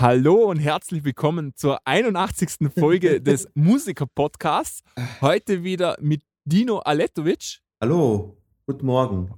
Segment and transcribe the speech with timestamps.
[0.00, 2.72] Hallo und herzlich willkommen zur 81.
[2.74, 4.82] Folge des Musiker-Podcasts.
[5.20, 7.58] Heute wieder mit Dino Aletovic.
[7.82, 9.34] Hallo, guten Morgen.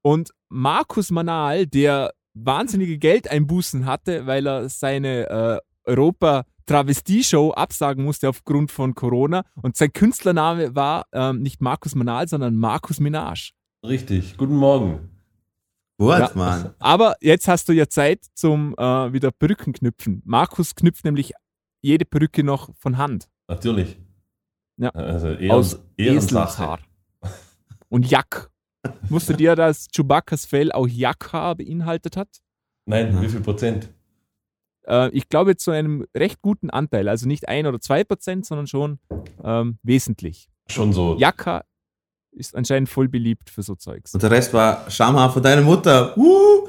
[0.00, 8.70] Und Markus Manal, der wahnsinnige Geldeinbußen hatte, weil er seine äh, Europa-Travestie-Show absagen musste aufgrund
[8.70, 9.42] von Corona.
[9.60, 13.50] Und sein Künstlername war ähm, nicht Markus Manal, sondern Markus Minaj.
[13.84, 15.15] Richtig, guten Morgen.
[15.98, 16.30] Gut, Ja.
[16.34, 16.74] Mann.
[16.78, 20.22] Aber jetzt hast du ja Zeit zum äh, wieder Perücken knüpfen.
[20.24, 21.32] Markus knüpft nämlich
[21.80, 23.28] jede Perücke noch von Hand.
[23.48, 23.98] Natürlich.
[24.76, 24.90] Ja.
[24.90, 25.78] Also Ehren, Aus.
[25.96, 26.80] Eselshaar.
[27.88, 28.50] Und Jack.
[29.08, 32.28] Wusstet ihr, dass Chewbacca's Fell auch Jackhaar beinhaltet hat?
[32.84, 33.22] Nein, Ja.
[33.22, 33.88] wie viel Prozent?
[34.86, 37.08] Äh, ich glaube zu einem recht guten Anteil.
[37.08, 38.98] Also nicht ein oder zwei Prozent, sondern schon
[39.42, 40.48] ähm, wesentlich.
[40.68, 41.16] Schon so.
[41.18, 41.64] Jackhaar
[42.36, 44.14] ist anscheinend voll beliebt für so Zeugs.
[44.14, 46.16] Und der Rest war Schamhaar von deiner Mutter.
[46.16, 46.68] Uh!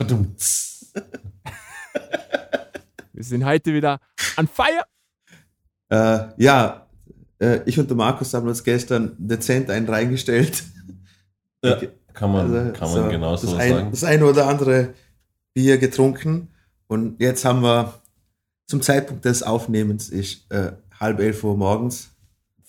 [3.12, 4.00] Wir sind heute wieder
[4.38, 4.84] on fire.
[5.90, 6.86] Äh, ja,
[7.40, 10.62] äh, ich und der Markus haben uns gestern dezent einen reingestellt.
[11.62, 11.78] Ja,
[12.14, 13.90] kann man, Also, kann man so, genau so das, ein, sagen.
[13.90, 14.94] das eine oder andere
[15.52, 16.48] Bier getrunken.
[16.86, 18.00] Und jetzt haben wir
[18.66, 22.09] zum Zeitpunkt des Aufnehmens ist äh, halb elf Uhr morgens.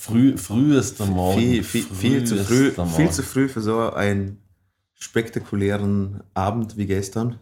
[0.01, 1.39] Früh, frühester Morgen.
[1.39, 3.13] viel, viel, viel, zu früh, frühester viel Morgen.
[3.13, 4.37] zu früh für so einen
[4.95, 7.35] spektakulären Abend wie gestern.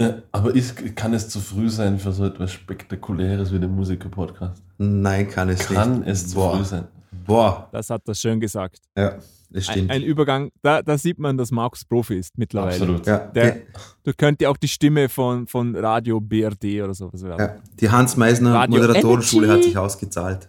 [0.00, 4.60] Ja, aber ist, kann es zu früh sein für so etwas Spektakuläres wie den Musiker-Podcast?
[4.78, 6.08] Nein, kann es Kann nicht.
[6.08, 6.56] es zu Boah.
[6.56, 6.88] früh sein?
[7.26, 8.78] Boah, Das hat er schön gesagt.
[8.96, 9.18] ja,
[9.50, 9.90] das Ein, stimmt.
[9.92, 12.72] ein Übergang, da, da sieht man, dass Markus Profi ist mittlerweile.
[12.72, 13.06] Absolut.
[13.06, 13.58] ja, Der-
[14.02, 17.38] Du könntest auch die Stimme von, von Radio BRD oder sowas werden.
[17.38, 19.60] ja, die Hans Meisner Radio Moderatorenschule Energy.
[19.60, 20.48] hat sich ausgezahlt.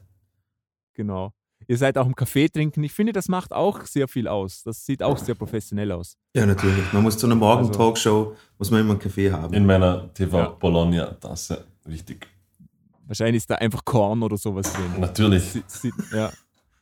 [0.93, 1.33] Genau.
[1.67, 2.83] Ihr seid auch im Café trinken.
[2.83, 4.63] Ich finde, das macht auch sehr viel aus.
[4.63, 6.17] Das sieht auch sehr professionell aus.
[6.35, 6.91] Ja, natürlich.
[6.91, 9.53] Man muss zu einer Also- Morgen-Talkshow, muss man immer einen Kaffee haben.
[9.53, 10.47] In meiner TV Ja.
[10.49, 11.65] Bologna-Tasse.
[11.85, 12.27] Wichtig.
[13.05, 14.99] Wahrscheinlich ist da einfach Korn oder sowas drin.
[14.99, 15.43] Natürlich.
[15.51, 16.31] Sie, sie, ja.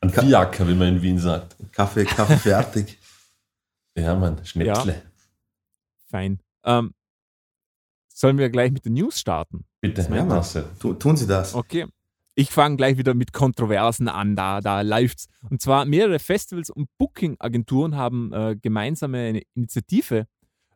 [0.00, 1.56] Ein Fiaker, wie man in Wien sagt.
[1.72, 2.98] Kaffee, Kaffee fertig.
[3.94, 4.42] Ja, Mann.
[4.42, 5.02] Schnäpsle.
[6.08, 6.40] Fein.
[6.64, 6.94] Ähm,
[8.08, 9.66] sollen wir gleich mit den News starten?
[9.82, 10.28] Bitte, Ja, Mann.
[10.30, 10.64] Tasse.
[10.78, 11.54] Tu, tun Sie das.
[11.54, 11.86] Okay.
[12.34, 15.28] Ich fange gleich wieder mit Kontroversen an, da, da läuft's.
[15.50, 20.26] Und zwar mehrere Festivals und Booking-Agenturen haben äh, gemeinsam eine Initiative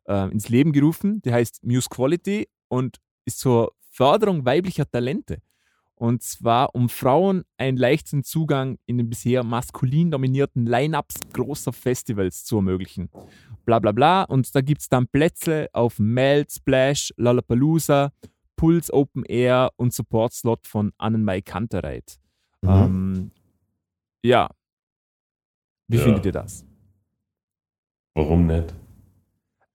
[0.07, 5.39] äh, ins Leben gerufen, die heißt Muse Quality und ist zur Förderung weiblicher Talente.
[5.95, 12.45] Und zwar, um Frauen einen leichten Zugang in den bisher maskulin dominierten Line-Ups großer Festivals
[12.45, 13.09] zu ermöglichen.
[13.65, 14.25] Bla bla bla.
[14.25, 18.13] Und da gibt es dann Plätze auf Melt, Splash, Lollapalooza,
[18.57, 22.19] Puls Open Air und Support-Slot von Annenmai Kantereit.
[22.63, 22.69] Mhm.
[22.71, 23.31] Ähm,
[24.23, 24.51] ja.
[25.89, 26.03] Wie Ja.
[26.03, 26.65] findet ihr das?
[28.15, 28.75] Warum nicht?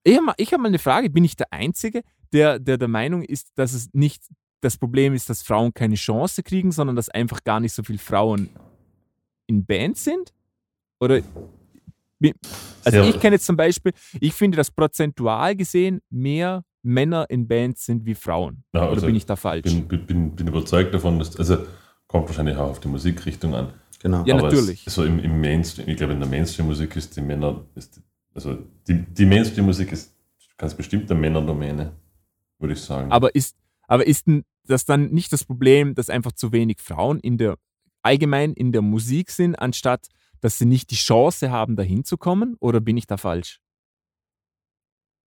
[0.04, 1.08] Ich habe mal, hab mal eine Frage.
[1.10, 4.24] Bin ich der Einzige, der, der der Meinung ist, dass es nicht
[4.60, 7.98] das Problem ist, dass Frauen keine Chance kriegen, sondern dass einfach gar nicht so viele
[7.98, 8.50] Frauen
[9.46, 10.32] in Bands sind?
[11.00, 11.22] Oder.
[12.84, 17.86] Also, ich kenne jetzt zum Beispiel, ich finde, dass prozentual gesehen mehr Männer in Bands
[17.86, 18.64] sind wie Frauen.
[18.74, 19.62] Ja, Oder also bin ich da falsch?
[19.62, 21.58] bin, bin, bin, überzeugt davon, dass, also
[22.06, 23.72] kommt wahrscheinlich auch auf die Musikrichtung an.
[24.00, 24.24] Genau.
[24.26, 24.86] Ja, aber natürlich.
[24.86, 28.00] Es, so im, im Mainstream, ich glaube, in der Mainstream-Musik ist die Männer, ist,
[28.34, 30.14] also die, die Mainstream-Musik ist
[30.56, 31.92] ganz bestimmt eine Männerdomäne,
[32.58, 33.12] würde ich sagen.
[33.12, 33.56] Aber ist,
[33.86, 37.56] aber ist denn das dann nicht das Problem, dass einfach zu wenig Frauen in der
[38.02, 40.08] allgemein in der Musik sind, anstatt
[40.40, 42.56] dass sie nicht die Chance haben, dahin zu kommen?
[42.58, 43.60] Oder bin ich da falsch?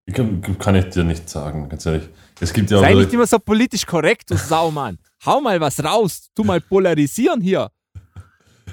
[0.06, 2.10] Ich kann, kann ich dir nicht sagen, ganz ehrlich.
[2.40, 4.98] Es gibt ja auch Sei nicht immer so politisch korrekt, du Saumann.
[5.26, 6.30] Hau mal was raus.
[6.36, 7.70] Tu mal polarisieren hier.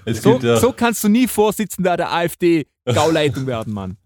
[0.04, 3.96] es So, gibt ja, so kannst du nie Vorsitzender der AfD-Gauleitung werden, Mann.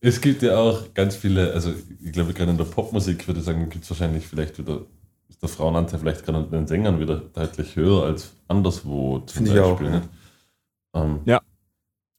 [0.00, 1.72] Es gibt ja auch ganz viele, also
[2.04, 4.82] ich glaube gerade in der Popmusik würde ich sagen, gibt es wahrscheinlich vielleicht wieder,
[5.28, 9.52] ist der Frauenanteil vielleicht gerade an den Sängern wieder deutlich höher als anderswo zum Finde
[9.54, 9.90] ich auch, Beispiel.
[9.90, 10.02] ne?
[10.94, 11.20] Ähm,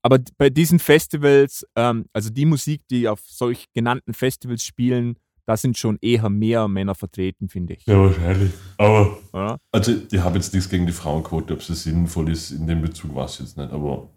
[0.01, 5.57] Aber bei diesen Festivals, ähm, also die Musik, die auf solch genannten Festivals spielen, da
[5.57, 7.85] sind schon eher mehr Männer vertreten, finde ich.
[7.87, 8.51] ja, wahrscheinlich.
[8.77, 9.57] Aber Oder?
[9.71, 13.15] Also, ich habe jetzt nichts gegen die Frauenquote, ob sie sinnvoll ist, in dem Bezug
[13.15, 14.09] weiß ich jetzt nicht, aber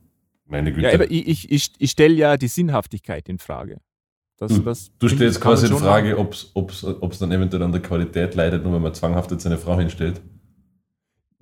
[0.44, 0.88] meine Güte.
[0.88, 3.80] Ja, aber ich, ich, ich, ich stelle ja die Sinnhaftigkeit in Frage.
[4.36, 8.34] Das, du, das du stellst quasi in Frage, ob es dann eventuell an der Qualität
[8.34, 10.20] leidet, nur wenn man zwanghaft jetzt eine Frau hinstellt.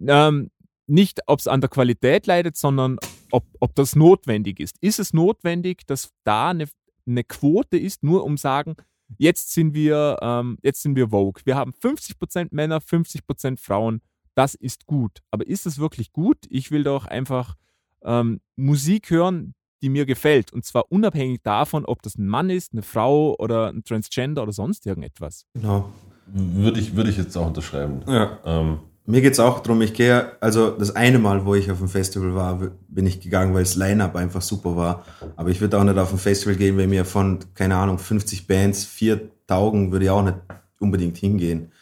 [0.07, 0.51] Ähm,
[0.87, 2.99] nicht, ob es an der Qualität leidet, sondern
[3.31, 4.77] ob, ob das notwendig ist.
[4.81, 6.67] Ist es notwendig, dass da eine,
[7.07, 8.77] eine Quote ist, nur um sagen,
[9.19, 11.43] jetzt sind wir, ähm, jetzt sind wir Vogue.
[11.45, 14.01] Wir haben 50% Männer, 50% Frauen.
[14.35, 15.21] Das ist gut.
[15.31, 16.39] Aber ist es wirklich gut?
[16.49, 17.57] Ich will doch einfach
[18.03, 20.53] ähm, Musik hören, die mir gefällt.
[20.53, 24.53] Und zwar unabhängig davon, ob das ein Mann ist, eine Frau oder ein Transgender oder
[24.53, 25.47] sonst irgendetwas.
[25.55, 25.91] Genau.
[26.27, 28.03] Würde ich, würde ich jetzt auch unterschreiben.
[28.07, 28.39] Ja.
[28.45, 28.79] Ähm,
[29.11, 29.83] Mir geht's auch drum.
[29.83, 32.59] ich gehe, also das eine Mal, wo ich auf dem Festival war,
[32.89, 35.05] bin ich gegangen, weil das Line-Up einfach super war.
[35.37, 38.47] Aber ich würde auch nicht auf ein Festival gehen, wenn mir von, keine Ahnung, 50
[38.47, 40.37] Bands vier taugen, würde ich auch nicht
[40.79, 41.73] unbedingt hingehen.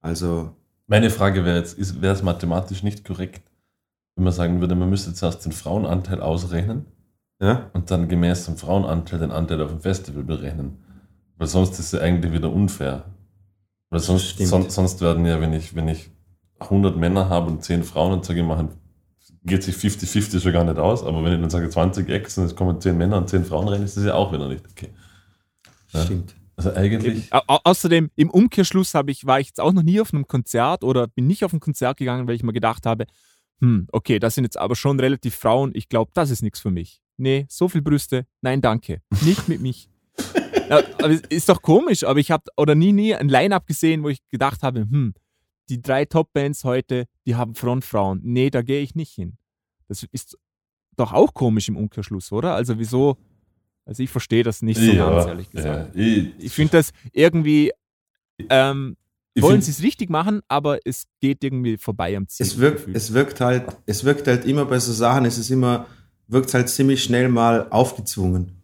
[0.00, 0.50] Also,
[0.88, 3.42] meine Frage wäre jetzt, ist- wäre es mathematisch nicht korrekt,
[4.16, 6.86] wenn man sagen würde, man müsste zuerst den Frauenanteil ausrechnen
[7.40, 10.78] ja, und dann gemäß dem Frauenanteil den Anteil auf dem Festival berechnen.
[11.38, 13.04] Weil sonst ist es ja eigentlich wieder unfair.
[13.90, 16.10] Weil sonst, son, sonst werden ja, wenn ich, wenn ich
[16.64, 18.70] 100 Männer habe und 10 Frauen und sage, machen,
[19.44, 22.44] geht sich 50-50 schon gar nicht aus, aber wenn ich dann sage 20 Ex und
[22.44, 24.88] es kommen 10 Männer und 10 Frauen rein, ist das ja auch wieder nicht okay.
[25.92, 26.04] Ja.
[26.04, 26.34] stimmt.
[26.56, 30.00] Also eigentlich, Au au außerdem, im Umkehrschluss habe ich, war ich jetzt auch noch nie
[30.00, 33.06] auf einem Konzert oder bin nicht auf ein Konzert gegangen, weil ich mir gedacht habe,
[33.60, 36.70] hm, okay, das sind jetzt aber schon relativ Frauen, ich glaube, das ist nichts für
[36.70, 37.00] mich.
[37.16, 39.00] Nee, so viel Brüste, nein, danke.
[39.22, 39.88] Nicht mit mich.
[40.68, 40.78] ja,
[41.28, 44.62] ist doch komisch, aber ich habe oder nie, nie ein Line-Up gesehen, wo ich gedacht
[44.62, 45.14] habe, hm,
[45.68, 48.20] die drei Top-Bands heute, die haben Frontfrauen.
[48.22, 49.38] Nee, da gehe ich nicht hin.
[49.88, 50.38] Das ist
[50.96, 52.54] doch auch komisch im Umkehrschluss, oder?
[52.54, 53.16] Also wieso?
[53.84, 55.94] Also ich verstehe das nicht so ganz, ehrlich gesagt.
[55.96, 57.72] ja, ich, Ich finde das irgendwie,
[58.48, 58.96] ähm,
[59.38, 62.46] wollen sie es richtig machen, aber es geht irgendwie vorbei am Ziel.
[62.46, 65.86] Es wirkt, es wirkt halt, es wirkt halt immer bei so Sachen, es ist immer,
[66.28, 68.61] wirkt halt ziemlich schnell mal aufgezwungen.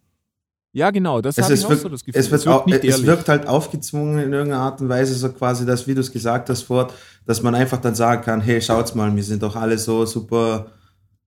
[0.73, 2.21] Ja, genau, das Es, habe ich es, auch wirkt, so das Gefühl.
[2.21, 3.07] es, wird wirkt auch, nicht es ehrlich.
[3.07, 6.51] wirkt halt aufgezwungen in irgendeiner Art und Weise, so quasi das, wie du es gesagt
[6.51, 6.93] hast, fort,
[7.27, 10.73] dass man einfach dann sagen kann, hey, schaut's mal, wir sind doch alle so super,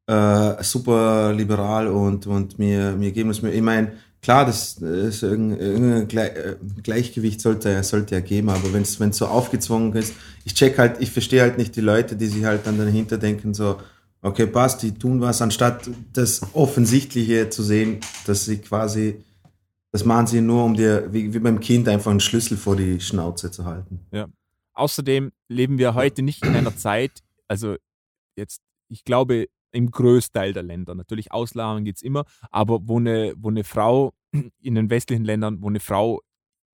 [0.07, 5.23] äh, super liberal und, und wir, wir geben uns mir, ich meine, klar, das ist
[5.23, 10.13] irgendein, äh, Gleichgewicht sollte, sollte ja geben, aber wenn es so aufgezwungen ist,
[10.45, 13.53] ich check halt, ich verstehe halt nicht die Leute, die sich halt dann dahinter denken,
[13.53, 13.77] so,
[14.21, 19.23] okay, passt, die tun was, anstatt das Offensichtliche zu sehen, dass sie quasi,
[19.91, 22.99] das machen sie nur, um dir, wie, wie beim Kind, einfach einen Schlüssel vor die
[22.99, 23.99] Schnauze zu halten.
[24.73, 27.75] Außerdem leben wir heute nicht in einer Zeit, also
[28.35, 33.33] jetzt, ich glaube, im Größteil der Länder, natürlich Ausnahmen gibt es immer, aber wo eine,
[33.38, 34.13] wo eine Frau
[34.61, 36.21] in den westlichen Ländern, wo eine Frau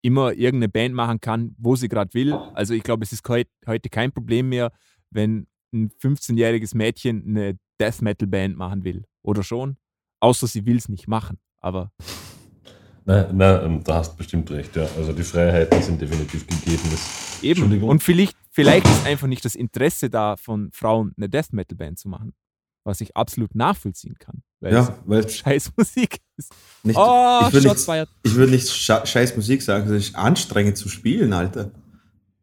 [0.01, 2.33] immer irgendeine Band machen kann, wo sie gerade will.
[2.53, 4.71] Also ich glaube, es ist heut, heute kein Problem mehr,
[5.09, 9.05] wenn ein 15-jähriges Mädchen eine Death Metal Band machen will.
[9.23, 9.77] Oder schon?
[10.19, 11.39] Außer sie will es nicht machen.
[11.57, 11.91] Aber
[13.05, 14.87] Nein, nein, da hast du bestimmt recht, ja.
[14.97, 16.81] Also die Freiheiten sind definitiv gegeben.
[16.89, 17.83] Das, Eben.
[17.83, 21.99] Und vielleicht, vielleicht ist einfach nicht das Interesse da, von Frauen eine Death Metal Band
[21.99, 22.33] zu machen.
[22.83, 24.43] Was ich absolut nachvollziehen kann.
[24.59, 26.53] Weil Ja, weil scheiß Musik ist.
[26.83, 30.89] nicht, Oh, ich würde nicht, ich würd nicht scheiß Musik sagen, es ist anstrengend zu
[30.89, 31.71] spielen, Alter.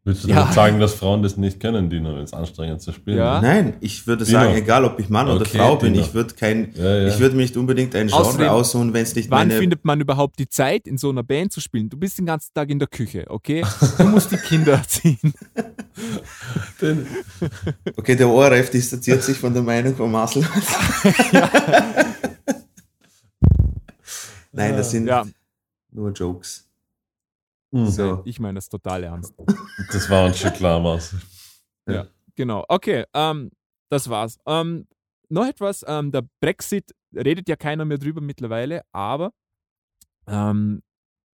[0.05, 0.35] Willst du Ja.
[0.41, 3.37] damit sagen, dass Frauen das nicht können, Dino, wenn es anstrengend zu spielen Ja.
[3.37, 3.43] ist?
[3.43, 4.37] Nein, ich würde Dino.
[4.39, 6.05] sagen, egal ob ich Mann oder Okay, Frau bin, Dino.
[6.05, 7.07] ich würde kein, Ja, ja.
[7.07, 9.85] ich würde mir nicht unbedingt ein Genre Außerdem, aussuchen, wenn es nicht Wann meine, findet
[9.85, 11.89] man überhaupt die Zeit, in so einer Band zu spielen?
[11.89, 13.63] Du bist den ganzen Tag in der Küche, okay?
[13.97, 15.33] Du musst die Kinder erziehen.
[16.81, 17.05] Den-
[17.95, 20.43] okay, der ORF distanziert sich von der Meinung von Marcel.
[24.51, 25.25] Nein, das sind Ja,
[25.91, 26.67] nur Jokes.
[27.73, 27.87] Hm.
[27.87, 28.21] So.
[28.23, 29.33] ich meine das total ernst.
[29.91, 31.19] Das war uns schon klar, Marcel.
[32.35, 33.51] Genau, okay, ähm,
[33.89, 34.37] das war's.
[34.45, 34.87] Ähm,
[35.29, 39.33] noch etwas, ähm, der Brexit redet ja keiner mehr drüber mittlerweile, aber
[40.27, 40.81] ähm,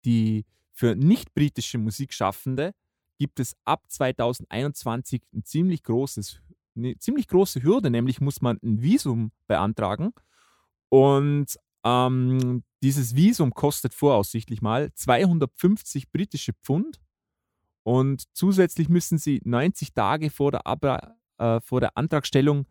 [0.04, 2.74] die für nicht-britische Musikschaffende
[3.18, 6.40] gibt es ab 2021 ein ziemlich großes,
[6.76, 10.12] eine ziemlich große Hürde, nämlich muss man ein Visum beantragen
[10.90, 17.00] und ähm, dieses Visum kostet voraussichtlich mal 250 britische Pfund
[17.82, 22.66] und zusätzlich müssen sie 90 Tage vor der, Abra äh, vor der Antragstellung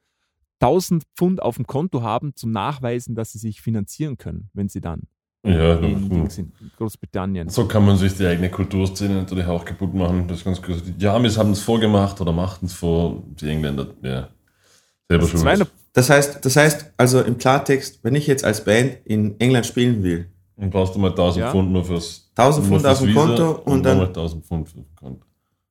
[0.60, 4.82] 1000 Pfund auf dem Konto haben, zum Nachweisen, dass sie sich finanzieren können, wenn sie
[4.82, 5.02] dann
[5.44, 6.52] Ja, in, hm.
[6.78, 7.50] Großbritannien.
[7.50, 10.28] so kann man sich die eigene Kulturszene natürlich auch kaputt machen.
[10.28, 10.84] Das ist ganz gut.
[10.96, 14.30] Die Amis haben es vorgemacht oder machten es vor, die Engländer, ja.
[15.10, 15.40] Selber Also schon.
[15.40, 19.66] 200 Das heißt, das heißt, also im Klartext, wenn ich jetzt als Band in England
[19.66, 21.52] spielen will, Dann brauchst du mal 1000 Ja.
[21.52, 24.78] Pfund nur fürs 1000 nur Pfund auf dem Konto und dann- nochmal 1000 Pfund für
[24.78, 25.26] das Konto.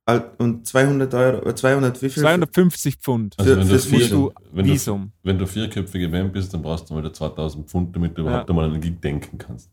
[0.06, 2.20] al- und 200 Euro, äh, 200 wie viel?
[2.22, 4.30] 250 Pfund Also Für- wenn, du fürs vier, Visum.
[4.52, 8.22] wenn, du, wenn du vierköpfige Band bist, dann brauchst du mal 2000 Pfund, damit du
[8.22, 8.52] überhaupt Ja.
[8.52, 9.70] einmal an den Gig denken kannst.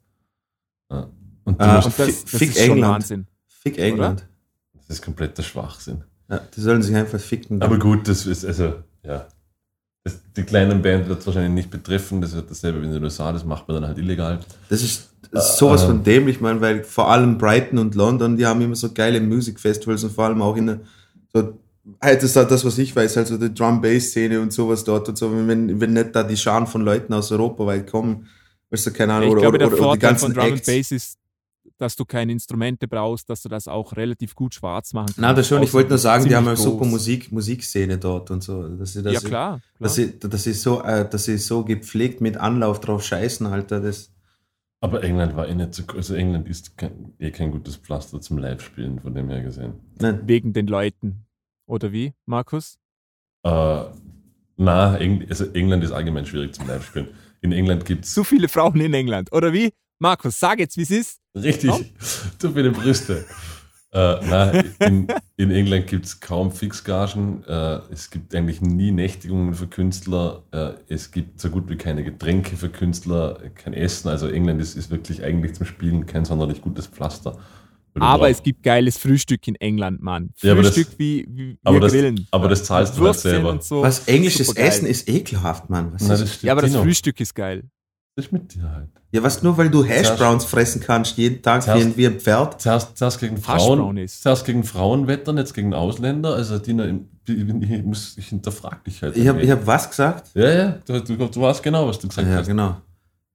[0.92, 1.10] Ja.
[1.44, 2.94] Und du Ah, musst, Und das, Fick- das Fick ist schon England.
[2.94, 3.28] Wahnsinn.
[3.48, 4.28] Fick England.
[4.76, 6.04] das ist kompletter Schwachsinn.
[6.30, 7.62] Ja, die sollen sich einfach ficken.
[7.64, 9.28] Aber gut, das ist also, ja.
[10.12, 13.04] Das, die kleinen Band wird es wahrscheinlich nicht betreffen, das wird dasselbe wie in den
[13.04, 14.40] USA, das macht man dann halt illegal.
[14.70, 18.62] Das ist, sowas Äh, von dämlich, man, weil vor allem Brighton und London, die haben
[18.62, 20.80] immer so geile Musikfestivals und vor allem auch in der,
[21.34, 21.54] so,
[22.02, 25.32] halt das ist das, was ich weiß, also die Drum-Bass-Szene und sowas dort und so,
[25.32, 28.28] wenn, wenn nicht da die Scharen von Leuten aus Europa weit kommen,
[28.72, 30.54] Weißt du, keine Ahnung, ich oder, glaube, oder, der oder, oder die ganzen von Drum
[30.54, 30.68] Acts.
[30.68, 31.18] Bass ist,
[31.80, 35.20] dass du keine Instrumente brauchst, dass du das auch relativ gut schwarz machen kannst.
[35.20, 36.92] Na, das schon, ich wollte nur sagen, die haben eine ziemlich super groß.
[36.92, 38.68] Musik, Musikszene dort und so.
[38.68, 39.30] Dass sie, dass Ja, klar.
[39.30, 39.62] klar.
[39.80, 43.80] Dass sie, dass sie so, äh, dass sie so gepflegt mit Anlauf drauf scheißen, Alter,
[43.80, 44.12] das.
[44.82, 45.84] Aber England war eh nicht so.
[45.96, 49.74] Also England ist kein, eh kein gutes Pflaster zum Live-Spielen, von dem her gesehen.
[50.00, 50.22] Nein.
[50.26, 51.26] Wegen den Leuten.
[51.66, 52.78] Oder wie, Markus?
[53.44, 53.84] Äh,
[54.58, 57.10] na, Eng, also England ist allgemein schwierig zum Live-Spielen.
[57.42, 59.32] In England gibt es So viele Frauen in England.
[59.32, 59.72] Oder wie?
[60.00, 61.20] Markus, sag jetzt, wie es ist.
[61.36, 61.86] richtig Komm.
[62.40, 63.26] zu viele Brüste.
[63.92, 64.52] äh, na,
[64.86, 67.44] in, in England gibt es kaum Fixgagen.
[67.46, 70.44] Äh, es gibt eigentlich nie Nächtigungen für Künstler.
[70.52, 74.08] Äh, es gibt so gut wie keine Getränke für Künstler, kein Essen.
[74.10, 77.38] Also England ist, ist wirklich eigentlich zum Spielen kein sonderlich gutes Pflaster.
[78.00, 80.30] Aber brauchst- es gibt geiles Frühstück in England, Mann.
[80.42, 82.28] Ja, aber das- Frühstück wie, wie wir aber das- grillen.
[82.32, 83.60] aber das zahlst du halt selber.
[83.62, 83.82] So.
[83.82, 84.56] Was englisches.
[84.56, 85.92] Essen ist ekelhaft, Mann.
[85.94, 86.74] Was Na, ist, Ja, aber das.
[86.76, 87.64] Frühstück ist geil.
[88.20, 88.90] Ist mit dir halt.
[89.12, 92.20] ja, was nur weil du Hash Zuerst- Browns fressen kannst, jeden Tag Zuerst- wie ein,
[92.20, 92.62] Pferd.
[92.62, 96.36] Zuerst, zuerst gegen Frauen, zuerst gegen Frauen wettern, jetzt gegen Ausländer.
[96.36, 96.86] Also Dina,
[97.28, 99.16] ich, muss, ich hinterfrag dich halt.
[99.18, 100.30] Ich habe ich hab was gesagt?
[100.36, 102.48] ja, ja, du, du, du weißt genau, was du gesagt Ja, hast.
[102.48, 102.78] genau.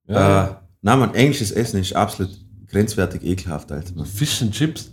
[0.06, 2.30] Ja, Äh, na, man, englisches Essen ist absolut
[2.68, 3.94] grenzwertig ekelhaft, Alter.
[3.94, 4.04] Mann.
[4.06, 4.90] Fish and Chips.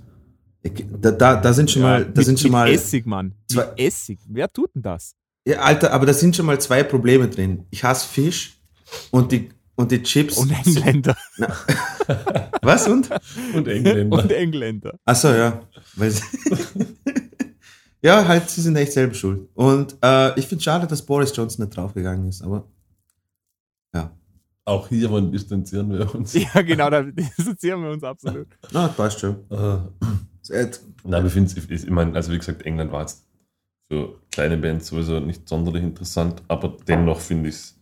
[0.64, 3.34] Da, da, da sind schon mal, da mit, sind schon mit mal, Essig, Mann.
[3.48, 4.20] zwei- Mit Essig.
[4.30, 5.16] Wer tut denn das?
[5.48, 7.66] ja, Alter, aber da sind schon mal zwei Probleme drin.
[7.72, 8.62] Ich hasse Fisch
[9.10, 9.50] und die,
[9.82, 10.38] und die Chips.
[10.38, 11.18] Und Engländer.
[12.62, 13.10] Was und?
[13.54, 14.18] Und Engländer.
[14.18, 15.00] Und Engländer.
[15.06, 15.62] Achso, ja.
[18.04, 19.48] Ja, halt, sie sind echt selber schuld.
[19.54, 22.68] Und äh, ich finde schade, dass Boris Johnson nicht draufgegangen ist, aber
[23.94, 24.12] ja.
[24.66, 26.34] Auch hiervon distanzieren wir uns.
[26.34, 28.48] Ja, genau, da dissoziieren wir uns absolut.
[28.72, 29.36] Na, passt schon.
[29.52, 29.78] Äh,
[31.04, 33.26] Nein, wir finden es, ich meine, also wie gesagt, England war jetzt
[33.92, 37.81] für kleine Bands sowieso nicht sonderlich interessant, aber dennoch finde ich es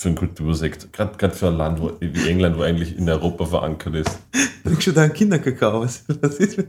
[0.00, 3.94] für einen Kultursekt, gerade für ein Land wo, wie England, wo eigentlich in Europa verankert
[3.94, 4.18] ist.
[4.64, 5.82] Trinkst du da einen Kinderkakao?
[5.82, 6.68] Was, was ist mit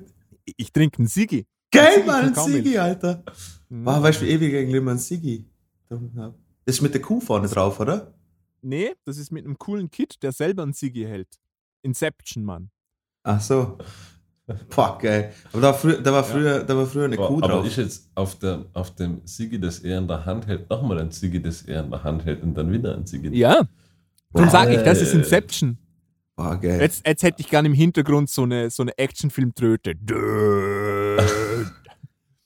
[0.58, 1.46] Ich trinke einen Sigi.
[1.72, 2.36] Geil, Mann, ein.
[2.36, 3.24] Sigi, Alter.
[3.70, 3.86] Mhm.
[3.86, 5.46] Wow, weißt du, wie ewig eigentlich immer ein Sigi?
[5.90, 6.00] Das
[6.66, 8.14] ist mit der Kuh vorne drauf, oder?
[8.62, 11.40] Nee, das ist mit einem coolen Kid, der selber einen Sigi hält.
[11.82, 12.70] Inception, Mann.
[13.24, 13.78] Ach so.
[14.76, 15.32] Boah, geil.
[15.52, 17.66] Aber da war früher, da war früher, da war früher eine Aber, Kuh aber drauf.
[17.66, 21.12] ist jetzt auf, der, auf dem Sigi, das er in der Hand hält, nochmal ein
[21.12, 23.30] Sigi, das er in der Hand hält und dann wieder ein Sigi.
[23.38, 23.68] Ja.
[24.34, 25.14] Darum sage ich, das ist.
[25.14, 25.78] Inception.
[26.36, 26.82] Boah, geil.
[26.82, 29.94] Jetzt, jetzt hätte ich gerne im Hintergrund so eine, so eine Actionfilm-Tröte.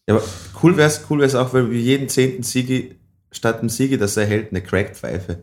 [0.10, 0.24] Ja, aber
[0.62, 2.96] cool wäre es cool wär's auch, wenn wir jeden zehnten Sigi
[3.32, 5.40] statt einem Sigi, das er hält, eine Crackpfeife.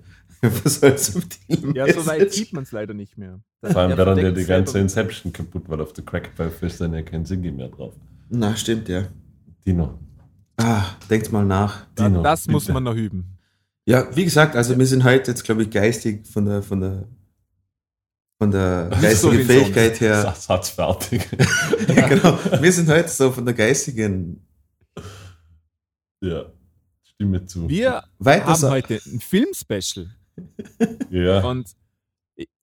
[0.65, 3.41] Was soll's subtil Ja, so weit sieht man es leider nicht mehr.
[3.63, 6.67] Vor allem Der wäre dann ja verdeckt die ganze Inception kaputt, weil auf der Crackpfeife
[6.67, 7.95] ist dann ja kein Sigi mehr drauf.
[8.29, 9.05] Na, stimmt, ja.
[9.67, 9.99] Dino.
[10.57, 11.87] Ah, denkt mal nach.
[11.99, 12.75] Dino, Das muss bitte.
[12.75, 13.39] man noch üben.
[13.87, 17.09] Ja, wie gesagt, also wir sind heute jetzt, glaube ich, geistig von der, von der,
[18.39, 20.23] von der so geistigen wie Fähigkeit her.
[20.23, 21.27] Satz, Satz fertig.
[21.95, 22.39] Ja, genau.
[22.61, 24.43] Wir sind heute so von der geistigen
[26.23, 26.47] ja,
[27.03, 27.69] stimme zu.
[27.69, 28.47] Wir weiter.
[28.47, 30.11] haben so- heute ein Film-Special.
[31.11, 31.45] Ja.
[31.45, 31.73] Und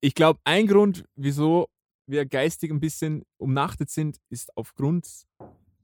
[0.01, 1.67] ich- glaube, ein Grund, wieso
[2.07, 5.07] wir geistig ein bisschen umnachtet sind, ist aufgrund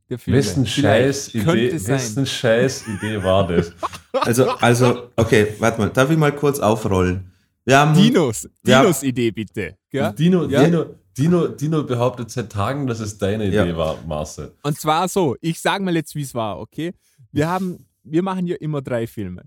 [0.09, 0.39] der Filme.
[0.39, 3.71] Wessen Scheiß Idee, wessen Scheiß Idee war das?
[4.19, 7.31] Also, also, okay, warte mal, darf ich mal kurz aufrollen?
[7.65, 7.93] Wir haben.
[7.93, 8.81] Dinos, Ja.
[8.81, 9.77] Dinos Idee bitte.
[9.91, 10.11] Ja?
[10.11, 10.63] Dino, Ja.
[10.63, 13.63] Dino, Dino, Dino behauptet seit Tagen, dass es deine Ja.
[13.63, 14.53] Idee war, Marcel.
[14.63, 16.93] Und zwar so, ich sage mal jetzt, wie es war, okay?
[17.31, 19.43] Wir haben, wir machen ja immer drei Filme.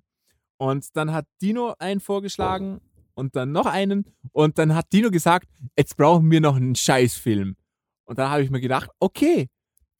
[0.60, 2.80] Und dann hat Dino einen vorgeschlagen
[3.14, 4.04] und dann noch einen.
[4.32, 7.56] Und dann hat Dino gesagt, jetzt brauchen wir noch einen Scheißfilm.
[8.04, 9.48] Und dann habe ich mir gedacht, okay,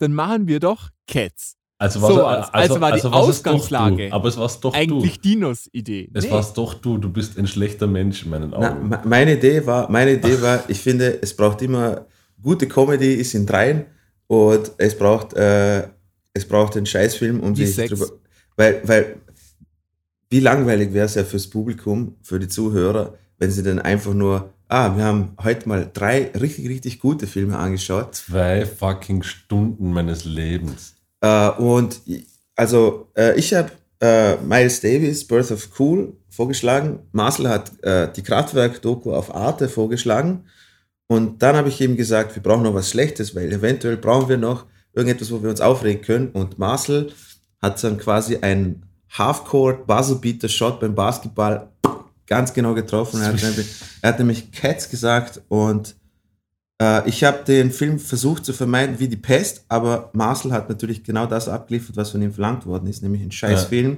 [0.01, 1.57] dann machen wir doch Cats.
[1.79, 4.15] Also, So, war's- also war die es doch Ausgangslage Du.
[4.15, 5.29] Aber es war's doch Eigentlich du.
[5.31, 6.11] Dinos Idee.
[6.13, 6.31] Es Nee.
[6.31, 6.99] war's doch du.
[6.99, 8.87] Du bist ein schlechter Mensch in meinen Na, Augen.
[8.91, 12.05] me- meine Idee war, meine Idee war, ich finde, es braucht immer
[12.43, 13.87] gute Comedy ist in dreien
[14.27, 15.89] und es braucht, äh,
[16.35, 18.09] es braucht einen Scheißfilm, um Die sich drüber,
[18.57, 19.17] weil, weil,
[20.31, 24.51] wie langweilig wäre es ja fürs Publikum, für die Zuhörer, wenn sie dann einfach nur,
[24.69, 30.25] ah, wir haben heute mal drei richtig, richtig gute Filme angeschaut Zwei fucking Stunden meines
[30.25, 30.95] Lebens.
[31.21, 32.01] Äh, und
[32.55, 37.01] also äh, ich habe äh, Miles Davis, Birth of Cool, vorgeschlagen.
[37.13, 40.45] Marcel hat äh, die Kraftwerk-Doku auf Arte vorgeschlagen.
[41.09, 44.39] Und dann habe ich ihm gesagt, wir brauchen noch was Schlechtes, weil eventuell brauchen wir
[44.39, 46.29] noch irgendetwas, wo wir uns aufregen können.
[46.29, 47.13] Und Marcel
[47.61, 51.69] hat dann quasi einen Half-Court Buzzer-Beater-Shot beim Basketball
[52.27, 53.21] ganz genau getroffen.
[53.21, 53.67] Er hat, nämlich,
[54.03, 55.97] er hat nämlich Cats gesagt und
[56.81, 61.05] äh, ich habe den Film versucht zu vermeiden wie die Pest, aber Marcel hat natürlich
[61.05, 63.97] genau das abgeliefert, was von ihm verlangt worden ist, nämlich ein scheiß Ja.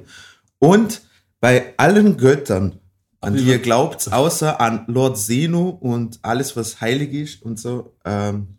[0.59, 1.03] Und
[1.41, 2.79] bei allen Göttern
[3.23, 7.95] an die ihr glaubt, außer an Lord Zeno und alles, was heilig ist und so.
[8.05, 8.57] Ähm,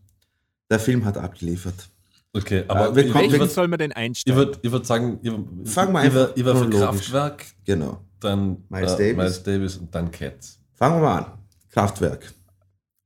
[0.69, 1.89] der Film hat abgeliefert.
[2.35, 4.35] Okay, aber Äh, wir kommen- ich Welchen soll man denn ich einsteigen?
[4.37, 6.43] würde ich würd sagen, ich, Fangen wir einfach ich.
[6.43, 8.03] Kraftwerk, Genau.
[8.19, 9.15] dann Miles äh, Davis.
[9.17, 10.59] Miles Davis und dann Cats.
[10.73, 11.39] Fangen wir mal an.
[11.69, 12.33] Kraftwerk.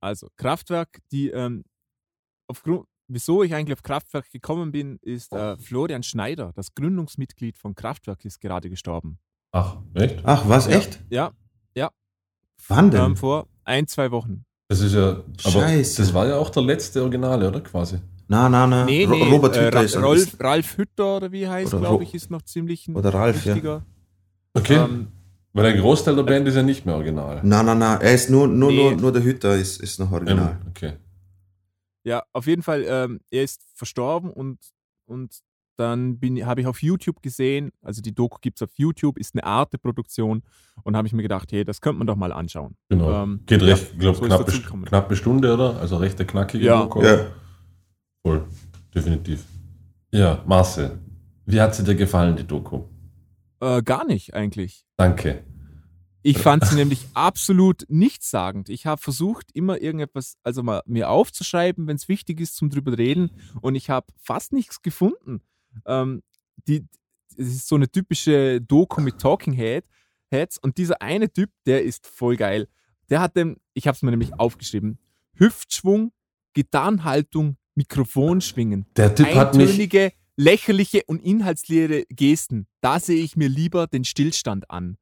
[0.02, 1.64] Also Kraftwerk, die ähm,
[2.48, 7.76] aufgrund, wieso ich eigentlich auf Kraftwerk gekommen bin, ist äh, Florian Schneider, das Gründungsmitglied von
[7.76, 9.20] Kraftwerk, ist gerade gestorben.
[9.52, 10.20] Ach, echt?
[10.24, 10.68] Ach, was?
[10.68, 10.78] Ja.
[10.78, 11.00] Echt?
[11.10, 11.34] Ja,
[12.70, 13.02] Wann denn?
[13.02, 14.44] ähm, vor ein, zwei Wochen.
[14.70, 16.02] Das ist ja, aber Scheiße.
[16.02, 17.62] das war ja auch der letzte Originale, oder?
[17.62, 18.00] Quasi.
[18.28, 18.86] Na, na, na.
[18.86, 22.04] Nee, nee, Robert äh, Hütter Ra- ist Rolf, bisschen- Ralf Hütter oder wie heißt, glaube
[22.04, 23.54] ich, ist noch ziemlich ein Oder Ralf, ja.
[23.56, 23.86] wichtiger.
[24.54, 24.76] Okay.
[24.78, 25.08] Ähm,
[25.54, 27.40] Weil ein Großteil der Band ist ja nicht mehr original.
[27.44, 27.96] Na, na, na.
[27.98, 28.92] Er ist nur, nur, Nee.
[28.92, 30.58] nur, nur der Hütter ist, ist noch original.
[30.62, 30.94] Ähm, okay.
[32.04, 34.58] Ja, auf jeden Fall, ähm, er ist verstorben und,
[35.06, 35.40] und
[35.78, 39.44] dann habe ich auf YouTube gesehen, also die Doku gibt es auf YouTube, ist eine
[39.44, 40.42] Arte-Produktion
[40.84, 42.76] und habe ich mir gedacht, hey, das könnte man doch mal anschauen.
[42.90, 43.24] Genau.
[43.24, 44.86] Ähm, Geht ja, recht, ich glaube, so ist gekommen.
[44.86, 45.80] knappe Stunde, oder?
[45.80, 46.82] Also recht eine knackige Ja.
[46.84, 47.04] Doku.
[47.04, 47.28] Ja.
[48.24, 48.46] Voll,
[48.94, 49.46] definitiv.
[50.12, 51.00] Ja, Marcel,
[51.46, 52.84] wie hat sie dir gefallen, die Doku?
[53.60, 54.86] Äh, gar nicht eigentlich.
[54.98, 55.44] Danke.
[56.22, 58.70] Ich fand sie nämlich absolut nichtssagend.
[58.70, 62.98] Ich habe versucht, immer irgendetwas, also mal mir aufzuschreiben, wenn es wichtig ist, zum drüber
[62.98, 63.32] reden.
[63.62, 65.42] Und ich habe fast nichts gefunden.
[65.86, 66.24] Ähm,
[66.68, 66.86] die,
[67.38, 69.86] es ist so eine typische Doku mit Talking Head,
[70.30, 70.58] Heads.
[70.58, 72.68] Und dieser eine Typ, der ist voll geil.
[73.10, 75.00] Der hat dem, ich habe es mir nämlich aufgeschrieben,
[75.36, 76.12] Hüftschwung,
[76.54, 78.86] Gitarrenhaltung, Mikrofonschwingen.
[78.98, 82.68] Der Typ hat mich, Eintönige, lächerliche und inhaltsleere Gesten.
[82.82, 84.98] Da sehe ich mir lieber den Stillstand an.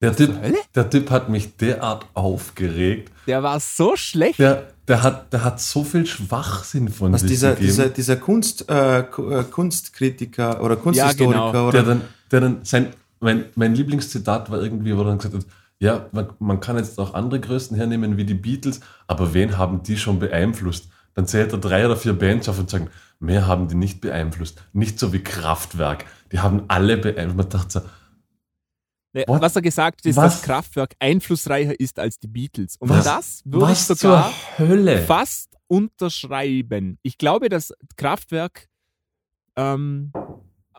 [0.00, 0.34] der typ,
[0.74, 3.12] der typ hat mich derart aufgeregt.
[3.26, 4.38] Der war so schlecht.
[4.38, 7.66] Der, der, hat, der hat so viel Schwachsinn von Was sich dieser, gegeben.
[7.66, 11.68] dieser, dieser Kunst, äh, äh, Kunstkritiker oder Kunsthistoriker genau.
[11.68, 12.88] oder der dann, der dann sein,
[13.20, 15.46] mein, mein Lieblingszitat war irgendwie, wo er dann gesagt hat,
[15.78, 19.82] ja, man, man kann jetzt auch andere Größen hernehmen wie die Beatles, aber wen haben
[19.82, 20.88] die schon beeinflusst?
[21.16, 24.62] Dann zählt er drei oder vier Bands auf und sagt, mehr haben die nicht beeinflusst.
[24.72, 26.04] Nicht so wie Kraftwerk.
[26.30, 27.36] Die haben alle beeinflusst.
[27.36, 27.80] Man dachte so,
[29.14, 29.40] Ne, What?
[29.40, 30.34] Was er gesagt hat, ist, Was?
[30.34, 32.76] dass Kraftwerk einflussreicher ist als die Beatles.
[32.76, 34.98] Und Was- das würde ich was sogar zur Hölle?
[35.06, 36.98] fast unterschreiben.
[37.02, 38.68] Ich glaube, dass Kraftwerk
[39.56, 40.12] ähm,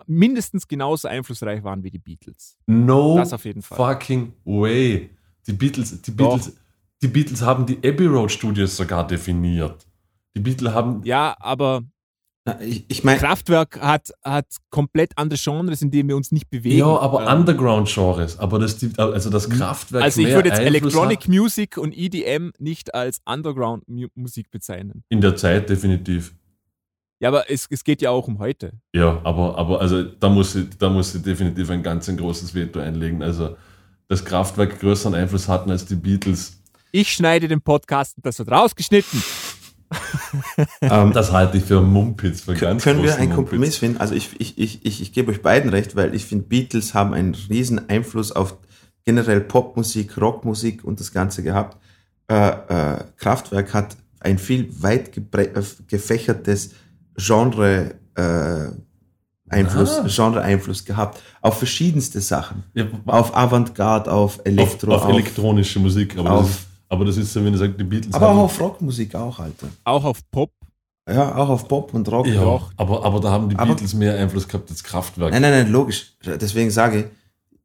[0.06, 2.58] mindestens genauso einflussreich waren wie die Beatles.
[2.68, 3.76] No Das auf jeden Fall.
[3.96, 5.10] fucking way.
[5.48, 6.54] Die Beatles, die Beatles,
[7.02, 9.84] die Beatles haben die Abbey Road Studios sogar definiert.
[10.38, 11.82] Die Beatles haben, Ja, aber
[12.46, 16.50] Na, ich, ich meine, Kraftwerk hat, hat komplett andere Genres, in denen wir uns nicht
[16.50, 16.78] bewegen.
[16.78, 18.40] ja, aber Ähm, Underground-Genres.
[18.40, 21.28] Aber das, die- also das Kraftwerk Also ich würde jetzt Einfluss Electronic hat.
[21.28, 25.04] Music und EDM nicht als Underground-Musik bezeichnen.
[25.10, 26.34] In der Zeit definitiv.
[27.20, 28.74] Ja, aber es, es geht ja auch um heute.
[28.94, 32.54] Ja, aber, aber also da muss sie, da muss sie definitiv ein ganz ein großes
[32.54, 33.24] Veto einlegen.
[33.24, 33.58] Also
[34.08, 36.62] das Kraftwerk größeren Einfluss hatten als die Beatles.
[36.92, 39.22] Ich schneide den Podcast und das wird rausgeschnitten.
[40.82, 43.36] Ähm, Das halte ich für Mumpitz, für ganz können wir einen Mumpitz.
[43.36, 43.98] Kompromiss finden?
[44.00, 47.14] Also ich, ich, ich, ich, ich gebe euch beiden recht, weil ich finde, Beatles haben
[47.14, 48.58] einen riesen Einfluss auf
[49.06, 51.78] generell Popmusik, Rockmusik und das Ganze gehabt.
[52.30, 55.50] Äh, äh, Kraftwerk hat ein viel weit äh,
[55.88, 56.72] gefächertes
[57.16, 58.68] Genre äh,
[59.50, 60.08] Einfluss, Ah.
[60.10, 62.66] Genre-Einfluss gehabt auf verschiedenste Sachen.
[62.74, 67.44] Ja, Auf Avantgarde, auf Elektro, auf, auf elektronische Musik, aber, auf- aber das ist so,
[67.44, 69.68] wenn du sagst, die Beatles aber auch auf Rockmusik auch, Alter.
[69.84, 70.52] Auch auf Pop.
[71.10, 72.28] Ja, auch auf Pop und Rock.
[72.28, 72.72] ja, Doch.
[72.76, 75.32] aber, aber da haben die Aber- Beatles mehr Einfluss gehabt als Kraftwerk.
[75.32, 76.14] Nein, nein, nein, logisch.
[76.26, 77.06] Deswegen sage ich,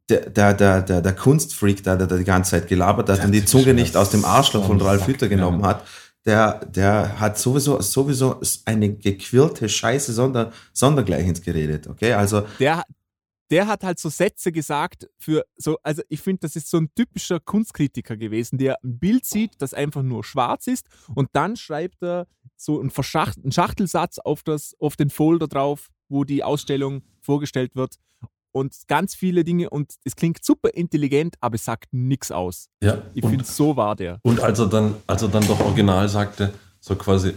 [0.09, 3.25] der, der, der, der, der Kunstfreak, der, der da die ganze Zeit gelabert hat Der
[3.27, 5.69] und die Zunge nicht aus dem Arschloch von Ralf Hütter genommen ja.
[5.69, 5.85] hat,
[6.25, 12.13] der, der hat sowieso, sowieso eine gequirlte Scheiße Sonder, Sondergleichens geredet, okay?
[12.13, 12.85] Also, Der,
[13.53, 16.89] der hat halt so Sätze gesagt für so, also ich finde, das ist so ein
[16.95, 22.03] typischer Kunstkritiker gewesen, der ein Bild sieht, das einfach nur schwarz ist und dann schreibt
[22.03, 27.03] er so einen, Verschacht, einen Schachtelsatz auf, das, auf den Folder drauf, wo die Ausstellung
[27.21, 27.97] vorgestellt wird
[28.53, 32.71] und ganz viele Dinge und es klingt super intelligent, aber es sagt nichts aus.
[32.83, 34.19] Ja, Ich finde, so war der.
[34.23, 37.35] Und als er dann, als er dann doch original sagte, so quasi,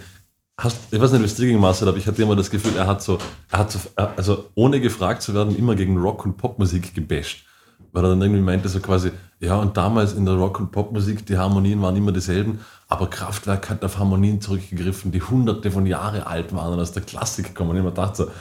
[0.58, 2.76] hast, ich weiß nicht, wie es dir ging, Marcel, aber ich hatte immer das Gefühl,
[2.78, 3.18] er hat so,
[3.52, 7.46] er hat so, er- also ohne gefragt zu werden, immer gegen Rock- und Popmusik gebasht.
[7.92, 11.26] Weil er dann irgendwie meinte, so quasi, ja, und damals in der Rock- und Popmusik,
[11.26, 16.28] die Harmonien waren immer dieselben, aber Kraftwerk hat auf Harmonien zurückgegriffen, die hunderte von Jahre
[16.28, 17.72] alt waren und aus der Klassik kommen.
[17.72, 18.32] Und ich mir dachte so,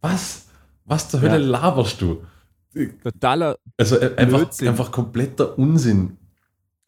[0.00, 0.46] was?
[0.86, 1.46] Was zur Hölle Ja.
[1.46, 2.22] laberst du?
[3.02, 4.68] Totaler Also äh, einfach, Blödsinn.
[4.68, 6.16] einfach kompletter Unsinn.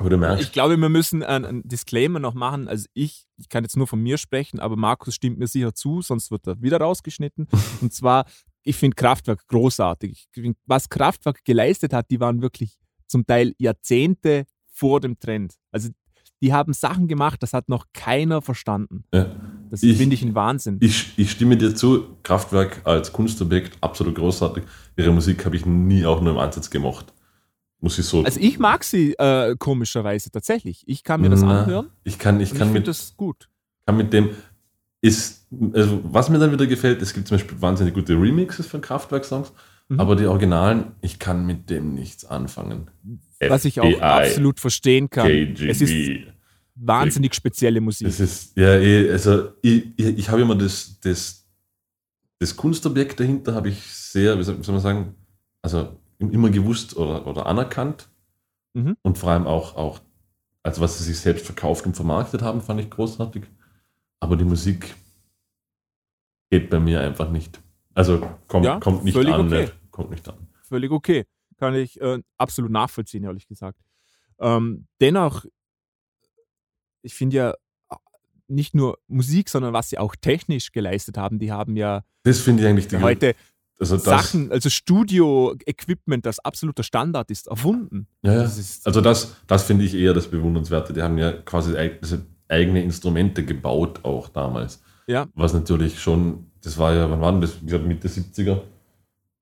[0.03, 2.67] Aber du merkst, Ich glaube, wir müssen einen, Disclaimer noch machen.
[2.67, 6.03] Also ich, ich kann jetzt nur von mir sprechen, aber Markus stimmt mir sicher zu,
[6.03, 7.47] sonst wird er wieder rausgeschnitten.
[7.81, 8.25] Und zwar,
[8.65, 10.27] ich finde Kraftwerk großartig.
[10.33, 15.55] Find, was Kraftwerk geleistet hat, die waren wirklich zum Teil Jahrzehnte vor dem Trend.
[15.71, 15.91] Also
[16.43, 19.05] die haben Sachen gemacht, das hat noch keiner verstanden.
[19.15, 19.37] Ja.
[19.71, 20.79] Das finde ich ein Wahnsinn.
[20.81, 24.65] Ich, ich stimme dir zu, Kraftwerk als Kunstobjekt absolut großartig.
[24.97, 27.15] Ihre Musik habe ich nie auch nur im Ansatz gemocht.
[27.83, 28.23] Muss ich so.
[28.25, 30.85] also ich mag sie äh, komischerweise tatsächlich.
[30.87, 33.49] Ich kann mir das Na, anhören Ich kann, ich ich kann, finde mit, das gut.
[33.87, 34.31] kann mit dem.
[35.05, 38.81] Ist, also was mir dann wieder gefällt, es gibt zum Beispiel wahnsinnig gute Remixes von
[38.81, 39.53] Kraftwerk-Songs,
[39.89, 40.01] Mhm.
[40.01, 42.89] aber die Originalen, ich kann mit dem nichts anfangen.
[43.41, 45.27] Was ich auch FBI, absolut verstehen kann.
[45.27, 45.69] KGB.
[45.69, 45.93] Es ist
[46.77, 48.07] wahnsinnig spezielle Musik.
[48.07, 51.47] Das ist, ja, eh, also ich, ich, ich habe immer das, das,
[52.39, 55.15] das Kunstobjekt dahinter, habe ich sehr, wie soll man sagen,
[55.63, 55.99] also
[56.31, 58.09] immer gewusst oder, oder anerkannt.
[58.75, 58.97] Mhm.
[59.03, 60.01] Und vor allem auch, auch,
[60.63, 63.45] also was sie sich selbst verkauft und vermarktet haben, fand ich großartig.
[64.21, 64.95] Aber die Musik
[66.51, 67.61] geht bei mir einfach nicht.
[67.95, 69.47] Also kommt, Ja, kommt nicht an.
[69.47, 69.61] okay.
[69.63, 70.49] Nicht, kommt nicht an.
[70.63, 71.25] Völlig okay.
[71.59, 73.79] Kann ich äh, absolut nachvollziehen, ehrlich gesagt.
[74.39, 75.45] Ähm, dennoch,
[77.03, 77.51] ich finde ja
[77.91, 77.97] äh,
[78.49, 81.39] nicht nur Musik, sondern was sie auch technisch geleistet haben.
[81.39, 83.35] Die haben ja Das finde ich eigentlich die heute
[83.83, 88.07] also das, Sachen, also Studio-Equipment, das absoluter Standard ist, erfunden.
[88.23, 88.43] Ja, ja.
[88.43, 90.93] Das ist, Also das, das finde ich eher das Bewundernswerte.
[90.93, 92.19] Die haben ja quasi also
[92.49, 94.83] eigene Instrumente gebaut auch damals.
[95.07, 95.27] Ja.
[95.35, 97.55] Was natürlich schon, das war ja, wann war denn das?
[97.61, 98.61] Ich glaube Mitte 70er.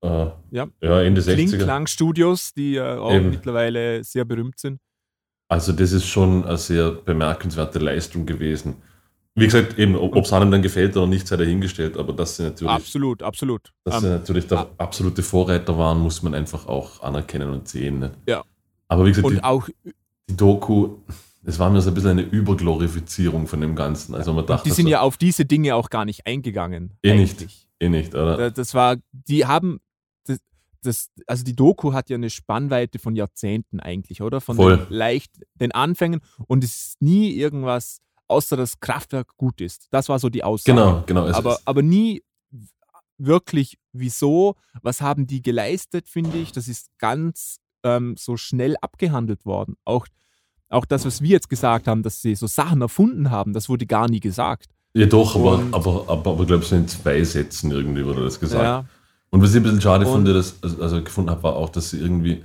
[0.02, 0.66] Äh, Ja.
[0.80, 1.34] ja, Ende 60er.
[1.34, 3.30] Kling-Klang-Studios, die äh, auch Eben.
[3.30, 4.80] mittlerweile sehr berühmt sind.
[5.48, 8.76] Also das ist schon eine sehr bemerkenswerte Leistung gewesen.
[9.36, 12.42] Wie gesagt, eben, ob es einem dann gefällt oder nicht, sei dahingestellt, aber dass sie
[12.42, 13.72] natürlich, Absolut, absolut.
[13.84, 18.00] dass Ähm, sie natürlich der absolute Vorreiter waren, muss man einfach auch anerkennen und sehen.
[18.00, 18.10] Ne?
[18.26, 18.42] Ja.
[18.88, 19.68] Aber wie gesagt, und die, auch
[20.28, 20.96] die Doku,
[21.44, 24.14] es war mir so ein bisschen eine Überglorifizierung von dem Ganzen.
[24.14, 26.98] Also man dachte die sind ja auf diese Dinge auch gar nicht eingegangen.
[27.02, 27.46] Eh nicht.
[27.78, 28.36] eh nicht, oder?
[28.36, 29.80] Da- Das war, die haben,
[30.26, 30.38] das,
[30.82, 34.40] das, also die Doku hat ja eine Spannweite von Jahrzehnten eigentlich, oder?
[34.40, 34.76] Von Voll.
[34.78, 39.88] den leicht den Anfängen und es ist nie irgendwas, außer das Kraftwerk gut ist.
[39.90, 40.76] Das war so die Aussage.
[40.78, 41.26] Genau, genau.
[41.26, 42.22] es aber, ist- aber nie
[43.18, 46.52] wirklich, wieso, was haben die geleistet, finde ich.
[46.52, 49.76] Das ist ganz ähm, so schnell abgehandelt worden.
[49.84, 50.06] Auch,
[50.68, 53.86] auch das, was wir jetzt gesagt haben, dass sie so Sachen erfunden haben, das wurde
[53.86, 54.68] gar nie gesagt.
[54.94, 58.24] ja, doch, aber, und- aber, aber, aber ich glaube, so in zwei Sätzen irgendwie wurde
[58.24, 58.62] das gesagt.
[58.64, 58.84] Ja,
[59.30, 61.68] Und was ich ein bisschen schade Und- fand, das, also, also gefunden habe, war auch,
[61.68, 62.44] dass sie irgendwie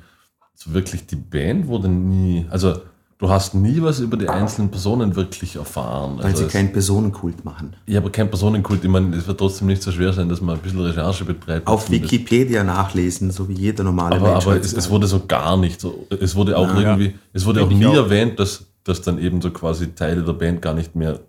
[0.54, 2.80] so wirklich die Band wurde nie, also
[3.18, 6.18] du hast nie was über die einzelnen Personen wirklich erfahren.
[6.18, 7.74] Weil also sie keinen Personenkult machen.
[7.88, 8.84] Ja, aber kein Personenkult.
[8.84, 11.68] Ich meine, es wird trotzdem nicht so schwer sein, dass man ein bisschen Recherche betreibt.
[11.68, 11.90] Auf.
[11.90, 14.46] Wikipedia nachlesen, so wie jeder normale Aber, Mensch.
[14.46, 16.08] aber es, es wurde so gar nicht so.
[16.10, 16.80] Es wurde auch Ja.
[16.80, 18.04] irgendwie, es wurde auch Finde nie auch.
[18.04, 21.20] erwähnt, dass, dass dann eben so quasi Teile der Band gar nicht mehr,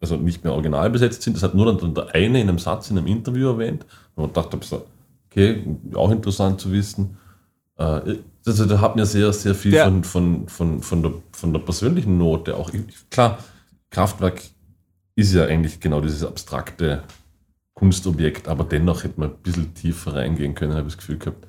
[0.00, 1.36] also nicht mehr original besetzt sind.
[1.36, 3.86] Das hat nur dann der eine in einem Satz in einem Interview erwähnt.
[4.14, 4.58] Und man dachte
[5.30, 7.16] okay, auch interessant zu wissen.
[8.46, 11.60] Also da hat mir sehr, sehr viel Der- von, von, von, von, der, von der
[11.60, 12.70] persönlichen Note auch.
[13.10, 13.38] Klar,
[13.90, 14.42] Kraftwerk
[15.16, 17.02] ist ja eigentlich genau dieses abstrakte
[17.74, 21.46] Kunstobjekt, aber dennoch hätte man ein bisschen tiefer reingehen können, habe ich das Gefühl gehabt.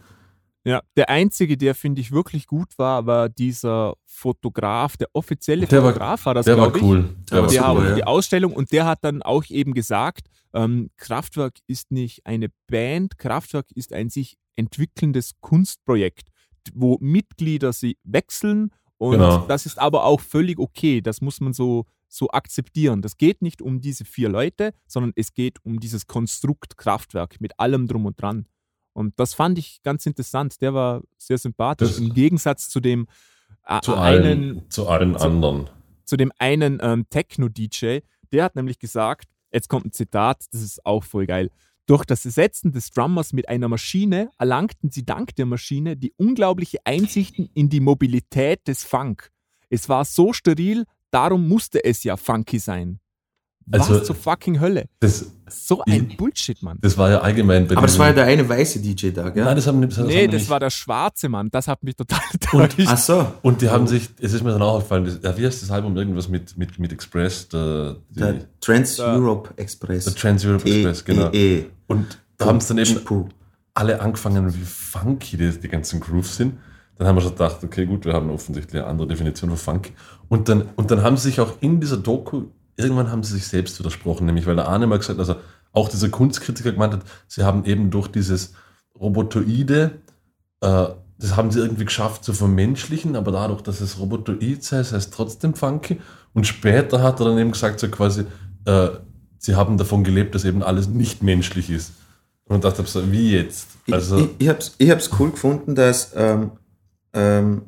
[0.63, 5.81] Ja, der einzige, der finde ich wirklich gut war, war dieser Fotograf, der offizielle Der
[5.81, 6.83] war- Fotograf war das, Der war glaube ich.
[6.83, 7.09] cool.
[7.31, 7.95] Der war war Der super, hat ja.
[7.95, 13.17] die Ausstellung und der hat dann auch eben gesagt, ähm, Kraftwerk ist nicht eine Band,
[13.17, 16.27] Kraftwerk ist ein sich entwickelndes Kunstprojekt,
[16.73, 19.45] wo Mitglieder sie wechseln und Genau.
[19.47, 23.01] das ist aber auch völlig okay, das muss man so, so akzeptieren.
[23.01, 27.59] Das geht nicht um diese vier Leute, sondern es geht um dieses Konstrukt Kraftwerk mit
[27.59, 28.45] allem drum und dran.
[28.93, 30.59] Und das fand ich ganz interessant.
[30.61, 31.89] Der war sehr sympathisch.
[31.89, 33.07] Das- Im Gegensatz zu dem
[33.65, 35.69] äh, Zu einen, allen, zu allen zu- anderen.
[36.05, 37.99] zu dem einen ähm, Techno-DJ,
[38.33, 41.49] der hat nämlich gesagt, jetzt kommt ein Zitat, das ist auch voll geil.
[41.91, 46.77] Durch das Ersetzen des Drummers mit einer Maschine erlangten sie dank der Maschine die unglaubliche
[46.85, 49.29] Einsichten in die Mobilität des Funk.
[49.69, 53.01] Es war so steril, darum musste es ja funky sein.
[53.67, 54.85] Was Also- zur fucking Hölle?
[54.99, 56.77] Das, So ein Ich- Bullshit, Mann.
[56.81, 59.43] das war ja allgemein bei Aber das war ja der eine weiße DJ da, gell?
[59.43, 60.49] Nein, das haben, das haben Nee, das nicht.
[60.49, 61.49] war der schwarze Mann.
[61.51, 62.21] Das hat mich total
[62.53, 62.87] Und- enttäuscht.
[62.89, 63.27] Ach so.
[63.41, 65.69] Und die haben sich, es ist mir dann auch aufgefallen, das, ja, wie heißt das
[65.69, 65.97] Album?
[65.97, 70.05] Irgendwas mit, mit, mit Express, der, die, Der der Trans-Europe Express.
[70.15, 71.29] Trans-Europe E- Express, genau.
[71.33, 71.65] E- E.
[71.87, 73.27] Und da haben es dann eben Puh.
[73.73, 76.53] alle angefangen, wie funky die, die ganzen Grooves sind.
[76.97, 79.91] Dann haben wir schon gedacht, okay, gut, wir haben offensichtlich eine andere Definition von Funk.
[80.29, 82.45] Und dann, und dann haben sie sich auch in dieser Doku,
[82.81, 85.39] irgendwann haben sie sich selbst widersprochen, nämlich weil der Arne mal gesagt hat, also
[85.73, 88.53] auch dieser Kunstkritiker gemeint hat, sie haben eben durch dieses
[88.99, 89.91] Robotoide,
[90.61, 94.97] äh, das haben sie irgendwie geschafft zu vermenschlichen, aber dadurch, dass es Robotoid sei, sei
[94.97, 96.01] es trotzdem funky.
[96.33, 98.25] Und später hat er dann eben gesagt, so quasi,
[98.65, 98.89] äh,
[99.37, 101.93] sie haben davon gelebt, dass eben alles nicht menschlich ist.
[102.45, 103.67] Und dachte so, wie jetzt?
[103.85, 106.51] Ich, Also, ich, ich habe es ich hab's cool gefunden, dass ähm,
[107.13, 107.61] ähm,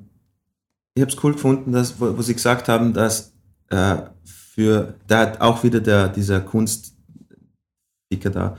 [0.96, 3.34] ich habe es cool gefunden, dass, wo, wo sie gesagt haben, dass
[3.70, 3.98] äh,
[4.54, 6.94] für, da hat auch wieder der, dieser Kunst,
[8.12, 8.56] da,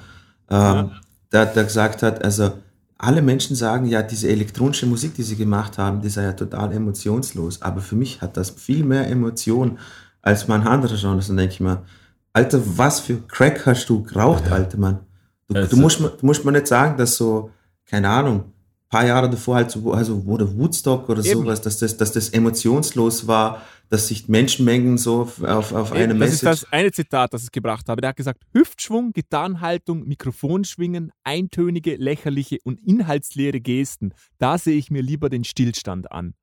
[0.51, 0.91] ähm, ja.
[1.31, 2.53] der, der gesagt hat, also
[2.99, 6.73] alle Menschen sagen ja, diese elektronische Musik, die sie gemacht haben, die sei ja total
[6.73, 7.63] emotionslos.
[7.63, 9.79] Aber für mich hat das viel mehr Emotion
[10.21, 11.15] als man anderer Genre.
[11.15, 11.85] Und dann denke ich mir,
[12.33, 14.53] Alter, was für Crack hast du geraucht, ja.
[14.53, 14.99] alter Mann?
[15.47, 17.51] Du, du, musst, du musst mir nicht sagen, dass so,
[17.87, 18.53] keine Ahnung,
[18.95, 21.41] paar Jahre davor halt so, also wurde Woodstock oder Eben.
[21.41, 26.15] sowas, dass das, dass das emotionslos war, dass sich Menschenmengen so auf, auf Eben, eine
[26.15, 26.43] Message...
[26.43, 28.01] Das ist das eine Zitat, das ich gebracht habe.
[28.01, 34.15] Der hat gesagt, Hüftschwung, Gitarrenhaltung, Mikrofonschwingen, eintönige, lächerliche und inhaltsleere Gesten.
[34.39, 36.35] Da sehe ich mir lieber den Stillstand an.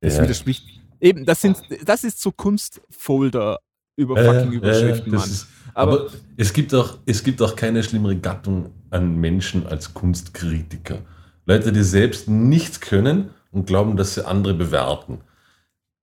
[0.00, 0.22] Das ja.
[0.22, 0.62] widerspricht...
[1.00, 3.58] Eben, das, sind, das ist so Kunstfolder
[3.96, 5.28] über fucking äh, Überschriften, äh, Mann.
[5.28, 9.92] Ist, aber, aber, es, gibt auch, es gibt auch keine schlimmere Gattung an Menschen als
[9.92, 11.00] Kunstkritiker.
[11.46, 15.20] Leute, die selbst nichts können und glauben, dass sie andere bewerten.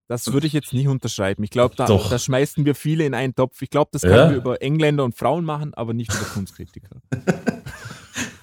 [0.07, 1.43] Das würde ich jetzt nicht unterschreiben.
[1.43, 3.61] Ich glaube, da, da, schmeißen wir viele in einen Topf.
[3.61, 4.29] Ich glaube, das können ja?
[4.31, 6.97] wir über Engländer und Frauen machen, aber nicht über Kunstkritiker.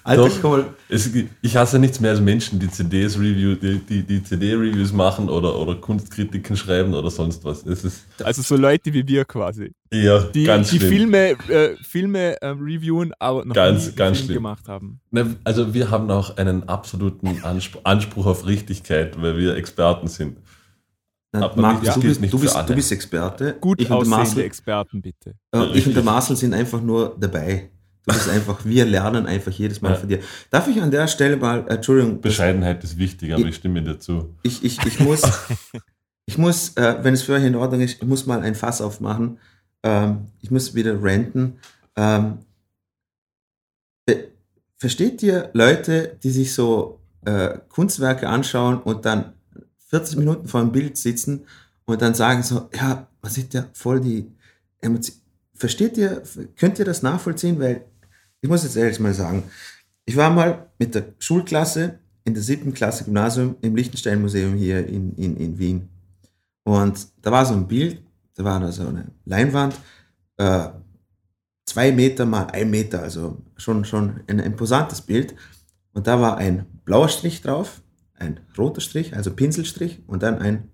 [0.03, 1.11] Alter, Doch, es,
[1.41, 5.55] ich hasse nichts mehr als Menschen, die CDs Review, die, die, die CD-Reviews machen oder,
[5.55, 7.65] oder Kunstkritiken schreiben oder sonst was.
[7.67, 9.73] Es ist also so Leute wie wir quasi.
[9.93, 10.89] Ja, die, ganz die schlimm.
[10.89, 15.01] Filme, äh, Filme äh, reviewen, aber noch ganz, nie ganz Film gemacht haben.
[15.11, 20.37] Ne, also wir haben auch einen absoluten Anspruch, Anspruch auf Richtigkeit, weil wir Experten sind.
[21.33, 22.01] Ja, du, bist, du,
[22.39, 23.55] bist, du, bist, Experte.
[23.61, 25.35] Gut ich aussehende Experten, bitte.
[25.53, 27.69] Äh, ich und der Marcel sind einfach nur dabei.
[28.05, 29.95] Du bist einfach, wir lernen einfach jedes Mal ja.
[29.95, 30.19] von dir.
[30.49, 32.19] Darf ich an der Stelle mal, äh, Entschuldigung.
[32.19, 34.33] Bescheidenheit ist wichtig, aber ich, ich stimme dir zu.
[34.41, 35.21] Ich, ich, ich muss,
[36.25, 38.81] ich muss äh, wenn es für euch in Ordnung ist, ich muss mal ein Fass
[38.81, 39.37] aufmachen.
[39.83, 41.59] Ähm, ich muss wieder renten.
[41.95, 42.39] Ähm,
[44.77, 49.33] versteht ihr Leute, die sich so äh, Kunstwerke anschauen und dann
[49.89, 51.45] 40 Minuten vor dem Bild sitzen
[51.85, 54.31] und dann sagen so, ja, man sieht ja voll die
[54.79, 55.21] Emotionen.
[55.53, 56.23] Versteht ihr,
[56.57, 57.59] könnt ihr das nachvollziehen?
[57.59, 57.85] Weil
[58.41, 59.43] ich muss jetzt ehrlich mal sagen,
[60.05, 64.85] ich war mal mit der Schulklasse in der siebten Klasse Gymnasium im Liechtenstein Museum hier
[64.85, 65.89] in, in, in Wien.
[66.63, 68.03] Und da war so ein Bild,
[68.35, 69.75] da war da so eine Leinwand,
[70.37, 70.69] äh,
[71.65, 75.35] zwei Meter mal ein Meter, also schon, schon ein imposantes Bild.
[75.93, 77.81] Und da war ein blauer Strich drauf,
[78.15, 80.69] ein roter Strich, also Pinselstrich und dann ein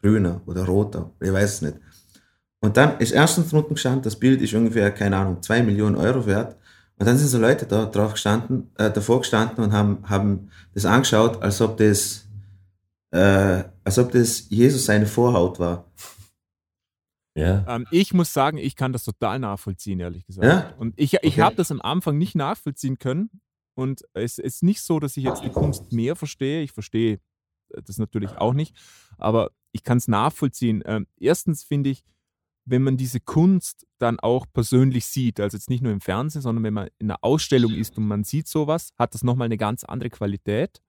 [0.00, 1.76] grüner oder roter, ich weiß es nicht.
[2.60, 6.26] Und dann ist erstens drunten gestanden, das Bild ist ungefähr, keine Ahnung, zwei Millionen Euro
[6.26, 6.56] wert.
[6.98, 10.84] Und dann sind so Leute da drauf gestanden, äh, davor gestanden und haben, haben das
[10.84, 12.28] angeschaut, als ob das,
[13.10, 15.90] äh, als ob das Jesus seine Vorhaut war.
[17.34, 17.64] Ja.
[17.66, 20.46] Ähm, ich muss sagen, ich kann das total nachvollziehen, ehrlich gesagt.
[20.46, 20.74] Ja?
[20.78, 21.42] Und ich, ich okay.
[21.42, 23.30] habe das am Anfang nicht nachvollziehen können.
[23.74, 26.62] Und es ist nicht so, dass ich jetzt die Kunst mehr verstehe.
[26.62, 27.20] Ich verstehe
[27.70, 28.76] das natürlich auch nicht.
[29.16, 30.82] Aber ich kann es nachvollziehen.
[30.84, 32.04] Ähm, erstens finde ich,
[32.64, 36.64] wenn man diese Kunst dann auch persönlich sieht, also jetzt nicht nur im Fernsehen, sondern
[36.64, 39.84] wenn man in einer Ausstellung ist und man sieht sowas, hat das nochmal eine ganz
[39.84, 40.80] andere Qualität.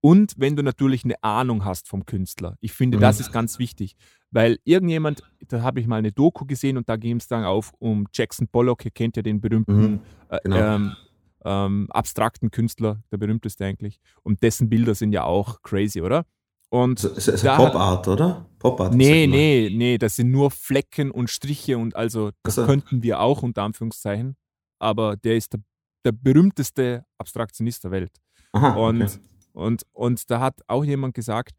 [0.00, 2.56] Und wenn du natürlich eine Ahnung hast vom Künstler.
[2.60, 3.00] Ich finde, mhm.
[3.00, 3.96] das ist ganz wichtig,
[4.30, 7.72] weil irgendjemand, da habe ich mal eine Doku gesehen und da ging es dann auf
[7.80, 10.00] um Jackson Pollock, ihr kennt ja den berühmten mhm.
[10.28, 10.56] Äh, genau.
[10.56, 10.96] ähm,
[11.44, 13.98] ähm, abstrakten Künstler, der berühmteste eigentlich.
[14.22, 16.26] Und dessen Bilder sind ja auch crazy, oder?
[16.70, 18.46] Und es ist Pop Art, oder?
[18.58, 18.94] Pop Art.
[18.94, 22.66] Nee, nee, nee, das sind nur Flecken und Striche und also das so.
[22.66, 24.36] könnten wir auch unter Anführungszeichen.
[24.78, 25.60] Aber der ist der,
[26.04, 28.20] der berühmteste Abstraktionist der Welt.
[28.52, 29.18] Aha, und, okay.
[29.52, 31.54] und, und da hat auch jemand gesagt,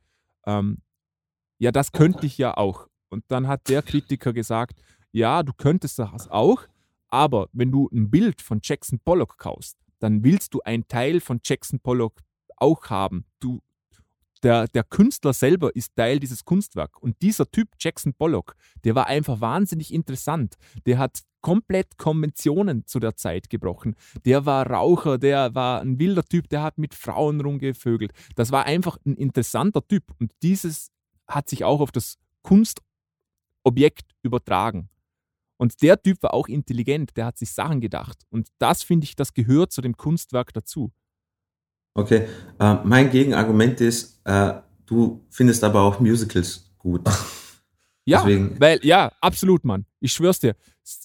[0.45, 0.77] ähm,
[1.57, 2.87] ja, das könnte ich ja auch.
[3.09, 4.79] Und dann hat der Kritiker gesagt,
[5.11, 6.63] ja, du könntest das auch,
[7.07, 11.39] aber wenn du ein Bild von Jackson Pollock kaufst, dann willst du einen Teil von
[11.43, 12.21] Jackson Pollock
[12.57, 13.25] auch haben.
[13.39, 13.61] Du
[14.43, 16.99] der, der Künstler selber ist Teil dieses Kunstwerks.
[17.02, 20.56] Und dieser Typ, Jackson Pollock, der war einfach wahnsinnig interessant.
[20.86, 23.95] Der hat komplett Konventionen zu der Zeit gebrochen.
[24.25, 28.12] Der war Raucher, der war ein wilder Typ, der hat mit Frauen rumgevögelt.
[28.36, 30.04] Das war einfach ein interessanter Typ.
[30.19, 30.91] Und dieses
[31.28, 34.89] hat sich auch auf das Kunstobjekt übertragen.
[35.58, 38.23] Und der Typ war auch intelligent, der hat sich Sachen gedacht.
[38.30, 40.93] Und das finde ich, das gehört zu dem Kunstwerk dazu.
[41.93, 42.28] Okay,
[42.60, 44.54] äh, mein Gegenargument ist, äh,
[44.86, 47.02] du findest aber auch Musicals gut.
[48.06, 48.60] Ja, Deswegen.
[48.60, 49.86] weil, ja, absolut, Mann.
[49.99, 50.56] Ich schwör's dir.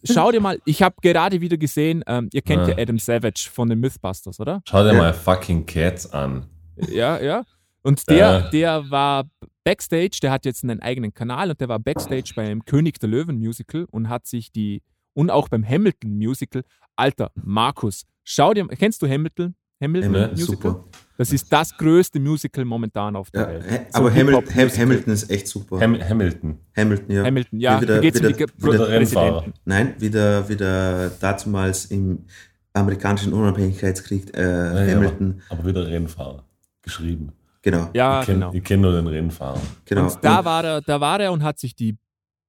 [0.05, 2.75] Schau dir mal, ich habe gerade wieder gesehen, ähm, ihr kennt ja.
[2.75, 2.83] ja.
[2.83, 4.63] Adam Savage von den Mythbusters, oder?
[4.67, 4.99] Schau dir ja.
[4.99, 6.47] mal fucking Cats an.
[6.89, 7.45] Ja, ja.
[7.83, 8.41] Und der, ja.
[8.51, 9.29] der war
[9.65, 13.39] Backstage, der hat jetzt einen eigenen Kanal und der war Backstage beim König der Löwen
[13.39, 16.65] Musical und hat sich die, und auch beim Hamilton Musical,
[16.97, 19.55] Alter, Markus, schau dir, kennst du Hamilton?
[19.83, 20.47] Hamilton ja, Musical.
[20.73, 20.85] Super.
[21.17, 23.87] Das ist das größte Musical momentan auf der Ja, Welt.
[23.93, 24.79] So aber Hamil Ham Hip-Hop-Musical.
[24.87, 25.81] Hamilton ist echt super.
[25.81, 26.59] Ham Hamilton.
[26.77, 27.25] Hamilton, ja.
[27.25, 29.45] Hamilton, ja, Wie der- wie um die der- wie der Rennfahrer.
[29.65, 32.25] Nein, wie der, wie der dazumals im
[32.73, 36.45] amerikanischen Unabhängigkeitskrieg äh, Ja, ja, Hamilton, Aber, aber wieder Rennfahrer.
[36.83, 37.33] Geschrieben.
[37.63, 37.89] genau.
[37.95, 38.65] Ja, ich kenne genau.
[38.65, 39.61] kenn nur den Rennfahrer.
[39.85, 40.03] genau.
[40.07, 41.97] Und da war er, da war er und hat sich die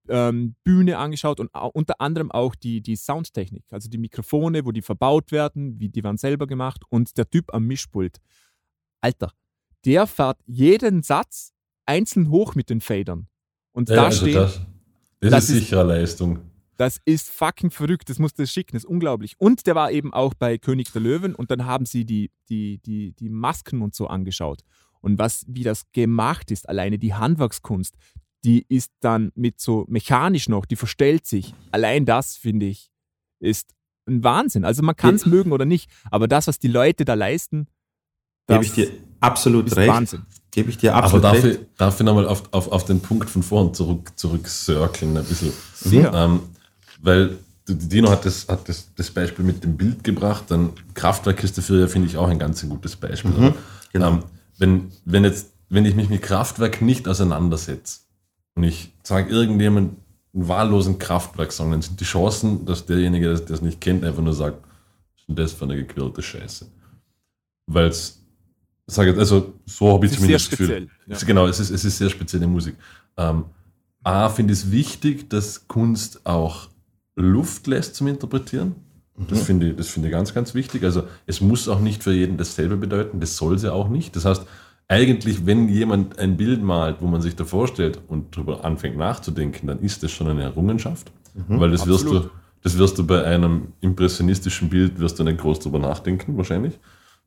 [0.09, 4.81] ähm, Bühne angeschaut und unter anderem auch die, die Soundtechnik, also die Mikrofone, wo die
[4.81, 8.17] verbaut werden, wie die waren selber gemacht und der Typ am Mischpult.
[9.01, 9.31] Alter,
[9.85, 11.53] der fährt jeden Satz
[11.85, 13.27] einzeln hoch mit den Fadern.
[13.71, 14.61] Und Ja, da also steht, das,
[15.19, 16.39] das, das ist ist- sicher eine Leistung.
[16.77, 19.35] Das ist fucking verrückt, das musst du schicken, das ist unglaublich.
[19.37, 22.79] Und der war eben auch bei König der Löwen und dann haben sie die, die,
[22.79, 24.59] die, die Masken und so angeschaut.
[24.99, 27.95] Und was, wie das gemacht ist, alleine die Handwerkskunst,
[28.45, 31.53] die ist dann mit so mechanisch noch, die verstellt sich.
[31.71, 32.91] Allein das, finde ich,
[33.39, 33.71] ist
[34.07, 34.63] ein Wahnsinn.
[34.65, 37.67] Also man kann es mögen oder nicht, aber das, was die Leute da leisten,
[38.47, 39.89] Gebe das ich dir absolut ist recht.
[39.89, 40.21] Wahnsinn.
[40.51, 41.59] Gebe ich dir Aber absolut darf recht.
[41.61, 45.25] ich, darf ich nochmal auf, auf, auf den Punkt von vorhin zurück, zurück circlen ein
[45.25, 45.51] bisschen.
[45.73, 46.13] Sicher.
[46.13, 46.41] Ähm,
[47.01, 51.57] weil Dino hat, das, hat das, das Beispiel mit dem Bild gebracht, dann Kraftwerk ist
[51.57, 53.33] dafür ja, finde ich, auch ein ganz ein gutes Beispiel.
[53.35, 53.55] Aber,
[53.91, 54.07] genau.
[54.09, 54.23] ähm,
[54.59, 58.04] wenn, wenn, jetzt, wenn ich mich mit Kraftwerk nicht auseinandersetze
[58.55, 59.95] und ich sage irgendjemand
[60.33, 64.33] einen wahllosen Kraftwerk-Song, dann sind die Chancen, dass derjenige, der das nicht kennt, einfach nur
[64.33, 66.67] sagt, was ist denn das für eine gequirlte Scheiße?
[67.67, 68.21] Weil es,
[68.87, 70.87] sage ich, also so habe ich sehr zumindest das Gefühl.
[71.07, 71.15] ja.
[71.15, 72.75] Es- Genau, es ist, es ist sehr spezielle Musik.
[73.17, 73.45] Ähm,
[74.03, 76.69] A, finde ich es wichtig, dass Kunst auch
[77.15, 78.75] Luft lässt zum Interpretieren.
[79.29, 80.83] Das finde ich, das finde ich ganz, ganz wichtig.
[80.83, 84.15] Also es muss auch nicht für jeden dasselbe bedeuten, das soll sie auch nicht.
[84.17, 84.43] Das heißt,
[84.87, 89.67] eigentlich, wenn jemand ein Bild malt, wo man sich da vorstellt und darüber anfängt nachzudenken,
[89.67, 91.11] dann ist das schon eine Errungenschaft.
[91.59, 92.25] Weil das wirst, Absolut.
[92.25, 92.29] du,
[92.61, 96.79] das wirst du bei einem impressionistischen Bild, wirst du nicht groß drüber nachdenken, wahrscheinlich.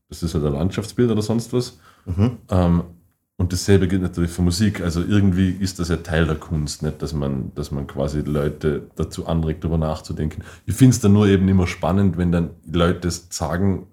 [0.09, 1.79] Das ist halt ein Landschaftsbild oder sonst was.
[2.49, 2.85] Ähm,
[3.37, 4.81] und dasselbe gilt natürlich für Musik.
[4.81, 8.89] Also irgendwie ist das ja Teil der Kunst, nicht, dass man, dass man quasi Leute
[8.97, 10.43] dazu anregt, darüber nachzudenken.
[10.67, 13.87] Ich finde es dann nur eben immer spannend, wenn dann Leute sagen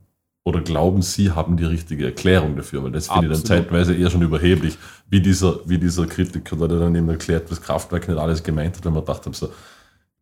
[0.47, 4.11] oder glauben, sie haben die richtige Erklärung dafür, weil das finde ich dann zeitweise eher
[4.11, 4.77] schon überheblich,
[5.09, 8.85] wie dieser, wie dieser Kritiker, der dann eben erklärt, was Kraftwerk nicht alles gemeint hat,
[8.85, 9.49] weil man gedacht habe, so,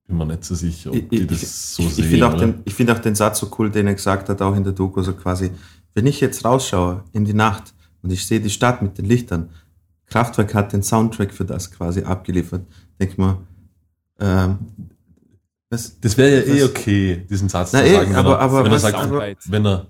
[0.08, 2.06] bin mir nicht so sicher, ob Ich, die ich, das ich, so ich sehen.
[2.06, 4.56] finde auch, den, ich find auch den Satz so cool, den er gesagt hat, auch
[4.56, 5.52] in der Doku, so quasi,
[5.94, 9.50] wenn ich jetzt rausschaue in die Nacht und ich sehe die Stadt mit den Lichtern,
[10.06, 12.62] Kraftwerk hat den Soundtrack für das quasi abgeliefert,
[12.98, 13.40] denk mal,
[14.22, 14.58] ähm,
[15.70, 18.10] was, Das wäre ja eh okay, diesen Satz Na zu eh, sagen.
[18.12, 19.88] wenn, aber- er, aber wenn, er sagt, aber- wenn, er,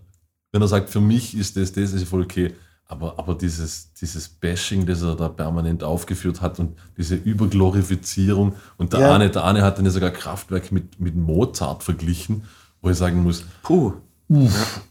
[0.54, 2.54] wenn er sagt, für mich ist das, das ist voll okay.
[2.86, 8.94] Aber, aber dieses, dieses Bashing, das er da permanent aufgeführt hat und diese Überglorifizierung und
[8.94, 9.16] der, Ja.
[9.16, 12.44] eine, der eine hat dann ja sogar Kraftwerk mit, mit Mozart verglichen,
[12.82, 13.94] wo ich sagen muss, puh,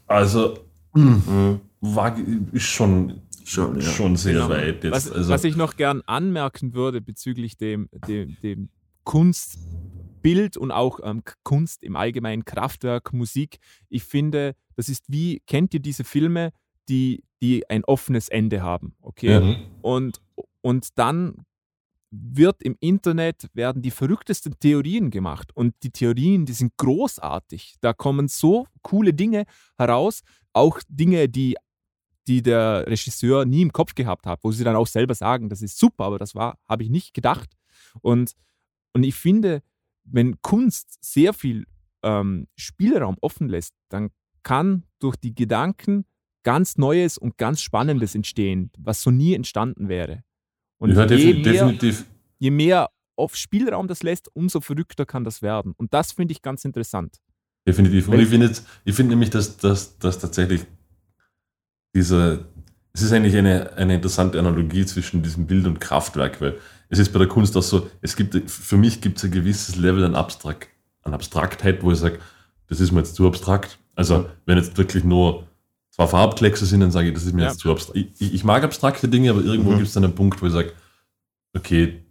[0.07, 0.59] also
[0.93, 1.61] mhm.
[1.81, 2.15] war,
[2.51, 3.81] ist schon, Schon, ja.
[3.89, 4.49] schon sehr Genau.
[4.49, 4.93] weit jetzt.
[4.93, 8.69] Was, also, was ich noch gern anmerken würde bezüglich dem, dem, dem
[9.03, 15.73] Kunstbild und auch ähm, Kunst im Allgemeinen, Kraftwerk, Musik, ich finde, das ist wie, kennt
[15.73, 16.51] ihr diese Filme,
[16.89, 19.27] die, die ein offenes Ende haben, okay?
[19.27, 19.55] ja.
[19.81, 20.21] Und,
[20.61, 21.45] und dann
[22.15, 25.51] wird im Internet, werden die verrücktesten Theorien gemacht.
[25.55, 27.75] Und die Theorien, die sind großartig.
[27.81, 29.45] Da kommen so coole Dinge
[29.77, 30.21] heraus,
[30.53, 31.55] auch Dinge, die,
[32.27, 35.63] die der Regisseur nie im Kopf gehabt hat, wo sie dann auch selber sagen, das
[35.63, 37.49] ist super, aber das war, habe ich nicht gedacht.
[38.01, 38.33] Und,
[38.93, 39.63] und ich finde,
[40.03, 41.65] wenn Kunst sehr viel
[42.03, 44.11] ähm, Spielraum offen lässt, dann
[44.43, 46.05] kann durch die Gedanken
[46.43, 50.23] ganz Neues und ganz Spannendes entstehen, was so nie entstanden wäre.
[50.77, 52.07] Und ja, je, definitiv, mehr,
[52.39, 55.73] je mehr auf Spielraum das lässt, umso verrückter kann das werden.
[55.77, 57.17] Und das finde ich ganz interessant.
[57.65, 58.09] Definitiv.
[58.09, 58.53] Und ich finde
[58.87, 60.65] finde nämlich, dass, dass, dass tatsächlich
[61.95, 62.45] diese,
[62.91, 66.57] es ist eigentlich eine, eine interessante Analogie zwischen diesem Bild und Kraftwerk, weil
[66.89, 69.77] es ist bei der Kunst auch so, es gibt, für mich gibt es ein gewisses
[69.77, 70.67] Level an, Abstrakt,
[71.03, 72.19] an Abstraktheit, wo ich sage,
[72.67, 73.79] das ist mir jetzt zu abstrakt.
[73.95, 75.43] Also, wenn jetzt wirklich nur
[75.91, 77.47] zwei Farbkleckse sind, dann sage ich, das ist mir Ja.
[77.49, 77.99] jetzt zu abstrakt.
[78.19, 79.75] Ich, ich mag abstrakte Dinge, aber irgendwo Mhm.
[79.77, 80.71] gibt es dann einen Punkt, wo ich sage,
[81.55, 82.03] okay,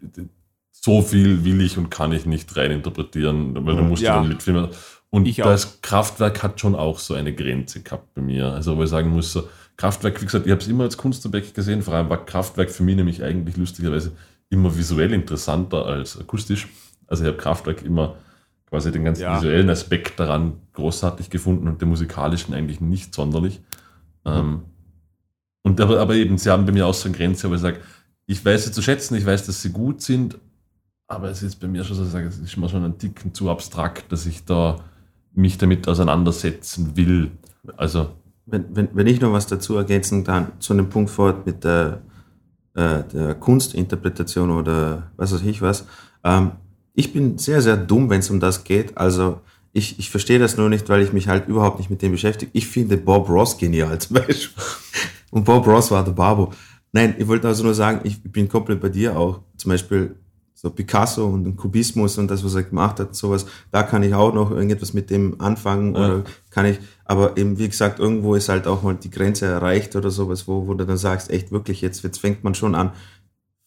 [0.70, 3.88] so viel will ich und kann ich nicht rein interpretieren, weil du Mhm.
[3.88, 4.16] musst Ja.
[4.16, 4.68] dann mitfilmen.
[5.10, 8.46] Und Ich das Kraftwerk hat schon auch so eine Grenze gehabt bei mir.
[8.52, 11.54] Also, wo ich sagen muss, so, Kraftwerk, wie gesagt, ich habe es immer als Kunstobjekt
[11.54, 14.12] gesehen, vor allem war Kraftwerk für mich nämlich eigentlich lustigerweise
[14.48, 16.68] immer visuell interessanter als akustisch.
[17.08, 18.16] Also, ich habe Kraftwerk immer
[18.72, 19.36] quasi den ganzen Ja.
[19.36, 23.60] visuellen Aspekt daran großartig gefunden und den musikalischen eigentlich nicht sonderlich.
[24.24, 24.62] Ähm,
[25.62, 27.80] und aber, aber eben, sie haben bei mir auch so eine Grenze, wo ich sage,
[28.24, 30.38] ich weiß sie zu schätzen, ich weiß, dass sie gut sind,
[31.06, 32.96] aber es ist bei mir schon so, dass ich sage, es ist mir schon ein
[32.96, 34.80] Ticken zu abstrakt, dass ich da
[35.34, 37.30] mich damit auseinandersetzen will.
[37.76, 38.08] Also,
[38.46, 42.00] wenn, wenn, wenn ich noch was dazu ergänzen kann, zu einem Punkt fort mit der,
[42.74, 45.86] äh, der Kunstinterpretation oder was weiß ich was.
[46.24, 46.52] Ähm,
[46.95, 48.97] ich bin sehr, sehr dumm, wenn es um das geht.
[48.99, 49.40] Also
[49.72, 52.51] ich, ich verstehe das nur nicht, weil ich mich halt überhaupt nicht mit dem beschäftige.
[52.55, 54.62] Ich finde Bob Ross genial zum Beispiel.
[55.30, 56.53] Und Bob Ross war der Barbo.
[56.93, 59.40] Nein, ich wollte also nur sagen, ich bin komplett bei dir auch.
[59.57, 60.16] Zum Beispiel
[60.55, 64.14] so Picasso und den Kubismus und das, was er gemacht hat, sowas, da kann ich
[64.14, 66.05] auch noch irgendetwas mit dem anfangen Ja.
[66.05, 69.97] oder kann ich, aber eben, wie gesagt, irgendwo ist halt auch mal die Grenze erreicht
[69.97, 72.93] oder sowas, wo, wo du dann sagst, echt wirklich, jetzt, jetzt fängt man schon an,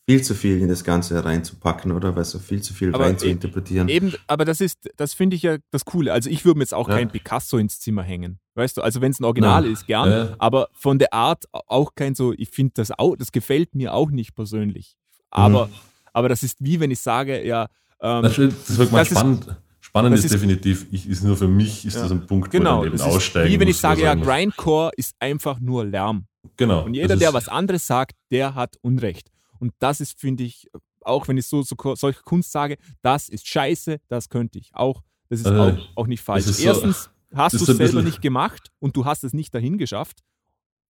[0.07, 2.15] viel zu viel in das Ganze reinzupacken, oder?
[2.15, 3.89] Weißt du, viel zu viel Aber rein zu interpretieren.
[3.89, 6.13] Eben, aber das ist, das finde ich ja das Coole.
[6.13, 6.95] Also ich würde mir jetzt auch Ja.
[6.95, 8.39] kein Picasso ins Zimmer hängen.
[8.53, 9.71] Weißt du, also wenn es ein Original Nein.
[9.71, 10.35] ist, gern, Ja.
[10.37, 14.11] aber von der Art auch kein so, ich finde das auch, das gefällt mir auch
[14.11, 14.95] nicht persönlich.
[15.31, 15.73] Aber, Mhm.
[16.13, 17.67] aber das ist wie wenn ich sage, ja,
[17.99, 19.55] ähm, Das, das wird mal Das ist- spannend.
[19.81, 22.01] Spannend das ist, ist- definitiv, ich, ist nur für mich, ist Ja.
[22.03, 24.05] das ein Punkt, wo genau, ich dann eben ist aussteigen wie wenn ich sage, wo
[24.05, 26.25] ja, Grindcore ist einfach nur Lärm.
[26.57, 26.83] Genau.
[26.85, 29.29] Und jeder, der ist- was anderes sagt, der hat Unrecht.
[29.65, 30.69] Und das ist, finde ich,
[31.01, 35.01] auch wenn ich so, so solche Kunst sage, das ist scheiße, das könnte ich auch.
[35.29, 36.45] Das ist Also, auch, auch nicht falsch.
[36.45, 39.79] ist so- Erstens hast du es selber nicht gemacht und du hast es nicht dahin
[39.79, 40.21] geschafft.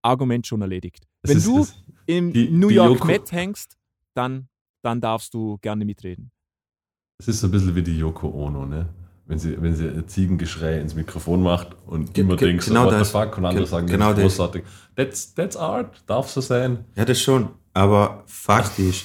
[0.02, 1.06] Argument schon erledigt.
[1.22, 1.66] Wenn ist- du
[2.06, 3.76] im die- New die York Yoko- Met hängst,
[4.14, 4.48] dann,
[4.82, 6.32] dann darfst du gerne mitreden.
[7.18, 8.88] Es ist so ein bisschen wie die Yoko Ono, ne?
[9.26, 12.92] Wenn sie, wenn sie ein Ziegengeschrei ins Mikrofon macht und Ge- immer denkt, genau what
[12.92, 13.08] das.
[13.08, 14.32] the fuck, und andere Ge- sagen, genau das das.
[14.32, 14.64] ist großartig.
[14.96, 16.84] That's, that's art, darf so sein.
[16.96, 17.48] Ja, das schon.
[17.74, 19.04] Aber Fakt ist,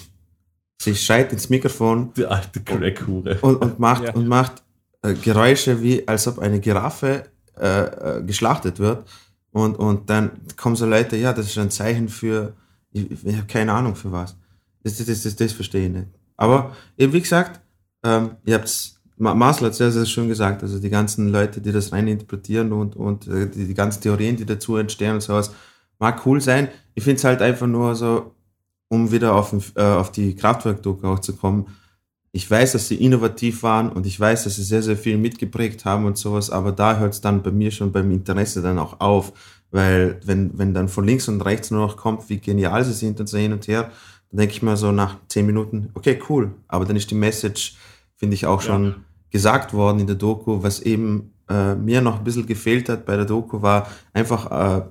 [0.82, 3.38] sie schreit ins Mikrofon Die alte Crackhure.
[3.42, 4.14] und, und macht, Ja.
[4.14, 4.64] und macht
[5.02, 7.26] äh, Geräusche, wie als ob eine Giraffe
[7.60, 9.06] äh, äh, geschlachtet wird.
[9.52, 12.54] Und, und dann kommen so Leute, ja, das ist ein Zeichen für,
[12.92, 14.38] ich, ich habe keine Ahnung für was.
[14.84, 16.08] Das, das, das, das, das verstehe ich nicht.
[16.38, 17.60] Aber eben wie gesagt,
[18.04, 21.72] ähm, ihr habt's, Ma- Marcel hat sehr, sehr schön gesagt, also die ganzen Leute, die
[21.74, 25.52] das rein interpretieren und, und äh, die, die ganzen Theorien, die dazu entstehen und sowas,
[25.98, 26.70] mag cool sein.
[26.94, 28.34] Ich finde es halt einfach nur so,
[28.90, 31.68] um wieder auf, den, äh, auf die Kraftwerk-Doku auch zu kommen.
[32.32, 35.86] Ich weiß, dass sie innovativ waren und ich weiß, dass sie sehr, sehr viel mitgeprägt
[35.86, 39.00] haben und sowas, aber da hört es dann bei mir schon beim Interesse dann auch
[39.00, 39.34] auf,
[39.72, 43.20] weil wenn, wenn dann von links und rechts nur noch kommt, wie genial sie sind
[43.20, 43.92] und so hin und her,
[44.30, 47.78] dann denke ich mir so nach zehn Minuten, okay, cool, aber dann ist die Message,
[48.16, 48.96] finde ich, auch schon
[49.32, 53.16] gesagt worden in der Doku, was eben äh, mir noch ein bisschen gefehlt hat bei
[53.16, 54.82] der Doku, war einfach äh,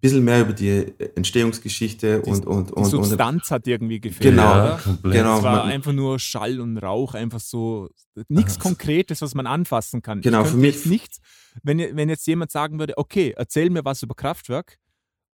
[0.00, 4.30] bisschen mehr über die Entstehungsgeschichte Die- und, und, Die und, und Substanz hat irgendwie gefehlt.
[4.34, 4.80] Genau, oder?
[4.82, 5.14] komplett.
[5.14, 5.38] genau.
[5.38, 7.88] Es war man- einfach nur Schall und Rauch, einfach so
[8.28, 10.20] nichts Konkretes, was man anfassen kann.
[10.20, 11.18] Genau, ich für mich- jetzt nichts,
[11.62, 14.78] wenn, wenn jetzt jemand sagen würde, okay, erzähl mir was über Kraftwerk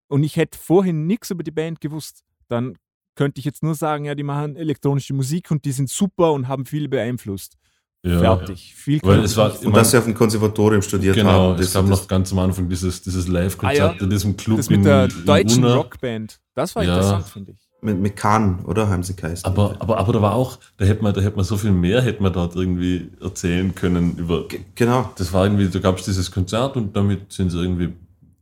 [0.07, 2.77] und ich hätte vorhin nichts über die Band gewusst, dann
[3.15, 6.47] könnte ich jetzt nur sagen, ja, die machen elektronische Musik und die sind super und
[6.47, 7.57] haben viel beeinflusst.
[8.03, 8.19] Ja.
[8.19, 8.73] Fertig.
[8.75, 11.53] Viel Weil es war- und dass sie auf dem Konservatorium studiert Genau, haben.
[11.59, 14.01] es Das- gab noch ganz am Anfang dieses, dieses Live-Konzert Ah, ja.
[14.03, 15.75] in diesem Club das mit der in, in deutschen Unna.
[15.75, 16.95] Rockband, das war Ja.
[16.95, 17.59] interessant, finde ich.
[17.83, 19.45] mit, mit Kahn, oder haben sie geheißen?
[19.45, 22.01] Aber, aber, aber da war auch, da hätte man, da hätte man so viel mehr,
[22.01, 24.47] hätte man dort irgendwie erzählen können über.
[24.47, 25.11] G- genau.
[25.17, 27.93] Das war irgendwie, da gab es dieses Konzert und damit sind sie irgendwie.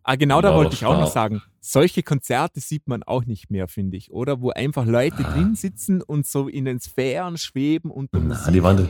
[0.03, 1.07] Ah, genau da wollte ich auch noch wahr?
[1.12, 1.41] sagen.
[1.62, 4.41] Solche Konzerte sieht man auch nicht mehr, finde ich, oder?
[4.41, 5.34] Wo einfach Leute Ah.
[5.34, 8.89] drin sitzen und so in den Sphären schweben und Na, die waren,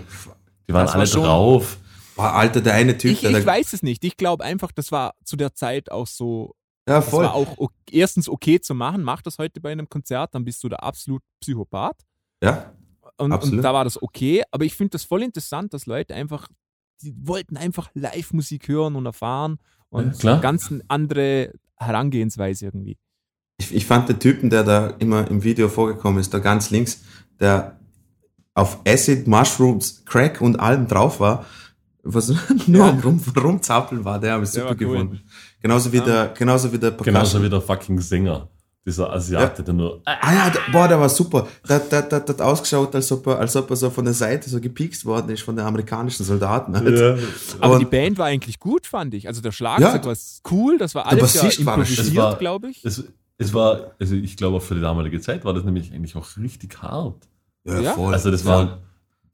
[0.69, 1.77] die waren Das war alle schon- drauf.
[2.15, 4.03] Boah, Alter, der eine Typ, Ich, der ich da, weiß es nicht.
[4.03, 6.53] Ich glaube einfach, das war zu der Zeit auch so.
[6.87, 7.23] ja, Das voll.
[7.23, 9.03] war auch ok erstens okay zu machen.
[9.03, 11.97] Mach das heute bei einem Konzert, dann bist du der absolut Psychopath.
[12.43, 12.73] Ja,
[13.17, 14.43] Und, und da war das okay.
[14.51, 16.47] Aber ich finde das voll interessant, dass Leute einfach,
[17.01, 19.57] die wollten einfach Live-Musik hören und erfahren
[19.89, 20.41] und Ja, klar.
[20.41, 22.97] ganz eine andere Herangehensweise irgendwie.
[23.57, 27.01] ich, ich fand den Typen, der da immer im Video vorgekommen ist, da ganz links,
[27.39, 27.78] der
[28.59, 31.45] auf Acid, Mushrooms, Crack und allem drauf war,
[32.03, 32.27] was
[32.67, 32.89] nur Ja.
[32.91, 34.75] am Rum, Rumzappeln war, der habe ich super cool.
[34.77, 35.19] gefunden.
[35.61, 38.47] Genauso wie der, genauso wie der Genauso wie der fucking Sänger.
[38.85, 40.01] Dieser Asiate, der nur.
[40.05, 41.47] Ah ja, der, boah, der war super.
[41.67, 44.13] Der, der, der, der hat ausgeschaut, als ob, er, als ob er so von der
[44.13, 46.75] Seite so gepiekst worden ist von den amerikanischen Soldaten.
[46.75, 47.19] Halt.
[47.59, 49.27] Aber Und- die Band war eigentlich gut, fand ich.
[49.27, 50.05] Also der Schlagzeug Ja.
[50.05, 50.15] war
[50.51, 52.83] cool, das war alles ja improvisiert, war- glaube ich.
[52.85, 53.03] Es,
[53.37, 56.25] es war, also ich glaube auch für die damalige Zeit war das nämlich eigentlich auch
[56.37, 57.27] richtig hart.
[57.65, 57.93] Ja, Ja?
[57.93, 58.13] voll.
[58.13, 58.49] Also das Ja.
[58.49, 58.79] war,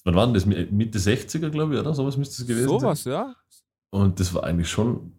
[0.03, 0.45] wann war denn das?
[0.45, 1.93] Mitte 60er, glaube ich, oder?
[1.93, 3.13] Sowas müsste es gewesen Sowas, sein.
[3.13, 3.35] ja.
[3.91, 5.11] Und das war eigentlich schon,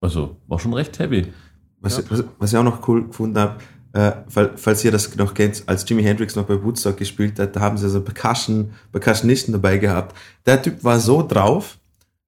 [0.00, 1.32] also war schon recht heavy.
[1.80, 2.02] Was, Ja.
[2.10, 3.56] was, was ich auch noch cool gefunden habe,
[3.94, 7.54] äh, fall, falls ihr das noch kennt, als Jimi Hendrix noch bei Woodstock gespielt hat,
[7.56, 10.16] da haben sie so Percussion, Percussionisten dabei gehabt.
[10.46, 11.78] Der Typ war so drauf,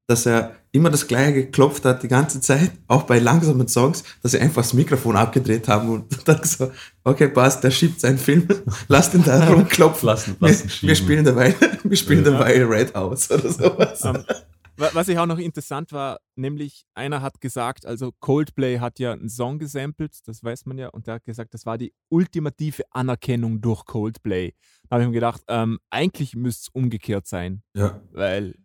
[0.06, 4.32] dass er immer das Gleiche geklopft hat die ganze Zeit, auch bei langsamen Songs, dass
[4.32, 6.70] sie einfach das Mikrofon abgedreht haben und dann so,
[7.04, 8.48] okay, passt, der schiebt seinen Film,
[8.88, 10.06] lass den da rumklopfen.
[10.06, 10.96] Lassen, Wir, lassen wir schieben.
[10.96, 11.54] spielen dabei,
[11.84, 12.32] wir spielen Ja.
[12.32, 14.04] dabei Red House oder sowas.
[14.04, 14.24] Ähm,
[14.76, 19.12] Wa- Was ich auch noch interessant war, nämlich einer hat gesagt, also Coldplay hat ja
[19.12, 22.82] einen Song gesampelt, das weiß man ja, und der hat gesagt, das war die ultimative
[22.90, 24.52] Anerkennung durch Coldplay.
[24.88, 28.00] Da habe ich mir gedacht, ähm, eigentlich müsste es umgekehrt sein, Ja.
[28.10, 28.56] weil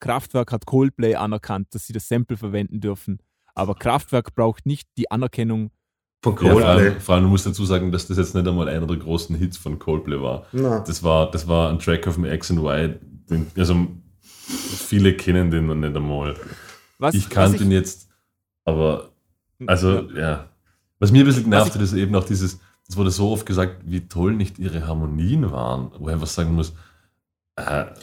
[0.00, 3.18] Kraftwerk hat Coldplay anerkannt, dass sie das Sample verwenden dürfen.
[3.54, 5.70] Aber Kraftwerk braucht nicht die Anerkennung.
[6.22, 6.66] Von Ja, vor, Coldplay.
[6.66, 9.36] allem, vor allem, du musst dazu sagen, dass das jetzt nicht einmal einer der großen
[9.36, 10.46] Hits von Coldplay war.
[10.52, 10.80] Na.
[10.80, 12.94] Das war, das war ein Track auf dem X and Y.
[13.30, 13.86] Den, also
[14.40, 16.34] viele kennen den noch nicht einmal.
[16.98, 18.08] Was, ich was kannte ihn jetzt,
[18.64, 19.10] aber
[19.66, 20.48] also ja.
[20.98, 22.58] Was mir ein bisschen genervt hat, ist eben auch dieses,
[22.88, 26.54] es wurde so oft gesagt, wie toll nicht ihre Harmonien waren, wo ich einfach sagen
[26.54, 26.72] muss,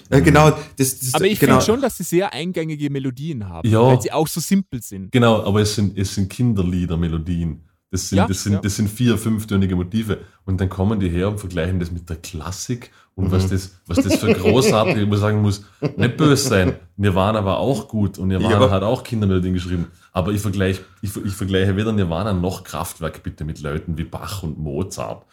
[0.10, 1.54] äh, genau, das, das, Aber ich genau.
[1.56, 3.82] finde schon, dass sie sehr eingängige Melodien haben, Ja.
[3.82, 5.12] weil sie auch so simpel sind.
[5.12, 7.62] Genau, aber es sind, es sind Kinderlieder, Melodien.
[7.92, 8.60] Das sind, Ja, das, sind, ja.
[8.60, 10.18] das sind vier, fünftönige Motive.
[10.44, 13.98] Und dann kommen die her und vergleichen das mit der Klassik und was, das, was
[14.04, 15.64] das für großartig, ich muss sagen muss,
[15.96, 16.76] nicht böse sein.
[16.98, 18.70] Nirvana war auch gut und Nirvana Ja.
[18.72, 19.88] hat auch Kindermelodien geschrieben.
[20.12, 24.44] Aber ich vergleiche, ich, ich vergleiche weder Nirvana noch Kraftwerk bitte mit Leuten wie Bach
[24.44, 25.26] und Mozart.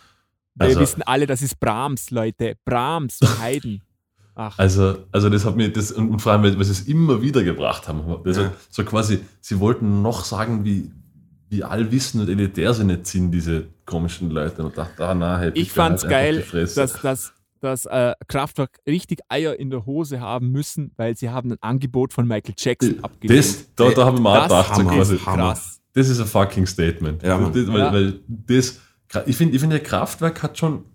[0.54, 2.56] Wir Also- wissen alle, das ist Brahms, Leute.
[2.64, 3.82] Brahms und Haydn.
[4.34, 7.42] Ach, Also, also das hat mir das, und vor allem, weil sie es immer wieder
[7.44, 8.02] gebracht haben.
[8.24, 8.52] Also, Ja.
[8.70, 10.90] so quasi, sie wollten noch sagen, wie,
[11.50, 14.62] wie allwissend und elitär sie nicht sind, diese komischen Leute.
[14.62, 17.84] Und ich dachte, ah, na, hey, ich bitte halt fand's einfach geil, dass, dass, dass
[17.86, 22.26] äh, Kraftwerk richtig Eier in der Hose haben müssen, weil sie haben ein Angebot von
[22.26, 23.38] Michael Jackson abgelehnt.
[23.38, 25.80] das, da, da haben wir mal Das gedacht, so quasi, krass.
[25.92, 27.22] das ist ein fucking Statement.
[27.22, 27.52] Ja, Mann.
[27.52, 27.92] das, weil, Ja.
[27.92, 28.80] weil das,
[29.26, 30.86] ich finde, ich finde, Kraftwerk hat schon,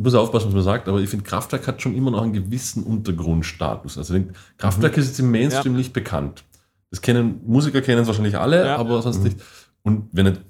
[0.00, 2.32] ich muss aufpassen, was man sagt, aber ich finde, Kraftwerk hat schon immer noch einen
[2.32, 3.98] gewissen Untergrundstatus.
[3.98, 4.18] Also
[4.56, 5.02] Kraftwerk Mhm.
[5.02, 6.42] ist jetzt im Mainstream nicht bekannt.
[6.90, 8.76] Das kennen, Musiker kennen es wahrscheinlich alle, Ja.
[8.76, 9.24] aber sonst Mhm.
[9.24, 9.40] nicht.
[9.82, 10.40] Und wenn nicht,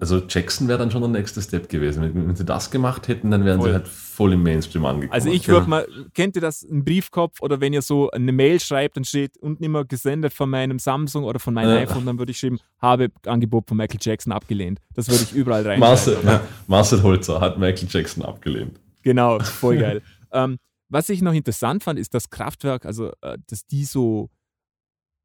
[0.00, 2.02] also Jackson wäre dann schon der nächste Step gewesen.
[2.02, 3.68] Wenn, wenn sie das gemacht hätten, dann wären Voll.
[3.68, 5.12] sie halt voll im Mainstream angekommen.
[5.12, 5.58] Also ich Genau.
[5.58, 9.04] würde mal, kennt ihr das, ein Briefkopf oder wenn ihr so eine Mail schreibt, dann
[9.04, 11.76] steht unten immer gesendet von meinem Samsung oder von meinem Ja.
[11.82, 14.80] iPhone, dann würde ich schreiben, habe Angebot von Michael Jackson abgelehnt.
[14.94, 15.80] Das würde ich überall rein.
[15.80, 16.18] Marcel,
[16.66, 18.78] Marcel Holzer hat Michael Jackson abgelehnt.
[19.02, 20.02] Genau, voll geil.
[20.32, 20.58] ähm,
[20.90, 24.28] was ich noch interessant fand, ist, dass Kraftwerk, also äh, dass die so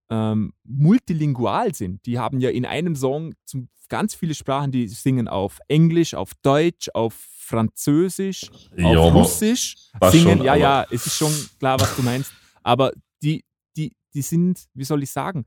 [0.10, 2.06] ähm, multilingual sind.
[2.06, 6.34] Die haben ja in einem Song zum, ganz viele Sprachen, die singen auf Englisch, auf
[6.42, 9.76] Deutsch, auf Französisch, Ja, auf Russisch.
[10.10, 12.32] Singen, schon, ja, ja, es ist schon klar, was du meinst.
[12.64, 12.92] Aber
[13.22, 13.46] die,
[13.78, 15.46] die, die sind, wie soll ich sagen,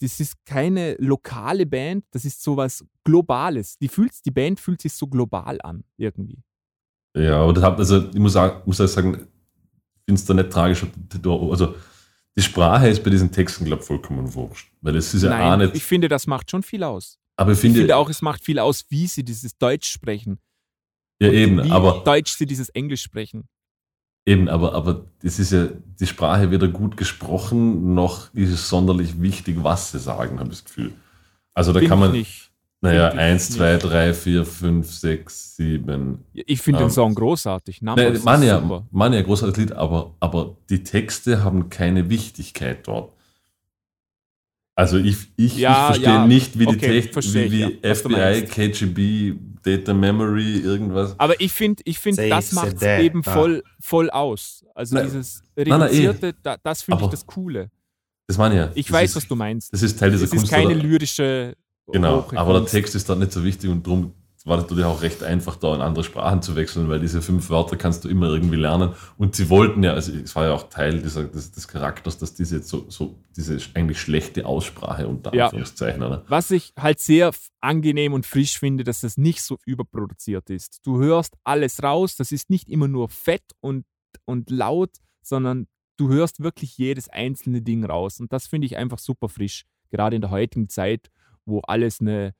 [0.00, 3.78] das ist keine lokale Band, das ist sowas Globales.
[3.78, 6.42] Die, fühlt, die Band fühlt sich so global an, irgendwie.
[7.16, 10.50] Ja, aber das hat, also ich muss auch, muss sagen, ich finde es da nicht
[10.50, 10.84] tragisch.
[11.24, 11.74] Also
[12.36, 14.70] die Sprache ist bei diesen Texten, glaube ich, vollkommen wurscht.
[14.82, 15.74] Weil es ist ja auch Nein, nicht.
[15.76, 17.18] ich finde, das macht schon viel aus.
[17.36, 20.38] aber ich Ich finde, finde auch, es macht viel aus, wie sie dieses Deutsch sprechen.
[21.20, 23.48] ja eben, wie aber Deutsch sie dieses Englisch sprechen.
[24.26, 25.68] eben, aber, aber das ist ja
[26.00, 30.56] die Sprache weder gut gesprochen, noch ist es sonderlich wichtig, was sie sagen, habe ich
[30.58, 30.92] das Gefühl.
[31.54, 32.45] Also da Finde kann man, nicht.
[32.82, 33.58] Naja, Finde ich 1, nicht.
[33.58, 36.24] 2, 3, 4, 5, 6, 7.
[36.32, 37.82] Ich finde Ähm, den Song großartig.
[37.82, 38.86] Numbers Nein, ist meine ja, super.
[38.92, 43.12] ja, großartiges Lied, aber, aber die Texte haben keine Wichtigkeit dort.
[44.78, 47.82] Also ich, ich, Ja, ich verstehe ja, nicht, wie die okay, Text, verstehe wie, ich,
[47.82, 48.46] wie ja, FBI.
[48.46, 51.18] KGB, Data Memory, irgendwas.
[51.18, 53.32] Aber ich finde, ich find, Say, das macht es eben da.
[53.32, 54.64] voll, voll aus.
[54.74, 55.06] Also Nein.
[55.06, 55.72] dieses nein, eh.
[55.74, 57.70] reduzierte, da, das finde ich das Coole.
[58.26, 58.70] Das meine ich ja.
[58.74, 59.72] Ich das weiß, ist, was du meinst.
[59.72, 60.52] Das ist Teil dieser Es ist Kunst.
[60.52, 61.56] keine oder- lyrische
[61.92, 62.66] Genau, aber der.
[62.66, 64.12] Text ist dann nicht so wichtig und darum
[64.46, 67.50] war es natürlich auch recht einfach, da in andere Sprachen zu wechseln, weil diese fünf
[67.50, 68.92] Wörter kannst du immer irgendwie lernen.
[69.18, 72.34] Und sie wollten ja, also es war ja auch Teil dieser, des, des Charakters, dass
[72.34, 75.46] diese so, so diese eigentlich schlechte Aussprache unter Ja.
[75.46, 76.24] Anführungszeichen, oder?
[76.28, 80.78] Was ich halt sehr angenehm und frisch finde, dass das nicht so überproduziert ist.
[80.84, 83.84] Du hörst alles raus, das ist nicht immer nur fett und,
[84.26, 85.66] und laut, sondern
[85.96, 88.20] du hörst wirklich jedes einzelne Ding raus.
[88.20, 91.10] Und das finde ich einfach super frisch, gerade in der heutigen Zeit,
[91.46, 92.34] wo alles eine,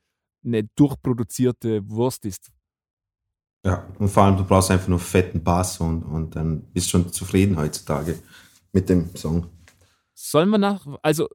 [0.44, 2.50] eine durchproduzierte Wurst ist.
[3.64, 6.90] Ja, und vor allem, du brauchst einfach nur fetten Bass und, und dann bist du
[6.90, 8.18] schon zufrieden heutzutage
[8.72, 9.48] mit dem Song.
[10.14, 11.28] Sollen wir nach, also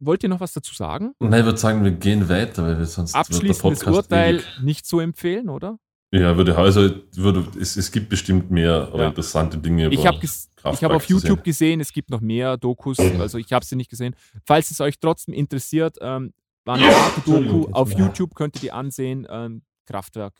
[0.00, 1.14] wollt ihr noch was dazu sagen?
[1.20, 5.48] Nein, ich würde sagen, wir gehen weiter, weil wir sonst Abschließendes Urteil nicht zu empfehlen,
[5.48, 5.78] oder?
[6.12, 9.08] Ja, würde also würde, es, es gibt bestimmt mehr Ja.
[9.08, 9.88] interessante Dinge.
[9.90, 10.18] Ich habe
[10.64, 11.08] hab auf.
[11.08, 14.14] YouTube gesehen, es gibt noch mehr Dokus, also ich habe sie nicht gesehen.
[14.44, 16.32] Falls es euch trotzdem interessiert, ähm,
[16.66, 17.92] war eine Art Doku auf.
[17.92, 19.26] YouTube, könnt ihr die ansehen.
[19.30, 20.34] Ähm, Kraftwerk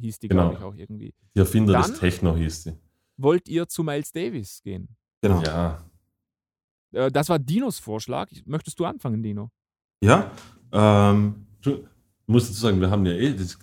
[0.00, 0.50] hieß die, Genau.
[0.50, 1.14] glaube ich, auch irgendwie.
[1.34, 2.72] Die Erfinder Dann- des Techno hieß die.
[3.16, 4.88] Wollt ihr zu Miles Davis gehen?
[5.20, 5.42] Genau.
[5.42, 5.82] Ja.
[6.92, 8.28] Äh, das war Dinos Vorschlag.
[8.46, 9.50] Möchtest du anfangen, Dino?
[10.00, 10.30] Ja,
[10.72, 11.84] ähm, Du
[12.26, 13.58] musst dazu sagen, wir haben ja eh, das,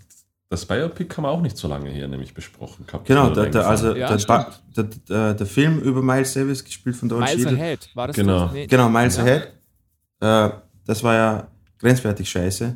[0.49, 3.07] das Biopic haben wir auch nicht so lange her nämlich besprochen gehabt.
[3.07, 3.95] Genau, der, der, also.
[3.95, 7.45] Ja, der, der, der, der Film über Miles Davis, gespielt von Don Miles.
[7.45, 8.45] Ahead, war das Genau.
[8.45, 8.53] das?
[8.53, 8.67] Nee.
[8.67, 9.23] Genau, Miles Ja.
[9.23, 9.53] Ahead.
[10.19, 10.49] Äh,
[10.85, 11.47] das war ja
[11.79, 12.75] grenzwertig scheiße.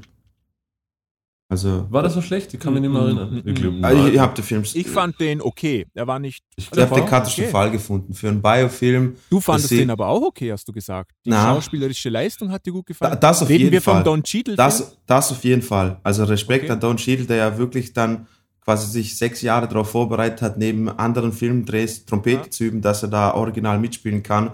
[1.51, 2.53] Also, War das so schlecht?
[2.53, 3.41] Ich kann mich nicht mehr erinnern.
[3.43, 4.63] Ich, glaub, also ich, ich habe den Film.
[4.71, 5.87] Ich fand den okay.
[5.95, 6.43] Er war nicht.
[6.55, 7.09] Ich ich hab den okay.
[7.09, 8.13] katastrophal gefunden.
[8.13, 9.15] Für einen Biofilm.
[9.31, 11.11] Du fandest den aber auch okay, hast du gesagt.
[11.25, 11.45] Die Na.
[11.55, 13.13] schauspielerische Leistung hat dir gut gefallen.
[13.13, 13.95] Da- das auf Reden jeden wir Fall.
[13.95, 14.55] von Don Cheadle?
[14.57, 15.99] Das, das auf jeden Fall.
[16.03, 16.73] Also Respekt Okay.
[16.73, 18.27] an Don Cheadle, der ja wirklich dann
[18.61, 22.51] quasi sich sechs Jahre darauf vorbereitet hat, neben anderen Filmdrehs Trompete Ja.
[22.51, 24.51] zu üben, dass er da original mitspielen kann.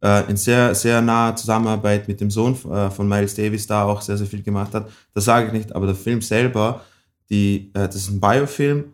[0.00, 4.00] Äh, in sehr, sehr naher Zusammenarbeit mit dem Sohn äh, von Miles Davis da auch
[4.00, 4.88] sehr, sehr viel gemacht hat.
[5.12, 6.82] Das sage ich nicht, aber der Film selber,
[7.30, 8.92] die, äh, das ist ein Biofilm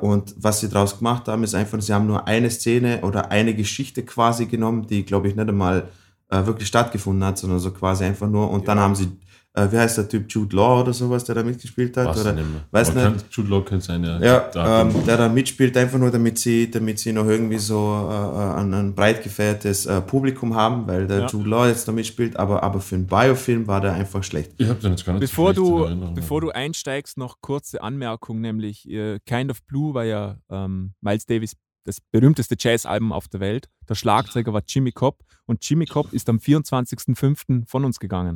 [0.00, 3.52] und was sie daraus gemacht haben, ist einfach, sie haben nur eine Szene oder eine
[3.52, 5.88] Geschichte quasi genommen, die, glaube ich, nicht einmal
[6.30, 9.08] wirklich stattgefunden hat, sondern so quasi einfach nur und dann haben sie,
[9.56, 12.08] äh, wie heißt der Typ, Jude Law oder sowas, der da mitgespielt hat?
[12.08, 12.60] weiß oder, ich nicht mehr.
[12.70, 13.02] weiß nicht.
[13.02, 14.20] Kann, Jude Law könnte sein, ja.
[14.20, 18.60] ja, ähm, der da mitspielt, einfach nur damit sie, damit sie noch irgendwie so äh,
[18.60, 21.26] ein, ein breit gefährtes äh, Publikum haben, weil der Ja.
[21.26, 24.52] Jude Law jetzt da mitspielt, aber, aber für einen Biofilm war der einfach schlecht.
[24.58, 28.40] ich habe den jetzt gar nicht Bevor so du, bevor du einsteigst, noch kurze Anmerkung,
[28.40, 33.40] nämlich äh, Kind of Blue war ja ähm, Miles Davis das berühmteste Jazzalbum auf der
[33.40, 33.68] Welt.
[33.88, 37.66] Der Schlagzeuger war Jimmy Cobb und Jimmy Cobb ist am 24.05.
[37.66, 38.34] von uns gegangen.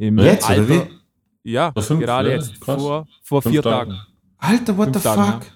[0.00, 1.50] Im Jetzt, oder Alter, wie?
[1.50, 2.80] Ja, fünf, gerade ja, jetzt, krass.
[2.80, 3.90] vor, vor Fünf vier Tagen.
[3.90, 4.02] Tagen.
[4.38, 5.50] Alter, what Fünf the Tagen, fuck?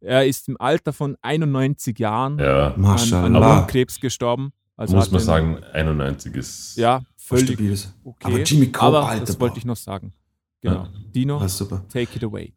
[0.00, 3.32] Er ist im Alter von 91 Jahren ja, an, an.
[3.32, 4.52] Lungenkrebs gestorben.
[4.76, 6.76] Also muss man sagen, 91 ist.
[6.76, 7.92] Ja, völlig Stabiles.
[8.04, 8.26] okay.
[8.28, 10.12] Aber Jimmy Cobb, Aber Alter, das wollte ich noch sagen.
[10.60, 10.84] Genau.
[10.84, 10.88] Ja.
[11.14, 11.82] Dino, Ah, super.
[11.88, 12.52] take it away.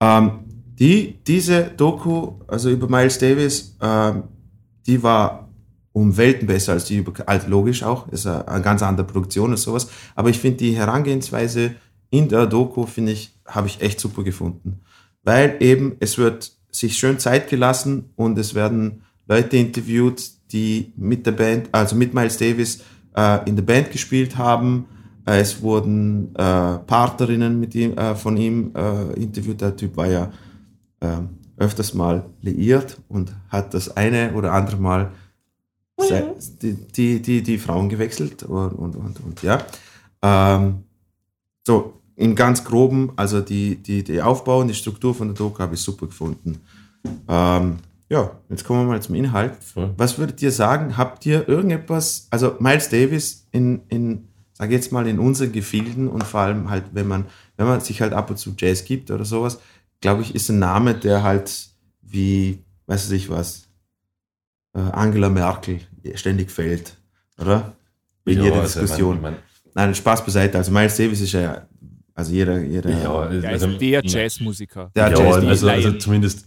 [0.00, 0.40] Ähm,
[0.78, 4.24] die, diese Doku, also über Miles Davis, ähm,
[4.86, 5.45] die war
[5.96, 9.88] um Welten besser als die halt logisch auch, ist eine, ganz andere Produktion und sowas.
[10.14, 11.74] Aber ich finde die Herangehensweise
[12.10, 14.80] in der Doku, finde ich, habe ich echt super gefunden.
[15.22, 21.24] Weil eben, es wird sich schön Zeit gelassen und es werden Leute interviewt, die mit
[21.24, 22.82] der Band, also mit Miles Davis
[23.16, 24.84] äh, in der Band gespielt haben.
[25.26, 29.62] Äh, es wurden äh, Partnerinnen mit ihm, äh, von ihm äh, interviewt.
[29.62, 30.30] Der Typ war ja
[31.00, 35.12] ähm, öfters mal liiert und hat das eine oder andere Mal
[35.98, 39.64] die, die, die, die Frauen gewechselt und, und, und, und ja.
[40.22, 40.84] Ähm,
[41.66, 45.58] so, im ganz groben, also die, die, die Aufbau und die Struktur von der Doku
[45.58, 46.60] habe ich super gefunden.
[47.28, 47.76] Ähm,
[48.08, 49.62] ja, jetzt kommen wir mal zum Inhalt.
[49.62, 49.92] Voll.
[49.96, 50.96] Was würdet ihr sagen?
[50.96, 56.24] Habt ihr irgendetwas, also Miles Davis in, in sage jetzt mal, in unseren Gefilden und
[56.24, 57.26] vor allem halt, wenn man,
[57.56, 59.58] wenn man sich halt ab und zu Jazz gibt oder sowas,
[60.00, 61.68] glaube ich, ist ein Name, der halt
[62.00, 63.65] wie, weiß ich was,
[64.80, 65.80] Angela Merkel
[66.14, 66.96] ständig fällt,
[67.40, 67.74] oder?
[68.24, 69.16] In Ja, jeder also, Diskussion.
[69.16, 69.36] Ich mein,
[69.74, 70.56] Nein, Spaß beiseite.
[70.58, 71.66] Also Miles Davis ist ja,
[72.14, 74.90] also jeder, jeder, mein, ja, Er also, ist der Jazzmusiker.
[74.96, 76.46] Der ja, Jazz, also, also zumindest,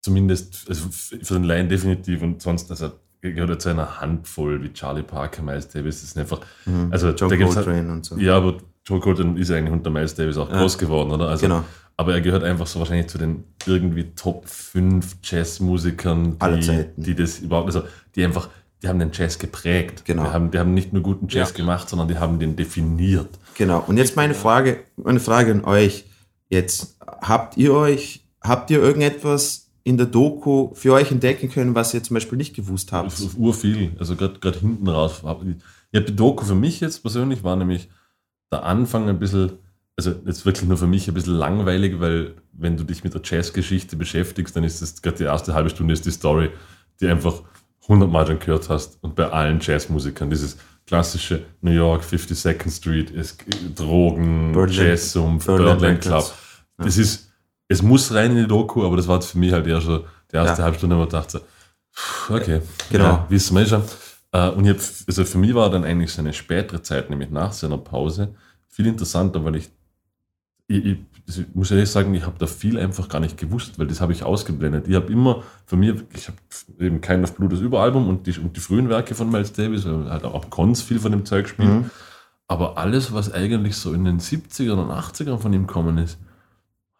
[0.00, 4.62] zumindest also für den Laien definitiv und sonst, also er gehört ja zu einer Handvoll
[4.62, 6.88] wie Charlie Parker, Miles Davis, das ist einfach, Mhm.
[6.90, 8.16] also Joe da gibt's halt- Coltrane und so.
[8.18, 10.58] ja, aber Joe Coltrane ist eigentlich unter Miles Davis auch Ja.
[10.58, 11.28] groß geworden, oder?
[11.28, 11.64] Also, genau.
[12.02, 17.38] Aber er gehört einfach so wahrscheinlich zu den irgendwie Top 5 Jazzmusikern, die, die das
[17.38, 17.82] überhaupt, also
[18.16, 18.48] die einfach,
[18.82, 20.04] die haben den Jazz geprägt.
[20.04, 20.24] Genau.
[20.24, 21.56] Die haben, die haben nicht nur guten Jazz Ja.
[21.58, 23.28] gemacht, sondern die haben den definiert.
[23.56, 23.84] Genau.
[23.86, 26.04] Und jetzt meine Frage, meine Frage an euch.
[26.48, 31.94] Jetzt habt ihr euch, habt ihr irgendetwas in der Doku für euch entdecken können, was
[31.94, 33.06] ihr zum Beispiel nicht gewusst habt?
[33.06, 35.22] Auf Urviel, also gerade hinten raus.
[35.22, 37.88] ich- Ja, die Doku für mich jetzt persönlich war nämlich
[38.50, 39.52] der Anfang ein bisschen,
[39.96, 43.20] also jetzt wirklich nur für mich ein bisschen langweilig, weil wenn du dich mit der
[43.24, 46.50] Jazzgeschichte beschäftigst, dann ist das gerade die erste halbe Stunde ist die Story,
[47.00, 47.42] die einfach
[47.88, 53.36] hundertmal schon gehört hast und bei allen Jazzmusikern dieses klassische New York 52nd Street, es,
[53.74, 56.14] Drogen, Jazzsumpf, Birdland Club.
[56.14, 56.34] Records.
[56.78, 57.32] Das ist,
[57.68, 60.36] es muss rein in die Doku, aber das war für mich halt eher schon die
[60.36, 60.64] erste Ja.
[60.64, 61.42] halbe Stunde, wo ich dachte,
[62.28, 63.04] okay, Genau.
[63.04, 63.82] ja, wissen wir schon.
[64.32, 67.52] Äh, Und ich hab, also für mich war dann eigentlich seine spätere Zeit, nämlich nach
[67.52, 68.34] seiner Pause,
[68.68, 69.70] viel interessanter, weil ich,
[70.78, 70.98] ich, ich,
[71.38, 74.12] ich muss ehrlich sagen, ich habe da viel einfach gar nicht gewusst, weil das habe
[74.12, 74.88] ich ausgeblendet.
[74.88, 76.36] Ich habe immer, für mich, ich habe
[76.78, 79.84] eben kein of Blue das Überalbum und die, und die frühen Werke von Miles Davis,
[79.86, 81.74] halt auch Cons viel von dem Zeug spielen.
[81.82, 81.90] Mhm.
[82.48, 86.18] Aber alles, was eigentlich so in den 70ern und 80ern von ihm gekommen ist,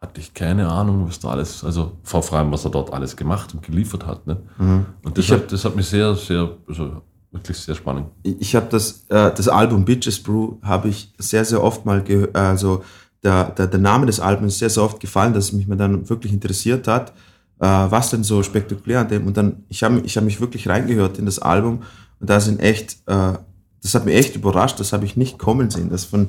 [0.00, 3.54] hatte ich keine Ahnung, was da alles, also vor allem, was er dort alles gemacht
[3.54, 4.26] und geliefert hat.
[4.26, 4.38] Ne?
[4.58, 4.86] Mhm.
[5.02, 8.06] Und das, Ich hab- hat, das hat mich sehr, sehr, also wirklich sehr spannend.
[8.22, 12.02] Ich ich habe das, äh, das Album Bitches Brew habe ich sehr, sehr oft mal
[12.02, 12.82] gehört, also
[13.22, 15.76] der, der, der Name des Albums ist sehr, sehr oft gefallen, dass es mich mir
[15.76, 17.10] dann wirklich interessiert hat,
[17.60, 20.68] äh, was denn so spektakulär an dem, und dann, ich habe ich hab mich wirklich
[20.68, 21.82] reingehört in das Album
[22.20, 23.32] und da sind echt, äh,
[23.82, 26.28] das hat mich echt überrascht, das habe ich nicht kommen sehen, dass von,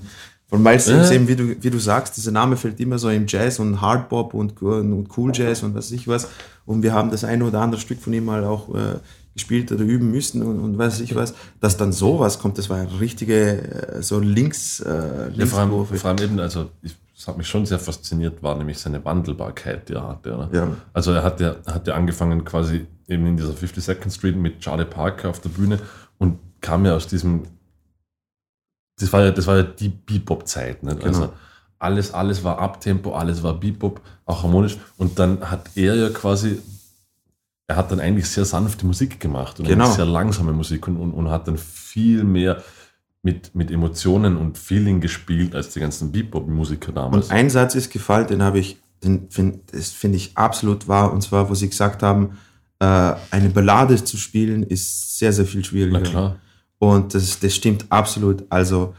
[0.52, 1.16] Und Miles Davis Ja.
[1.16, 4.36] eben, wie du, wie du sagst, dieser Name fällt immer so im Jazz und Hardbop
[4.36, 6.28] und, und Cool Jazz und was weiß ich was.
[6.68, 9.00] Und wir haben das eine oder andere Stück von ihm mal auch äh,
[9.34, 11.34] gespielt oder üben müssen und, und weiß ich was.
[11.60, 15.86] Dass dann sowas kommt, das war eine richtige, äh, so links, äh, Ja, vor, allem,
[15.86, 19.90] vor allem eben, also ich, das hat mich schon sehr fasziniert, war nämlich seine Wandelbarkeit,
[19.90, 20.36] die er hatte.
[20.36, 20.50] Oder?
[20.52, 20.68] Ja.
[20.94, 24.86] Also er hat ja, hat ja angefangen quasi eben in dieser 52nd Street mit Charlie
[24.86, 25.80] Parker auf der Bühne
[26.18, 27.44] und kam ja aus diesem,
[29.00, 30.84] das war ja, das war ja die Bebop-Zeit.
[30.84, 31.00] Nicht?
[31.00, 31.08] Genau.
[31.08, 31.34] Also
[31.80, 34.78] alles, alles war Abtempo, alles war Bebop, auch harmonisch.
[34.98, 36.62] Und dann hat er ja quasi,
[37.68, 39.90] er hat dann eigentlich sehr sanfte Musik gemacht und Genau.
[39.92, 42.62] sehr langsame Musik und, und, und hat dann viel mehr
[43.22, 47.28] mit, mit Emotionen und Feeling gespielt als die ganzen Bebop-Musiker damals.
[47.28, 51.22] Und ein Satz ist gefallen, den habe ich, den finde find ich absolut wahr, und
[51.22, 52.38] zwar, wo sie gesagt haben,
[52.80, 56.00] äh, eine Ballade zu spielen ist sehr, sehr viel schwieriger.
[56.00, 56.36] Na klar.
[56.80, 58.44] Und das, das stimmt absolut.
[58.50, 58.94] Also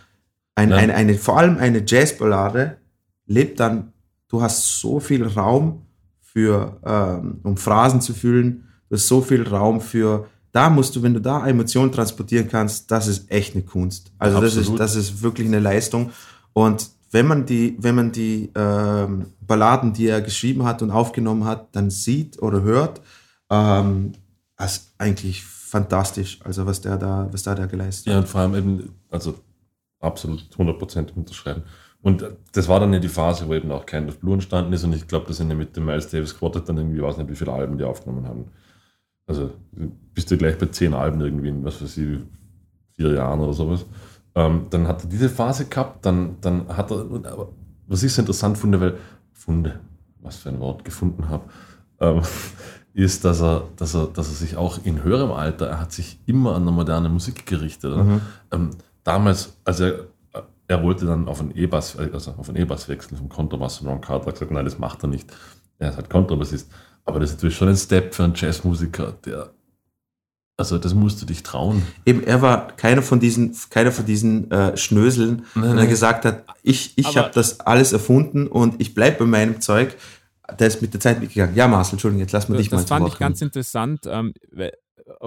[0.54, 0.76] ein, Ja.
[0.76, 2.78] eine, eine, vor allem eine Jazzballade
[3.26, 3.92] lebt dann,
[4.28, 5.82] du hast so viel Raum
[6.34, 11.02] für, ähm, um Phrasen zu füllen, du hast so viel Raum für, da musst du,
[11.02, 14.12] wenn du da Emotionen transportieren kannst, das ist echt eine Kunst.
[14.18, 16.10] Also das ist, das ist wirklich eine Leistung.
[16.52, 21.44] Und wenn man die, wenn man die ähm, Balladen, die er geschrieben hat und aufgenommen
[21.44, 23.00] hat, dann sieht oder hört,
[23.50, 24.12] ähm,
[24.58, 28.20] ist eigentlich fantastisch, also was der da, was da der geleistet Ja, hat.
[28.22, 29.34] und vor allem eben, also
[30.00, 31.62] absolut 100% unterschreiben.
[32.04, 34.84] Und das war dann ja die Phase, wo eben auch Kind of Blue entstanden ist.
[34.84, 37.30] Und ich glaube, das sind ja mit dem Miles Davis Quartet dann irgendwie, weiß nicht,
[37.30, 38.44] wie viele Alben die aufgenommen haben.
[39.26, 39.52] Also
[40.12, 42.18] bist du gleich bei zehn Alben irgendwie in, was weiß ich,
[42.94, 43.86] vier Jahren oder sowas.
[44.34, 47.48] Ähm, dann hat er diese Phase gehabt, dann, dann hat er, aber
[47.86, 48.98] was ich so interessant finde, weil,
[49.32, 49.80] funde,
[50.20, 51.44] was für ein Wort gefunden habe,
[52.00, 52.20] ähm,
[52.92, 56.20] ist, dass er, dass, er, dass er sich auch in höherem Alter, er hat sich
[56.26, 57.96] immer an eine moderne Musik gerichtet.
[57.96, 58.20] Mhm.
[58.50, 58.70] Ähm,
[59.04, 60.00] damals, also er,
[60.66, 64.00] er wollte dann auf einen E-Bass, also auf einen E-Bass wechseln, vom Kontrabass und Ron
[64.00, 65.30] Carter hat gesagt, nein, das macht er nicht.
[65.78, 66.70] Er ist halt Kontrabassist.
[67.04, 69.50] Aber das ist natürlich schon ein Step für einen Jazzmusiker, der,
[70.56, 71.82] also das musst du dich trauen.
[72.06, 75.88] Eben, er war keiner von diesen, keiner von diesen äh, Schnöseln, Nein, der nein.
[75.88, 79.96] gesagt hat, ich, ich habe das alles erfunden und ich bleibe bei meinem Zeug.
[80.58, 81.54] Der ist mit der Zeit mitgegangen.
[81.56, 84.34] Ja, Marcel, Entschuldigung, jetzt lass mal dich mal das fand ich ganz interessant, ähm,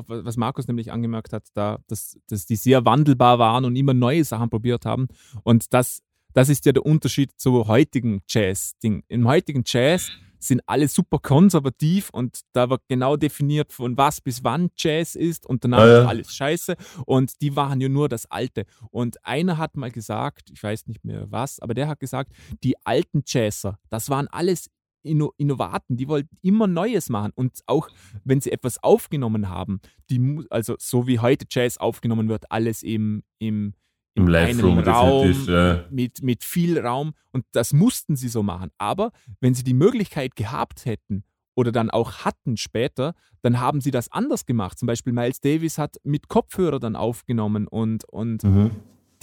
[0.08, 4.24] was Markus nämlich angemerkt hat, da, dass, dass die sehr wandelbar waren und immer neue
[4.24, 5.08] Sachen probiert haben.
[5.44, 6.02] Und das,
[6.34, 9.04] das ist ja der Unterschied zu heutigen Jazz-Ding.
[9.08, 14.44] Im heutigen Jazz sind alle super konservativ und da wird genau definiert, von was bis
[14.44, 16.02] wann Jazz ist und danach Ah, ja.
[16.04, 16.76] ist alles scheiße.
[17.06, 18.66] Und die waren ja nur das Alte.
[18.92, 22.34] Und einer hat mal gesagt, ich weiß nicht mehr was, aber der hat gesagt,
[22.64, 24.70] die alten Jazzer, das waren alles
[25.08, 27.32] Inno Innovaten, die wollten immer Neues machen.
[27.36, 27.90] Und auch
[28.24, 29.80] wenn sie etwas aufgenommen haben,
[30.10, 33.74] die, also so wie heute Jazz aufgenommen wird, alles im, im,
[34.14, 35.86] Im einen Live-Room Raum, definitiv, ja.
[35.90, 37.14] mit, mit viel Raum.
[37.32, 38.70] Und das mussten sie so machen.
[38.78, 41.24] Aber wenn sie die Möglichkeit gehabt hätten
[41.56, 44.78] oder dann auch hatten später, dann haben sie das anders gemacht.
[44.78, 48.72] Zum Beispiel Miles Davis hat mit Kopfhörer dann aufgenommen und, und Mhm.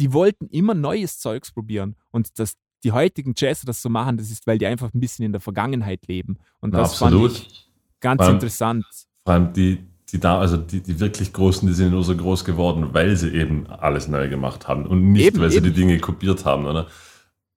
[0.00, 1.94] die wollten immer neues Zeugs probieren.
[2.10, 5.24] Und dass die heutigen Jazzer das so machen, das ist, weil die einfach ein bisschen
[5.24, 6.38] in der Vergangenheit leben.
[6.60, 7.32] Und Na, das absolut.
[7.32, 7.70] fand ich
[8.00, 8.84] ganz Vor allem- interessant.
[9.24, 12.44] Vor allem die, die da, also die, die wirklich Großen, die sind nur so groß
[12.44, 15.66] geworden, weil sie eben alles neu gemacht haben und nicht, Eben, weil sie eben.
[15.66, 16.86] die Dinge kopiert haben, oder?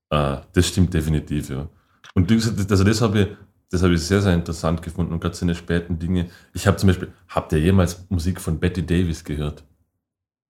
[0.10, 1.68] Äh, das stimmt definitiv, ja.
[2.16, 3.28] Und also das habe ich,
[3.70, 6.30] das habe ich sehr, sehr interessant gefunden und gerade seine späten Dinge.
[6.54, 9.66] Ich habe zum Beispiel, habt ihr jemals Musik von Betty Davis gehört?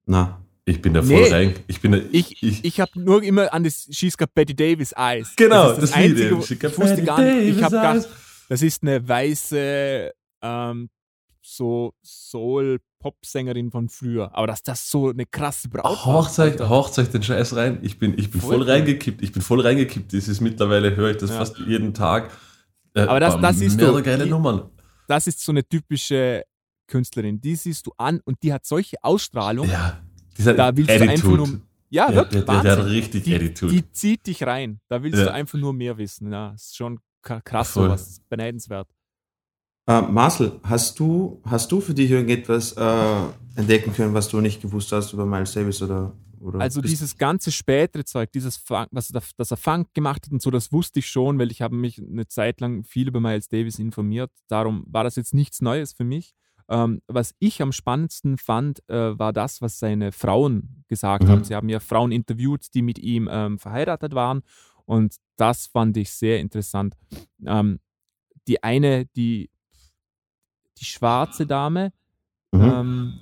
[0.05, 0.39] Na,
[0.69, 1.29] Ich bin da voll Nee.
[1.31, 1.55] rein.
[1.67, 5.33] Ich bin da, Ich, ich, habe nur immer an das She's Got Betty Davis Eyes.
[5.37, 8.09] Genau, das, ist das, das Lied Einzige, ich wusste gar nicht, ich habe gedacht,
[8.49, 10.11] das ist eine weiße
[10.41, 10.89] ähm,
[11.41, 14.29] so Soul-Pop-Sängerin von früher.
[14.35, 16.05] Aber dass das so eine krasse Braut war.
[16.05, 16.69] Hochzeich, Alter.
[16.69, 17.79] Hochzeich den Scheiß rein.
[17.81, 19.21] Ich bin, ich bin Voll voll, reingekippt.
[19.21, 20.13] Ich bin voll reingekippt.
[20.13, 21.37] Das ist mittlerweile, höre ich das Ja.
[21.37, 22.31] fast jeden Tag.
[22.93, 24.69] Äh, Aber das- war das ist so, geile die- Nummern.
[25.07, 26.43] Das ist so eine typische
[26.87, 27.39] Künstlerin.
[27.39, 29.69] Die siehst du an und die hat solche Ausstrahlung.
[29.69, 30.01] Ja,
[30.37, 31.61] dieser Da willst du einfach nur.
[31.89, 32.43] Ja, der, wirklich.
[32.45, 33.73] der, der, der richtig die, Attitude.
[33.73, 34.79] die zieht dich rein.
[34.89, 35.25] Da willst Ja.
[35.25, 36.31] du einfach nur mehr wissen.
[36.31, 37.85] Ja, ist schon krass, Voll.
[37.85, 38.21] sowas.
[38.29, 38.87] Beneidenswert.
[39.87, 43.15] äh, Marcel, hast du, hast du für dich irgendetwas äh,
[43.55, 47.51] entdecken können, was du nicht gewusst hast über Miles Davis oder, oder Also dieses ganze
[47.53, 50.99] spätere Zeug, dieses Funk, was er, dass er Funk gemacht hat und so, das wusste
[50.99, 54.31] ich schon, weil ich habe mich eine Zeit lang viel über Miles Davis informiert.
[54.49, 56.33] Darum war das jetzt nichts Neues für mich.
[56.69, 61.29] Ähm, was ich am spannendsten fand, äh, war das, was seine Frauen gesagt Mhm.
[61.29, 61.43] haben.
[61.43, 64.41] Sie haben ja Frauen interviewt, die mit ihm ähm, verheiratet waren
[64.85, 66.95] und das fand ich sehr interessant.
[67.45, 67.79] Ähm,
[68.47, 69.49] die eine, die,
[70.77, 71.91] die schwarze Dame,
[72.51, 72.61] Mhm.
[72.61, 73.19] ähm,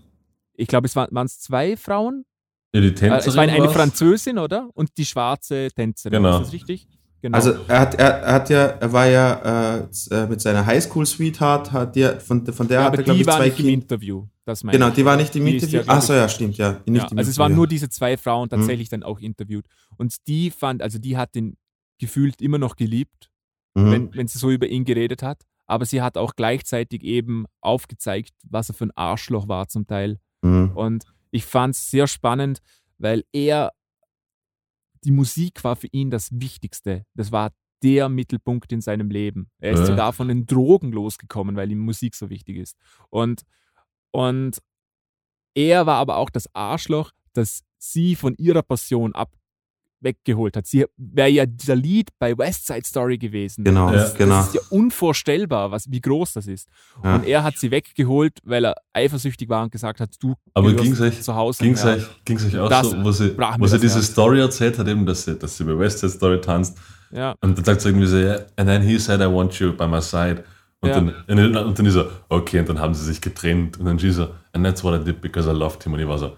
[0.54, 2.26] ich glaube, es waren es zwei Frauen,
[2.74, 3.70] Ja, die Äh, Tänzerin es war eine, eine.
[3.70, 4.70] Französin, oder?
[4.74, 6.22] Und die schwarze Tänzerin.
[6.24, 6.40] Genau.
[6.40, 6.88] Ist das richtig?
[7.26, 7.36] Genau.
[7.38, 11.72] Also er hat, er, er hat ja, er war ja äh, äh, mit seiner Highschool-Sweetheart,
[11.72, 13.74] hat ja, von, von der ja, hat er, glaube die ich, zwei nicht im Kinder.
[13.82, 14.28] Interview.
[14.46, 15.80] Das meine Genau, die war nicht im Die Interview.
[15.80, 16.82] ja, Achso, ja, stimmt, ja.
[16.86, 18.50] Nicht Ja, also es waren nur diese zwei Frauen Mhm.
[18.52, 19.66] tatsächlich dann auch interviewt.
[19.98, 21.58] Und die fand, also die hat ihn
[22.00, 23.32] gefühlt immer noch geliebt,
[23.74, 23.92] Mhm.
[23.92, 25.42] wenn, wenn sie so über ihn geredet hat.
[25.66, 30.20] Aber sie hat auch gleichzeitig eben aufgezeigt, was er für ein Arschloch war zum Teil.
[30.44, 30.74] Mhm.
[30.76, 32.60] Und ich fand es sehr spannend,
[33.00, 33.72] weil er,
[35.06, 37.06] die Musik war für ihn das Wichtigste.
[37.14, 37.52] Das war
[37.84, 39.50] der Mittelpunkt in seinem Leben.
[39.60, 39.86] Er ist Ja.
[39.88, 42.76] sogar von den Drogen losgekommen, weil ihm Musik so wichtig ist.
[43.10, 43.44] Und,
[44.12, 44.58] und
[45.54, 49.36] er war aber auch das Arschloch, das sie von ihrer Passion ab
[50.02, 50.68] weggeholt hat.
[50.68, 53.64] Sie wäre ja dieser Lied bei West Side Story gewesen.
[53.64, 54.10] Genau, Ja.
[54.18, 54.36] genau.
[54.38, 56.68] Das ist ja unvorstellbar, was, wie groß das ist.
[57.04, 57.16] Ja.
[57.16, 61.02] Und er hat sie weggeholt, weil er eifersüchtig war und gesagt hat, du Aber ging's
[61.02, 61.64] euch- zu Hause.
[61.64, 61.94] Ging's Ja.
[61.96, 64.06] euch, ging's euch auch Das so, wo sie, wo das diese Herz.
[64.08, 66.78] Story erzählt hat, eben, dass sie, dass sie bei West Side Story tanzt
[67.12, 69.72] Ja, und dann sagt sie irgendwie so, yeah, and then he said, I want you
[69.74, 70.44] by my side.
[70.82, 70.96] Und, Ja.
[71.28, 74.12] dann- und dann ist er, okay, und dann haben sie sich getrennt und dann sie
[74.12, 75.94] so, and that's what I did because I loved him.
[75.94, 76.36] Und ich war so,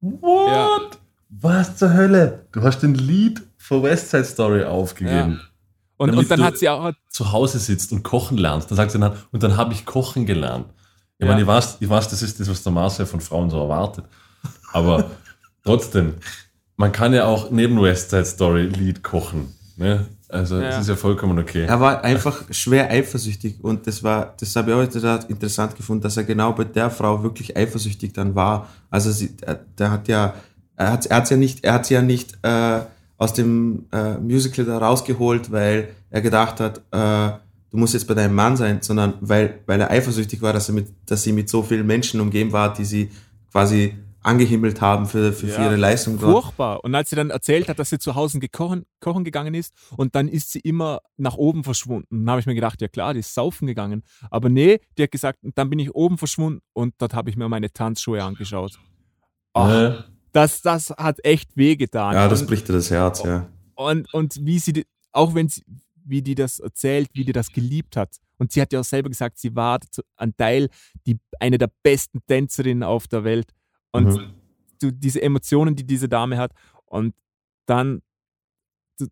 [0.00, 0.98] what?
[1.42, 1.48] Ja.
[1.50, 2.46] Was zur Hölle?
[2.52, 5.40] Du hast den Lied von West Side Story aufgegeben.
[5.96, 8.70] und, Damit und dann du- hat sie auch, zu Hause sitzt und kochen lernst.
[8.70, 10.66] Dann sagt sie dann, und dann habe ich kochen gelernt.
[11.18, 11.30] Ich Ja.
[11.30, 14.04] meine, ich weiß, ich weiß, das ist das, was der Marcel von Frauen so erwartet.
[14.72, 15.10] Aber
[15.64, 16.14] trotzdem,
[16.76, 19.54] man kann ja auch neben West Side Story Lied kochen.
[19.76, 20.06] Ne?
[20.28, 20.70] Also, Ja.
[20.70, 21.64] das ist ja vollkommen okay.
[21.66, 26.16] Er war einfach schwer eifersüchtig und das war, das habe ich auch interessant gefunden, dass
[26.16, 28.68] er genau bei der Frau wirklich eifersüchtig dann war.
[28.90, 30.34] Also sie, er, der hat ja,
[30.76, 32.80] er hat, hat's ja nicht, er hat sie ja nicht äh,
[33.16, 37.38] aus dem äh, Musical da rausgeholt, weil er gedacht hat, äh,
[37.70, 40.74] du musst jetzt bei deinem Mann sein, sondern weil, weil er eifersüchtig war, dass er
[40.74, 43.10] mit, dass sie mit so vielen Menschen umgeben war, die sie
[43.52, 43.94] quasi
[44.24, 46.82] angehimmelt haben für, für, für Ja, ihre Leistung furchtbar.
[46.82, 50.14] Und als sie dann erzählt hat, dass sie zu Hause gekochen, kochen gegangen ist und
[50.14, 53.20] dann ist sie immer nach oben verschwunden, dann habe ich mir gedacht, ja klar, die
[53.20, 54.02] ist saufen gegangen.
[54.30, 57.36] Aber nee, die hat gesagt, und dann bin ich oben verschwunden und dort habe ich
[57.36, 58.78] mir meine Tanzschuhe angeschaut.
[59.52, 60.04] Ach, Ne?
[60.34, 62.14] Das, das hat echt wehgetan.
[62.14, 63.48] Ja, das bricht dir das Herz, ja.
[63.76, 65.62] und, und wie sie, auch wenn sie,
[66.04, 68.16] wie die das erzählt, wie die das geliebt hat.
[68.36, 69.78] Und sie hat ja auch selber gesagt, sie war
[70.16, 70.68] ein Teil,
[71.06, 73.52] die, eine der besten Tänzerinnen auf der Welt.
[73.92, 74.34] Und Mhm.
[74.80, 76.50] du, diese Emotionen, die diese Dame hat.
[76.84, 77.14] Und
[77.66, 78.02] dann,
[78.98, 79.06] du,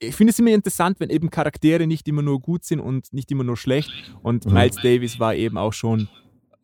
[0.00, 3.30] ich finde es immer interessant, wenn eben Charaktere nicht immer nur gut sind und nicht
[3.30, 3.90] immer nur schlecht.
[4.22, 4.54] Und Mhm.
[4.54, 6.08] Miles Davis war eben auch schon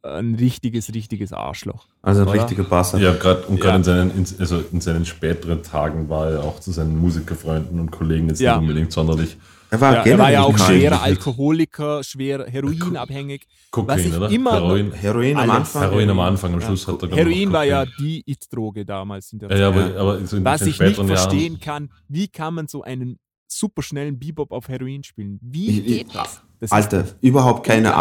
[0.04, 1.86] ein richtiges, richtiges Arschloch.
[2.02, 2.40] Also ein Oder?
[2.40, 3.02] richtiger Bastard.
[3.02, 4.02] Ja, gerade und gerade Ja.
[4.02, 7.90] in, seinen, in, also in seinen späteren Tagen war er auch zu seinen Musikerfreunden und
[7.90, 8.52] Kollegen jetzt Ja.
[8.58, 9.36] nicht unbedingt sonderlich
[9.70, 11.02] Er war, Ja, er war ja auch schwerer.
[11.02, 13.42] Alkoholiker, schwer heroinabhängig.
[13.48, 14.30] Was Kokain, ich oder?
[14.30, 14.92] immer- Heroin.
[14.92, 15.50] Heroin am.
[15.50, 15.82] Anfang.
[15.82, 16.66] Heroin am Anfang, am Ja.
[16.66, 19.96] Schluss hat er Heroin war ja die It-Droge damals in der Ja, ja, Zeit.
[19.96, 21.60] aber, aber so in Was ich nicht verstehen Jahren.
[21.60, 25.38] kann, wie kann man so einen superschnellen Bebop auf Heroin spielen?
[25.42, 26.40] Wie geht das?
[26.70, 27.92] Alter, überhaupt keine,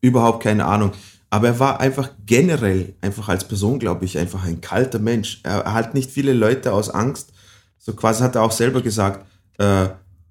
[0.00, 0.92] überhaupt keine Ahnung.
[1.30, 5.40] Aber er war einfach generell, einfach als Person, glaube ich, einfach ein kalter Mensch.
[5.44, 7.32] Er, hat nicht viele Leute aus Angst.
[7.78, 9.24] So quasi hat er auch selber gesagt,
[9.58, 9.88] äh,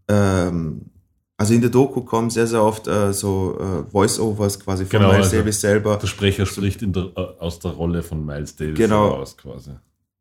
[0.09, 0.81] ähm,
[1.37, 5.13] also in der Doku kommen sehr, sehr oft äh, so äh, Voice-Overs quasi von Genau,
[5.13, 5.95] Miles also Davis selber.
[5.95, 9.11] Der Sprecher spricht in der, äh, aus der Rolle von Miles Davis Genau.
[9.11, 9.71] heraus quasi.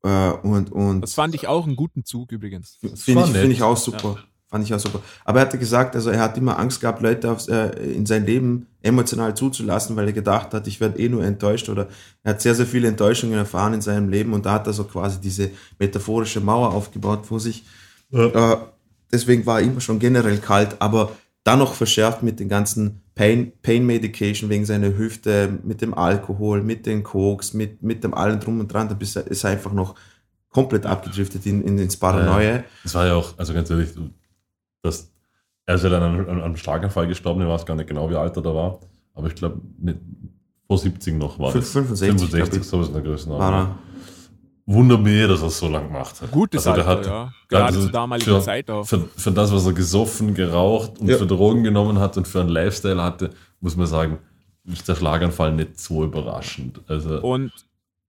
[0.04, 2.78] Äh, und und Das fand ich auch einen guten Zug übrigens.
[2.94, 4.18] Finde ich, find ich auch super.
[4.50, 5.02] Fand ich auch super.
[5.26, 8.24] Aber er hatte gesagt, also er hat immer Angst gehabt, Leute aufs, äh, in sein
[8.24, 11.88] Leben emotional zuzulassen, weil er gedacht hat, ich werde eh nur enttäuscht oder
[12.22, 14.84] er hat sehr, sehr viele Enttäuschungen erfahren in seinem Leben und da hat er so
[14.84, 17.66] quasi diese metaphorische Mauer aufgebaut vor sich.
[18.10, 18.56] Äh,
[19.12, 21.12] deswegen war er immer schon generell kalt, aber
[21.44, 26.62] dann noch verschärft mit den ganzen Pain, Pain Medication wegen seiner Hüfte, mit dem Alkohol,
[26.62, 29.94] mit den Koks, mit, mit dem allem drum und dran, da ist er einfach noch
[30.50, 32.64] komplett abgedriftet in, in ins Paranoia.
[32.82, 33.90] Das war ja auch, also ganz ehrlich,
[34.82, 35.10] das,
[35.66, 38.14] er ist ja dann an, an einem Schlaganfall gestorben, ich weiß gar nicht genau, wie
[38.16, 38.80] alt er da war,
[39.14, 39.60] aber ich glaube,
[40.66, 41.70] vor 70 noch war das.
[41.70, 42.66] 65, glaub 65, ich.
[42.68, 43.50] sowas in der Größenordnung.
[43.52, 43.78] er.
[44.66, 46.30] Wunder mir, dass er es so lange gemacht hat.
[46.30, 47.32] Gutes Also der Alter, hat- ja.
[47.48, 48.86] Gerade also zur damaligen für, Zeit auch.
[48.86, 51.16] Für, für das, was er gesoffen, geraucht und Ja.
[51.16, 54.18] für Drogen genommen hat und für einen Lifestyle hatte, muss man sagen,
[54.64, 56.82] ist der Schlaganfall nicht so überraschend.
[56.86, 57.50] Also, Und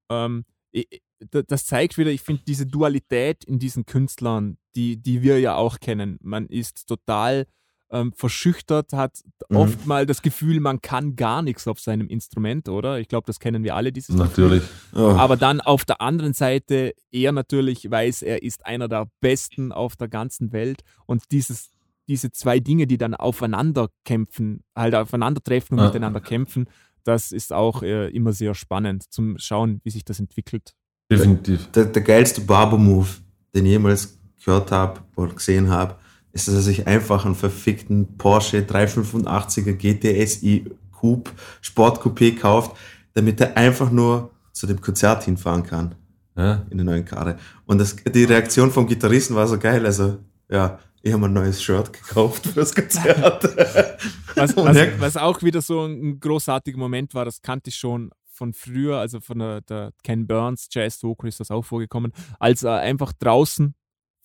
[0.09, 0.43] ähm,
[0.75, 1.01] i- i-
[1.31, 5.55] da- das zeigt wieder, ich finde, diese Dualität in diesen Künstlern, die, die wir ja
[5.55, 6.17] auch kennen.
[6.21, 7.45] Man ist total
[7.91, 9.57] ähm, verschüchtert, hat Mhm.
[9.57, 12.99] oft mal das Gefühl, man kann gar nichts auf seinem Instrument, oder?
[12.99, 14.61] Ich glaube, das kennen wir alle, dieses natürlich.
[14.93, 14.99] Oh.
[15.17, 19.95] Aber dann auf der anderen Seite, er natürlich weiß, er ist einer der Besten auf
[19.95, 21.71] der ganzen Welt und dieses,
[22.07, 25.89] diese zwei Dinge, die dann aufeinander kämpfen, halt aufeinandertreffen und Ja.
[25.89, 26.67] miteinander kämpfen,
[27.05, 30.75] das ist auch äh, immer sehr spannend zum Schauen, wie sich das entwickelt.
[31.11, 31.71] Definitiv.
[31.71, 33.07] Der, der geilste Barber-Move,
[33.55, 35.95] den jemals gehört habe oder gesehen habe,
[36.31, 41.31] ist, dass er sich einfach einen verfickten Porsche 385er GTSI Coupe
[41.63, 42.75] Sportcoupé kauft,
[43.13, 45.95] damit er einfach nur zu dem Konzert hinfahren kann
[46.35, 46.65] Ja.
[46.69, 47.37] in der neuen Karre.
[47.65, 49.85] Und das, die Reaktion vom Gitarristen war so geil.
[49.85, 50.17] Also,
[50.49, 53.43] ja, ich habe ein neues Shirt gekauft für das Konzert.
[54.35, 58.53] Was, was, was auch wieder so ein großartiger Moment war, das kannte ich schon von
[58.53, 62.77] früher, also von der, der Ken Burns Jazz Vocal ist das auch vorgekommen, als er
[62.77, 63.73] einfach draußen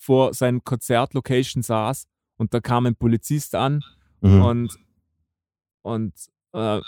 [0.04, 3.82] vor seinem Konzertlocation saß und da kam ein Polizist an
[4.20, 4.42] Mhm.
[4.42, 4.70] und,
[5.82, 6.12] und
[6.52, 6.80] äh,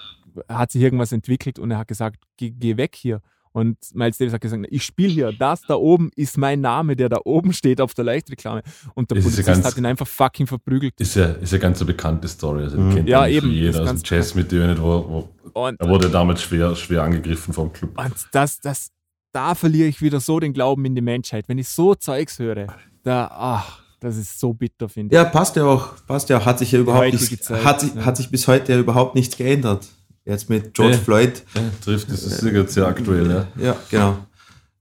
[0.49, 3.21] hat sich irgendwas entwickelt und er hat gesagt, geh, geh weg hier.
[3.53, 7.09] Und Miles Davis hat gesagt, ich spiele hier, das da oben ist mein Name, der
[7.09, 8.63] da oben steht auf der Leichtreklame.
[8.95, 10.93] Und der ist Polizist ganz- hat ihn einfach fucking verprügelt.
[11.01, 12.65] Ist ja, ist ja ganz eine bekannte Story.
[12.65, 12.95] Also, Mhm.
[12.95, 16.43] kennt Ja, eben, Jeder aus dem Jazz mit dem, wo, wo, Und er wurde damals
[16.43, 17.99] schwer, schwer angegriffen vom Club.
[17.99, 18.91] Und das, das,
[19.33, 21.49] da verliere ich wieder so den Glauben in die Menschheit.
[21.49, 22.67] Wenn ich so Zeugs höre,
[23.07, 25.17] da, ach, das ist so bitter, finde ich.
[25.17, 27.95] Ja, passt ja auch, passt ja auch, hat sich ja überhaupt nicht, Zeit, hat sich,
[27.95, 28.05] ja.
[28.05, 29.87] hat sich bis heute ja überhaupt nichts geändert.
[30.25, 31.03] Jetzt mit George Nee.
[31.03, 31.43] Floyd.
[31.55, 33.31] Ja, trifft, das ist sehr, sehr aktuell.
[33.57, 33.65] Ja.
[33.65, 34.17] Ja, genau.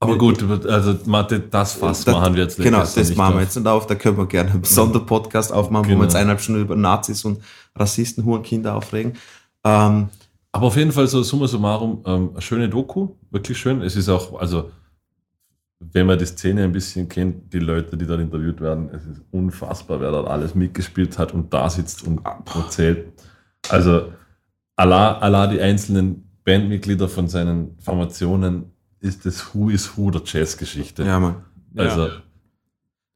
[0.00, 3.36] Aber gut, also Mathe, das Fass Das- machen wir jetzt Genau, besser das nicht machen
[3.36, 3.86] wir jetzt nicht auf.
[3.86, 6.00] Da können wir gerne einen Sonderpodcast aufmachen, wo Genau.
[6.00, 7.40] wir uns eineinhalb Stunden über Nazis und
[7.76, 9.14] Rassisten, Hurenkinder aufregen.
[9.64, 10.08] Ähm,
[10.52, 13.82] Aber auf jeden Fall so summa summarum, ähm, eine schöne Doku, wirklich schön.
[13.82, 14.70] Es ist auch, also
[15.80, 19.22] wenn man die Szene ein bisschen kennt, die Leute, die dort interviewt werden, es ist
[19.30, 22.20] unfassbar, wer dort alles mitgespielt hat und da sitzt und
[22.54, 23.12] erzählt.
[23.68, 24.12] Also
[24.76, 31.04] Allah, Allah die einzelnen Bandmitglieder von seinen Formationen ist das Who is Who der Jazzgeschichte.
[31.04, 31.44] ja, Mann.
[31.76, 32.08] Also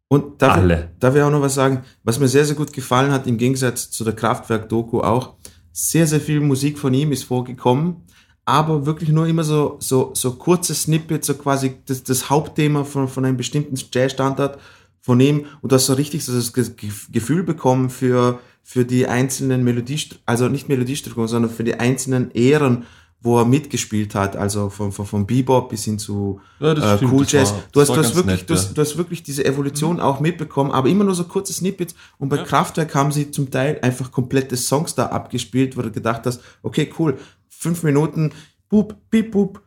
[0.08, 0.90] Und darf, alle.
[0.98, 1.82] darf ich auch noch was sagen?
[2.02, 5.36] Was mir sehr, sehr gut gefallen hat, im Gegensatz zu der Kraftwerk-Doku auch,
[5.72, 8.02] sehr, sehr viel Musik von ihm ist vorgekommen,
[8.50, 13.08] aber wirklich nur immer so, so, so kurze Snippets, so quasi das, das Hauptthema von,
[13.08, 14.58] von einem bestimmten Jazzstandard
[15.00, 16.66] von ihm und du hast so richtig so das Ge-
[17.10, 22.84] Gefühl bekommen für, für die einzelnen Melodiestücke, also nicht Melodiestücke, sondern für die einzelnen Ähren,
[23.22, 26.96] wo er mitgespielt hat, also von, von, von Bebop bis hin zu Ja, das äh,
[26.96, 27.52] stimmt, Cool das Jazz.
[27.52, 30.00] war- du, das hast, du, hast wirklich, nett, du, hast, du hast wirklich diese Evolution
[30.00, 31.94] auch mitbekommen, aber immer nur so kurze Snippets.
[32.18, 32.44] Und bei Ja.
[32.44, 36.90] Kraftwerk haben sie zum Teil einfach komplette Songs da abgespielt, wo du gedacht hast, okay,
[36.98, 37.18] cool,
[37.60, 38.32] fünf Minuten,
[38.68, 39.62] boop, piep, boop,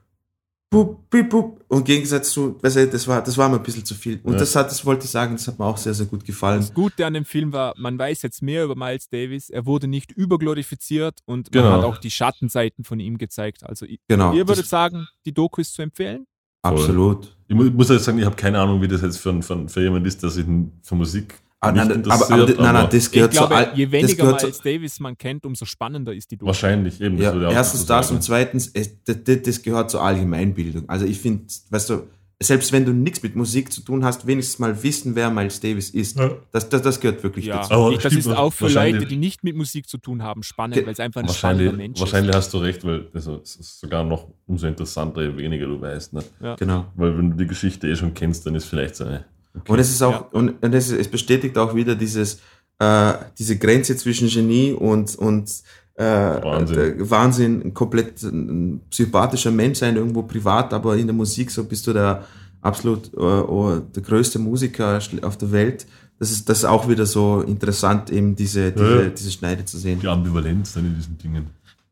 [0.72, 1.64] boop, piep, boop.
[1.68, 4.20] Und im Gegensatz zu, weißt du, das war, das war mir ein bisschen zu viel.
[4.24, 4.39] Und Ja.
[4.39, 6.60] das hat, das wollte ich sagen, das hat mir auch sehr, sehr gut gefallen.
[6.62, 9.50] Das Gute an dem Film war, man weiß jetzt mehr über Miles Davis.
[9.52, 11.70] Er wurde nicht überglorifiziert und Genau.
[11.70, 13.64] man hat auch die Schattenseiten von ihm gezeigt.
[13.64, 14.34] Also ich, Genau.
[14.34, 16.26] ihr würdet sagen, die Doku ist zu empfehlen?
[16.64, 17.36] Absolut.
[17.48, 19.82] Ich mu- muss jetzt sagen, ich habe keine Ahnung, wie das jetzt für, für, für
[19.82, 20.46] jemand ist, der sich
[20.82, 22.32] für Musik Ah, nein, aber, interessiert.
[22.32, 25.18] aber, nein, nein, das Ich gehört glaube, zu all, je das weniger Miles Davis man
[25.18, 26.47] kennt, umso spannender ist die Doku.
[26.47, 27.18] wahrscheinlich eben.
[27.18, 28.18] Ja, würde ich auch erstens so das sagen.
[28.18, 30.89] und zweitens, es, das, das, das gehört zur Allgemeinbildung.
[30.89, 32.07] Also ich finde, weißt du,
[32.41, 35.89] selbst wenn du nichts mit Musik zu tun hast, wenigstens mal wissen, wer Miles Davis
[35.89, 36.18] ist.
[36.18, 36.32] Ja.
[36.51, 37.74] Das, das, das gehört wirklich Ja, dazu.
[37.74, 40.43] Aber ich, das stimmt, ist auch für Leute, die nicht mit Musik zu tun haben,
[40.43, 43.55] spannend, weil es einfach ein spannender Wahrscheinlich, Mensch wahrscheinlich hast du recht, weil also, es
[43.55, 46.14] ist sogar noch umso interessanter, je weniger du weißt.
[46.14, 46.24] Ne?
[46.59, 46.86] Genau.
[46.95, 49.26] Weil wenn du die Geschichte eh schon kennst, dann ist vielleicht so eine.
[49.68, 50.28] Und es ist auch, Ja.
[50.32, 52.39] und, und es, es bestätigt auch wieder dieses,
[52.80, 55.51] äh, diese Grenze zwischen Genie und, und
[55.95, 57.10] äh, Wahnsinn.
[57.10, 61.86] Wahnsinn, ein komplett ein sympathischer Mensch sein, irgendwo privat, aber in der Musik so bist
[61.86, 62.24] du der
[62.62, 65.86] absolut äh, oh, der größte Musiker auf der Welt.
[66.18, 69.10] Das ist, das ist auch wieder so interessant, eben diese, diese, Ja.
[69.10, 69.99] diese Schneide zu sehen.
[69.99, 71.47] Die Ambivalenz dann in diesen Dingen.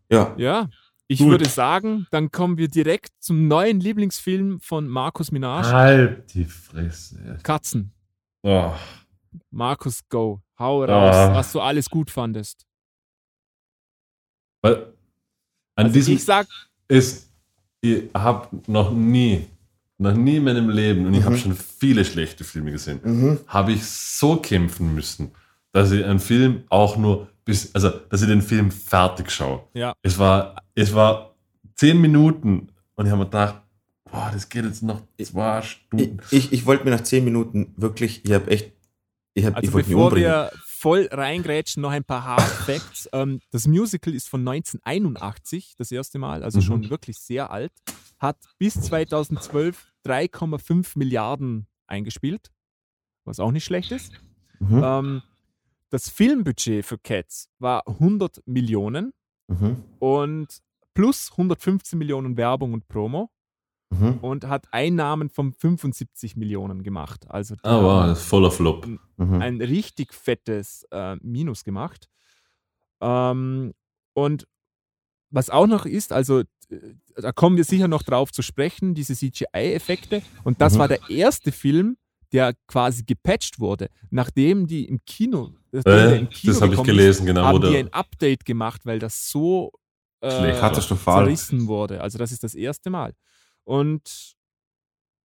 [0.09, 0.67] Ja, Ja,
[1.11, 1.31] ich Gut.
[1.31, 7.37] würde sagen, dann kommen wir direkt zum neuen Lieblingsfilm von Markus Minaj, Halt die Fresse.
[7.43, 7.91] Katzen.
[8.43, 8.71] Oh.
[9.49, 11.33] Markus Go, hau raus, Ah.
[11.35, 12.65] was du alles gut fandest.
[14.61, 14.93] Weil
[15.75, 16.47] an Also diesem ich sag,
[16.87, 17.29] ist,
[17.81, 19.47] ich habe noch nie,
[19.97, 21.39] noch nie in meinem Leben, und ich habe Mhm.
[21.39, 23.39] schon viele schlechte Filme gesehen, mhm.
[23.47, 25.31] habe ich so kämpfen müssen,
[25.71, 29.63] dass ich einen Film auch nur bis, also dass ich den Film fertig schaue.
[29.73, 31.35] ja, Es war, es war
[31.75, 33.61] zehn Minuten und ich habe mir gedacht,
[34.05, 36.17] boah, das geht jetzt noch zwei ich, Stunden.
[36.31, 38.73] ich, ich wollte mir nach zehn Minuten wirklich, ich habe echt,
[39.33, 40.29] ich, hab, also ich wollte mich bevor umbringen.
[40.29, 43.07] wir voll reingrätschen, noch ein paar Hard Facts.
[43.13, 46.63] ähm, das Musical ist von 1981, das erste Mal, also Mhm.
[46.63, 47.71] schon wirklich sehr alt,
[48.19, 52.51] hat bis 2012 3,5 Milliarden eingespielt,
[53.25, 54.11] was auch nicht schlecht ist.
[54.59, 54.81] Mhm.
[54.83, 55.21] Ähm,
[55.89, 59.13] das Filmbudget für Cats war 100 Millionen
[59.47, 59.83] Mhm.
[59.99, 60.47] und
[60.93, 63.29] plus 115 Millionen Werbung und Promo
[63.93, 64.19] Mhm.
[64.21, 67.25] und hat Einnahmen von 75 Millionen gemacht.
[67.29, 68.87] Also die Ah, wow, das ist voller Flop.
[69.17, 69.41] Mhm.
[69.41, 72.07] ein richtig fettes äh, Minus gemacht.
[73.01, 73.73] Ähm,
[74.13, 74.47] und
[75.29, 76.45] was auch noch ist, also äh,
[77.15, 80.21] da kommen wir sicher noch drauf zu sprechen, diese CGI-Effekte.
[80.43, 80.79] Und das Mhm.
[80.79, 81.97] war der erste Film,
[82.31, 86.83] der quasi gepatcht wurde, nachdem die im Kino, das, Äh, im Kino das habe ich
[86.83, 87.43] gelesen, ist, genau.
[87.43, 89.71] Haben die der, ein Update gemacht, weil das so
[90.21, 90.59] äh.
[90.59, 91.25] Katastrophal.
[91.25, 92.01] zerrissen wurde.
[92.01, 93.13] Also das ist das erste Mal.
[93.63, 94.35] Und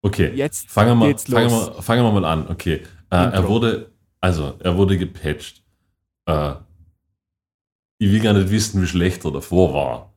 [0.01, 1.75] okay, jetzt fangen wir, geht's fangen, los.
[1.75, 2.47] wir, fangen wir mal an.
[2.49, 3.91] Okay, äh, er wurde,
[4.21, 5.63] also er wurde gepatcht.
[6.25, 6.55] Äh,
[7.97, 10.13] ich will gar nicht wissen, wie schlecht er davor war.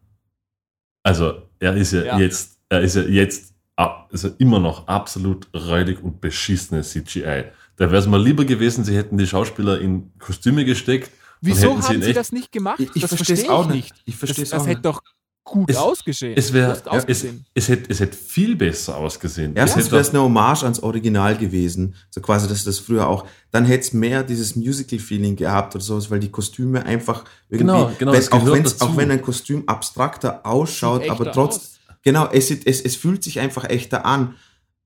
[1.05, 2.18] Also er ist ja, Ja.
[2.18, 7.45] jetzt, er ist ja jetzt also immer noch absolut räudig und beschissenes CGI.
[7.76, 11.12] Da wäre es mal lieber gewesen, sie hätten die Schauspieler in Kostüme gesteckt.
[11.41, 12.80] Wieso hätten sie haben sie echt- das nicht gemacht?
[12.80, 13.95] Ich, ich das verstehe es auch ich nicht.
[14.05, 15.03] Ich verstehe Das, es auch das hätte doch
[15.45, 16.34] gut Es- ausgesehen.
[16.36, 17.47] Es wäre, Gut es, ausgesehen.
[17.55, 19.53] es, hätte, es hätte viel besser ausgesehen.
[19.53, 23.07] Es Erstens hätte wäre es eine Hommage ans Original gewesen, so quasi, dass das früher
[23.09, 23.24] auch.
[23.51, 27.93] Dann hätte es mehr dieses Musical-Feeling gehabt oder sowas, weil die Kostüme einfach irgendwie, Genau,
[27.99, 28.84] genau, wenn, das auch, wenn's, dazu.
[28.93, 31.70] auch wenn ein Kostüm abstrakter ausschaut, aber trotz, aus.
[32.03, 34.34] genau, es, sieht, es, es fühlt sich einfach echter an.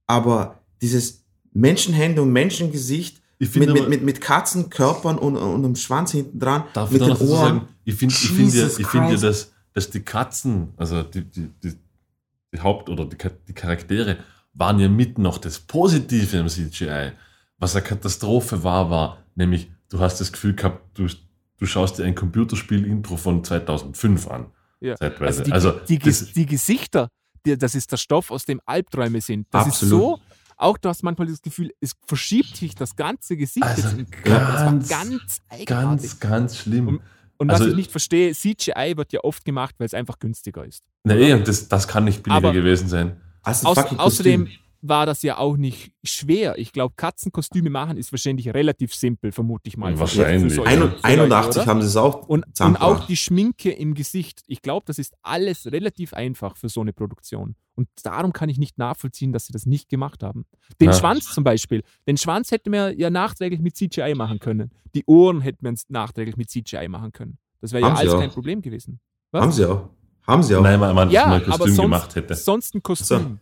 [0.07, 5.65] Aber dieses Menschenhände und Menschengesicht Ich mit, finde mit, aber- mit, mit Katzenkörpern und, und
[5.65, 7.41] einem Schwanz hinten dran, Darf ich mit da den Ohren.
[7.59, 11.25] sagen, ich finde ich find ja, ich find ja dass, dass die Katzen, also die,
[11.25, 11.75] die, die,
[12.53, 13.17] die Haupt- oder die,
[13.49, 14.19] die Charaktere,
[14.55, 17.13] waren ja mit noch das Positive im CGI.
[17.59, 21.07] Was eine Katastrophe war, war nämlich, du hast das Gefühl gehabt, du,
[21.59, 24.47] du schaust dir ein Computerspiel-Intro von 2005 an.
[24.81, 24.97] Ja.
[24.97, 25.41] Zeitweise.
[25.41, 27.09] Also die, Also, die, das- die Gesichter,
[27.47, 29.47] die, das ist der Stoff, aus dem Albträume sind.
[29.51, 30.01] Das ist Absolut.
[30.01, 30.21] so,
[30.63, 34.07] auch du hast manchmal das Gefühl, es verschiebt sich das ganze Gesicht Also jetzt im
[34.25, 36.89] ganz, das war ganz ganz, ganz schlimm.
[36.89, 37.01] Und-
[37.39, 40.65] Und also- was ich nicht verstehe, CGI wird ja oft gemacht, weil es einfach günstiger
[40.65, 40.85] ist.
[41.03, 43.21] Na eh, und das, das kann nicht billiger Aber- gewesen sein.
[43.43, 44.49] Aus, außerdem Kostüm.
[44.85, 46.59] War das ja auch nicht schwer.
[46.59, 49.97] Ich glaube, Katzenkostüme machen ist wahrscheinlich relativ simpel, vermute ich mal.
[49.99, 50.53] Wahrscheinlich.
[50.55, 51.71] Für solche- Ein- für Leute, 81 oder?
[51.71, 54.43] haben sie es auch Und, und auch die Schminke im Gesicht.
[54.47, 57.55] Ich glaube, das ist alles relativ einfach für so eine Produktion.
[57.75, 60.45] Und darum kann ich nicht nachvollziehen, dass sie das nicht gemacht haben.
[60.81, 60.93] Den Ja.
[60.95, 61.83] Schwanz zum Beispiel.
[62.07, 64.71] Den Schwanz hätten wir ja nachträglich mit CGI machen können.
[64.95, 67.39] Die Ohren hätten wir nachträglich mit CGI machen können.
[67.61, 68.19] Das wäre ja alles auch.
[68.21, 69.01] kein Problem gewesen.
[69.31, 69.43] Was?
[69.43, 69.89] Haben sie auch.
[70.27, 70.63] Haben sie auch.
[70.63, 72.35] Nein, man, man Ja, mal ein aber Kostüm sonst, gemacht hätte.
[72.35, 73.39] sonst ein Kostüm.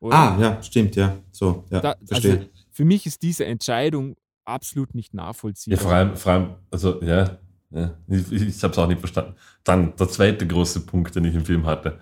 [0.00, 0.14] Oder?
[0.16, 1.16] Ah, ja, stimmt, ja.
[1.30, 2.32] So, ja, Da, verstehe.
[2.32, 5.78] also für mich ist diese Entscheidung absolut nicht nachvollziehbar.
[5.78, 7.38] Ja, vor allem, vor allem also ja,
[7.70, 9.34] ja ich, ich habe es auch nicht verstanden.
[9.64, 12.00] Dann der zweite große Punkt, den ich im Film hatte.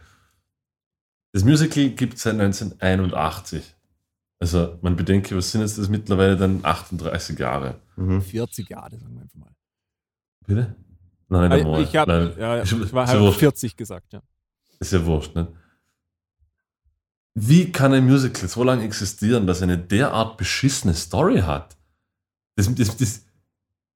[1.32, 3.74] Das Musical gibt es seit 1981.
[4.40, 7.80] Also man bedenke, was sind jetzt das mittlerweile dann 38 Jahre?
[7.96, 8.20] mhm.
[8.20, 9.54] 40 Jahre, sagen wir einfach mal.
[10.46, 10.74] Bitte?
[11.28, 11.52] Nein.
[11.52, 13.38] Also ich, hab, Nein, ja, ich war ist ja halt wurscht.
[13.38, 14.20] 40 gesagt, ja.
[14.78, 15.48] Ist ja wurscht, ne?
[17.34, 21.76] Wie kann ein Musical so lange existieren, dass eine derart beschissene Story hat?
[22.56, 23.24] Das, das, das,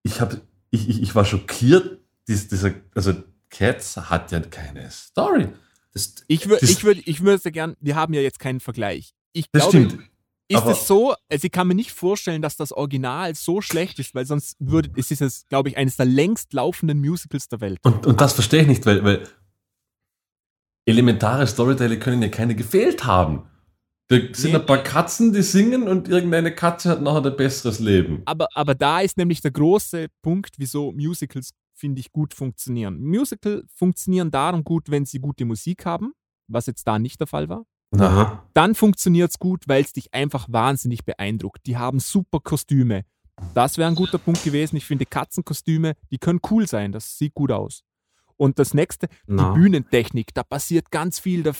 [0.02, 0.36] ich, hab,
[0.70, 3.14] ich, ich, ich war schockiert, dies, dieser, also
[3.50, 5.48] Cats hat ja keine Story.
[5.92, 9.14] das, Ich würde ich würd, ich würd sehr gern, wir haben ja jetzt keinen Vergleich.
[9.32, 10.02] Ich Das glaube, stimmt.
[10.48, 14.00] ist aber- es so, also ich kann mir nicht vorstellen, dass das Original so schlecht
[14.00, 17.60] ist, weil sonst würde, es ist es, glaube ich, eines der längst laufenden Musicals der
[17.60, 17.78] Welt.
[17.84, 19.22] Und, und das verstehe ich nicht, weil, weil
[20.88, 23.42] elementare Storyteile können ja keine gefehlt haben.
[24.08, 24.56] Da sind Nee.
[24.56, 28.22] ein paar Katzen, die singen und irgendeine Katze hat nachher ein besseres Leben.
[28.24, 33.00] Aber, aber da ist nämlich der große Punkt, wieso Musicals, finde ich, gut funktionieren.
[33.00, 36.12] Musical funktionieren darum gut, wenn sie gute Musik haben,
[36.48, 37.64] was jetzt da nicht der Fall war.
[37.98, 38.48] aha.
[38.54, 41.66] Dann funktioniert es gut, weil es dich einfach wahnsinnig beeindruckt.
[41.66, 43.04] Die haben super Kostüme.
[43.54, 44.76] Das wäre ein guter Punkt gewesen.
[44.76, 46.92] Ich finde Katzenkostüme, die können cool sein.
[46.92, 47.82] Das sieht gut aus.
[48.38, 49.52] Und das nächste, Na.
[49.52, 50.32] die Bühnentechnik.
[50.32, 51.42] Da passiert ganz viel.
[51.42, 51.52] Da,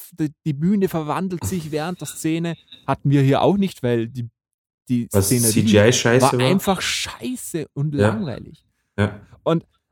[0.46, 2.56] die, Bühne verwandelt sich während der Szene.
[2.86, 4.30] Hatten wir hier auch nicht, weil die,
[4.88, 6.46] die Was Szenerie CGI-Scheiße war war.
[6.46, 8.09] einfach scheiße und Ja.
[8.09, 8.64] langweilig.
[8.96, 9.20] Ja.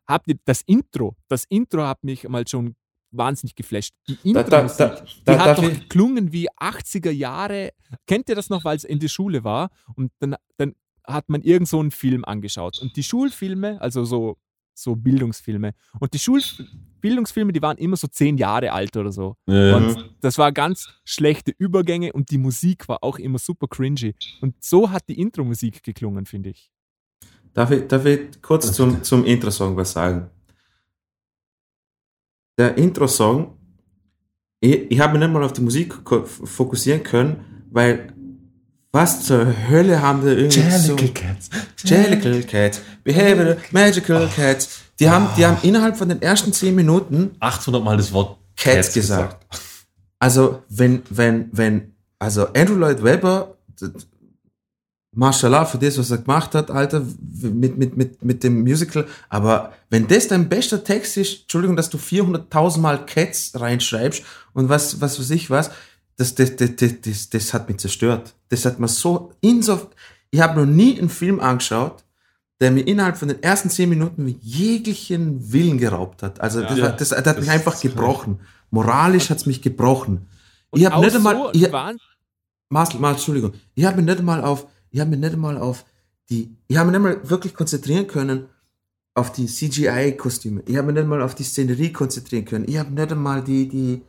[0.09, 1.17] Habt ihr das Intro?
[1.29, 2.77] Das Intro hat mich mal schon
[3.11, 3.93] wahnsinnig geflasht.
[4.07, 7.71] Die Da, da, Intro-Musik, da, die da, hat doch geklungen wie 80er Jahre.
[8.07, 9.71] Kennt ihr das noch, weil es in der Schule war?
[9.97, 12.79] Und dann, dann hat man irgend so einen Film angeschaut.
[12.81, 14.37] Und die Schulfilme, also so,
[14.77, 19.37] so Bildungsfilme, und die Schulbildungsfilme, die waren immer so zehn Jahre alt oder so.
[19.47, 24.15] Ja, Und das war ganz schlechte Übergänge und die Musik war auch immer super cringy.
[24.41, 26.71] Und so hat die Intro-Musik geklungen, finde ich.
[27.55, 30.31] darf ich, darf ich kurz zum, zum Intro-Song was sagen?
[32.59, 33.57] Der Intro-Song,
[34.61, 35.95] ich, ich habe mich nicht mal auf die Musik
[36.25, 38.13] fokussieren können, weil
[38.97, 40.97] was zur Hölle haben die irgendwie so...
[40.97, 41.51] Cats.
[41.85, 44.81] Jellicle Cats, Behavioral, Magical Cats.
[44.99, 48.95] Die haben, die haben innerhalb von den ersten zehn Minuten 800 Mal das Wort Cats
[48.95, 49.47] gesagt.
[50.19, 53.59] Also, wenn, wenn, wenn, also Andrew Lloyd Webber,
[55.13, 57.03] Mashallah für das, was er gemacht hat, Alter,
[57.43, 59.07] mit, mit, mit, mit dem Musical.
[59.29, 64.23] Aber wenn das dein bester Text ist, Entschuldigung, dass du 400.000 Mal Cats reinschreibst
[64.55, 65.71] und was, was weiß ich was,
[66.17, 68.35] das, das, das, das, das, das hat mich zerstört.
[68.49, 69.89] Das hat mir so insof.
[70.31, 72.05] Ich habe noch nie einen Film angeschaut,
[72.61, 76.41] der mir innerhalb von den ersten zehn Minuten jeglichen Willen geraubt hat.
[76.41, 78.41] Also das, Ja, hat- das, das hat das mich einfach gebrochen.
[78.71, 80.27] Moralisch hat es mich gebrochen.
[80.71, 81.71] Und Ich habe nicht einmal, so ich,
[82.71, 83.53] Marcel, Marcel, Entschuldigung.
[83.75, 85.85] Ich habe mich nicht einmal auf, ich habe mich nicht einmal auf
[86.31, 88.47] die, ich habe mich nicht mal wirklich konzentrieren können
[89.15, 90.63] auf die CGI-Kostüme.
[90.67, 92.67] Ich habe mich nicht mal auf die Szenerie konzentrieren können.
[92.69, 94.03] Ich habe nicht einmal die, die,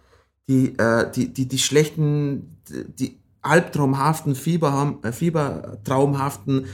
[0.47, 6.65] die, äh, die, die, die schlechten, die albtraumhaften, Fieberham, äh, fiebertraumhaften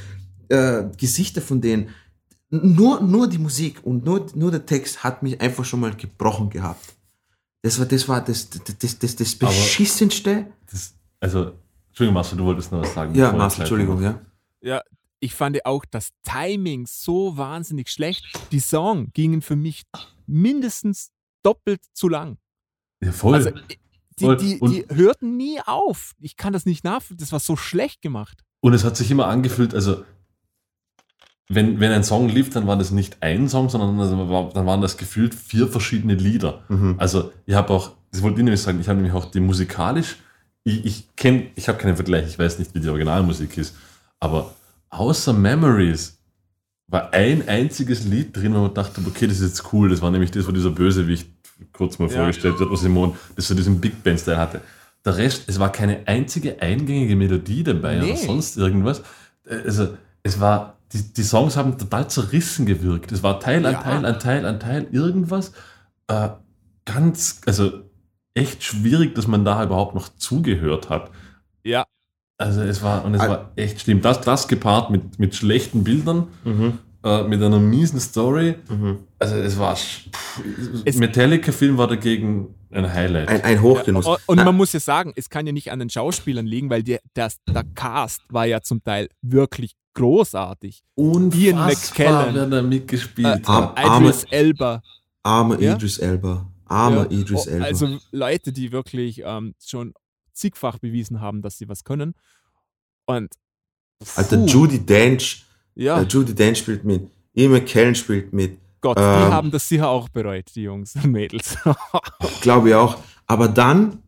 [0.49, 1.89] äh, Gesichter von denen.
[2.49, 6.49] Nur, nur die Musik und nur, nur der Text hat mich einfach schon mal gebrochen
[6.49, 6.93] gehabt.
[7.63, 10.47] Das war das, war das, das, das, das, Beschissenste.
[10.69, 11.53] Das, also,
[11.87, 13.15] Entschuldigung, Marcel, du wolltest noch was sagen.
[13.15, 14.21] Ja, Marcel, Entschuldigung, ja.
[14.61, 14.81] ja,
[15.19, 18.25] ich fand auch das Timing so wahnsinnig schlecht.
[18.51, 19.83] Die Song gingen für mich
[20.27, 22.37] mindestens doppelt zu lang.
[23.03, 23.35] Ja, voll.
[23.35, 23.51] Also,
[24.19, 24.37] die, Voll.
[24.37, 26.13] die, die hörten nie auf.
[26.19, 27.17] Ich kann das nicht nachvollziehen.
[27.17, 28.43] Das war so schlecht gemacht.
[28.61, 30.03] Und es hat sich immer angefühlt, also
[31.49, 34.81] wenn, wenn ein Song lief, dann war das nicht ein Song, sondern also dann waren
[34.81, 36.63] das gefühlt vier verschiedene Lieder.
[36.69, 36.95] Mhm.
[36.97, 40.17] Also ich habe auch, das wollte ich nämlich sagen, ich habe nämlich auch die musikalisch,
[40.63, 43.75] ich, ich kenne, ich habe keinen Vergleich, ich weiß nicht, wie die Originalmusik ist,
[44.19, 44.53] aber
[44.89, 46.19] außer Memories
[46.87, 50.11] war ein einziges Lied drin und ich dachte, okay, das ist jetzt cool, das war
[50.11, 51.27] nämlich das, wo dieser Bösewicht
[51.71, 52.17] kurz mal Ja.
[52.17, 54.61] vorgestellt wird, was Simon, das so diesen Big Band-Style hatte.
[55.05, 58.11] Der Rest, es war keine einzige eingängige Melodie dabei Nee.
[58.11, 59.01] oder sonst irgendwas.
[59.65, 63.11] Also es war, die, die Songs haben total zerrissen gewirkt.
[63.11, 63.81] Es war Teil an Ja.
[63.81, 65.51] Teil an Teil an Teil irgendwas.
[66.07, 66.29] Äh,
[66.85, 67.71] ganz, also
[68.33, 71.11] echt schwierig, dass man da überhaupt noch zugehört hat.
[71.63, 71.85] Ja,
[72.37, 74.01] Also es war, und es war echt schlimm.
[74.01, 76.79] Das, das gepaart mit, mit schlechten Bildern, Mhm.
[77.03, 78.55] äh, mit einer miesen Story.
[78.69, 78.99] Mhm.
[79.23, 79.77] Also es war,
[80.95, 83.29] Metallica-Film war dagegen ein Highlight.
[83.29, 84.05] Ein, ein Hochgenuss.
[84.05, 86.83] und und man muss ja sagen, es kann ja nicht an den Schauspielern liegen, weil
[86.83, 90.83] der, das, der Cast war ja zum Teil wirklich großartig.
[90.95, 92.35] Unfassbar, McKellen.
[92.35, 93.77] wer da mitgespielt Äh, hat.
[93.77, 94.81] Arme- Idris Elba.
[95.21, 95.75] armer Ja?
[95.75, 96.49] Idris Elba.
[96.65, 97.65] Armer Ja, Idris Elba.
[97.65, 99.93] Also Leute, die wirklich ähm, schon
[100.33, 102.15] zigfach bewiesen haben, dass sie was können.
[103.05, 103.29] Und
[104.15, 105.45] Alter, Judy Dench.
[105.75, 107.09] ja, Äh, Judy Dench spielt mit.
[107.35, 108.57] Ian McKellen spielt mit.
[108.83, 111.57] Gott, ähm, die haben das sicher auch bereut, die Jungs und Mädels.
[112.41, 112.97] Glaube ich auch.
[113.25, 114.03] Aber dann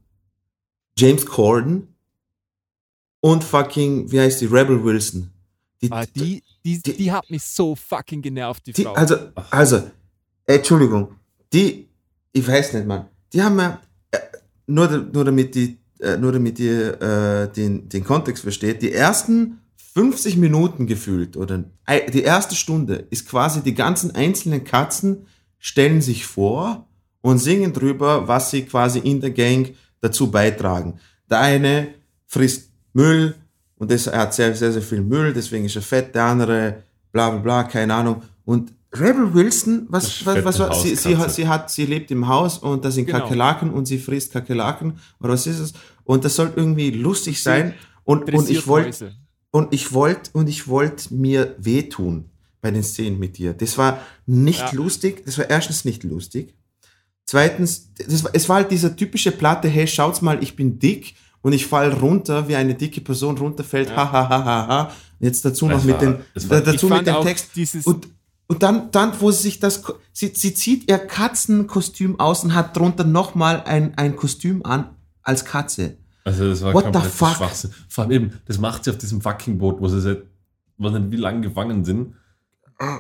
[0.98, 1.96] James Corden
[3.22, 5.32] und fucking, wie heißt die, Rebel Wilson.
[5.82, 8.94] Die, Ah, die, die, die- die hat mich so fucking genervt, die, die Frau.
[8.94, 9.16] also,
[9.50, 9.78] also,
[10.46, 11.16] äh, Entschuldigung,
[11.52, 11.88] die,
[12.32, 13.82] ich weiß nicht, Mann, die haben ja,
[14.12, 14.20] äh,
[14.68, 19.60] nur, nur damit die, äh, nur damit ihr äh, den, den Kontext versteht, die ersten
[19.96, 21.64] 50 Minuten gefühlt oder
[22.14, 25.26] die erste Stunde ist quasi die ganzen einzelnen Katzen
[25.58, 26.86] stellen sich vor
[27.22, 31.00] und singen drüber, was sie quasi in der Gang dazu beitragen.
[31.30, 31.88] Der eine
[32.28, 33.36] frisst Müll
[33.78, 36.84] und das, er hat sehr, sehr, sehr viel Müll, deswegen ist er fett, der andere
[37.14, 38.22] bla bla bla, keine Ahnung.
[38.44, 42.28] Und Rebel Wilson, was, was, was war, sie, sie, hat, sie hat, sie lebt im
[42.28, 43.20] Haus und da sind Genau.
[43.20, 45.74] Kakerlaken und sie frisst Kakerlaken oder was ist es?
[46.04, 47.74] Und das soll irgendwie lustig sein
[48.04, 49.14] und, und ich wollte.
[49.56, 52.16] Und ich wollte und ich wollte mir wehtun
[52.62, 53.54] bei den Szenen mit dir.
[53.54, 54.72] Das war nicht Ja.
[54.74, 55.24] lustig.
[55.26, 56.56] Das war erstens nicht lustig.
[57.26, 61.16] Zweitens, das war, es war halt dieser typische Platte, hey, schaut's mal, ich bin dick
[61.42, 63.96] und ich fall runter, wie eine dicke Person runterfällt.
[63.96, 64.82] Ha ha ha ha ha.
[65.20, 66.14] Und Jetzt dazu noch Es mit war- dem
[66.50, 67.50] war- da- dazu mit dem Text
[67.86, 68.08] und
[68.48, 69.82] und dann, dann, wo sie sich das,
[70.14, 74.90] sie, sie zieht ihr Katzenkostüm aus und hat drunter nochmal ein, ein Kostüm an
[75.24, 75.98] als Katze.
[76.26, 77.36] Also das war What komplett fuck?
[77.38, 77.72] Schwachsinn.
[77.88, 80.24] Vor allem eben, das macht sie auf diesem fucking Boot, wo sie seit,
[80.78, 82.16] was nicht wie lange gefangen sind.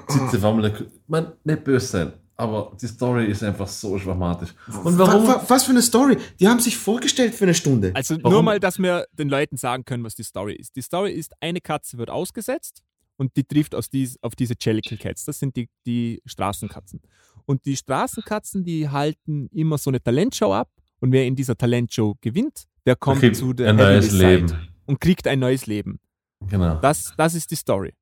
[0.07, 3.97] Sitzt sie auf einmal, da- man, nicht böse sein, aber die Story ist einfach so
[3.99, 4.53] schwachmatisch.
[4.83, 5.27] Und warum?
[5.27, 6.17] Wa- wa- was für eine Story?
[6.39, 7.91] Die haben sich vorgestellt für eine Stunde.
[7.93, 8.45] Also nur Warum?
[8.45, 10.75] mal, dass wir den Leuten sagen können, was die Story ist.
[10.77, 12.83] Die Story ist, eine Katze wird ausgesetzt
[13.17, 15.25] und die trifft aus dies, auf diese Jellicle Cats.
[15.25, 17.01] Das sind die, die Straßenkatzen.
[17.45, 20.69] Und die Straßenkatzen, die halten immer so eine Talentshow ab
[21.01, 24.53] und wer in dieser Talentshow gewinnt, der kommt kriegt zu der ein neues Leben.
[24.85, 25.99] Und kriegt ein neues Leben.
[26.47, 27.93] Genau, Das, das ist die Story.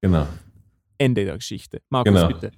[0.00, 0.26] genau,
[0.98, 1.80] Ende der Geschichte.
[1.90, 2.28] Markus, Genau.
[2.28, 2.52] bitte.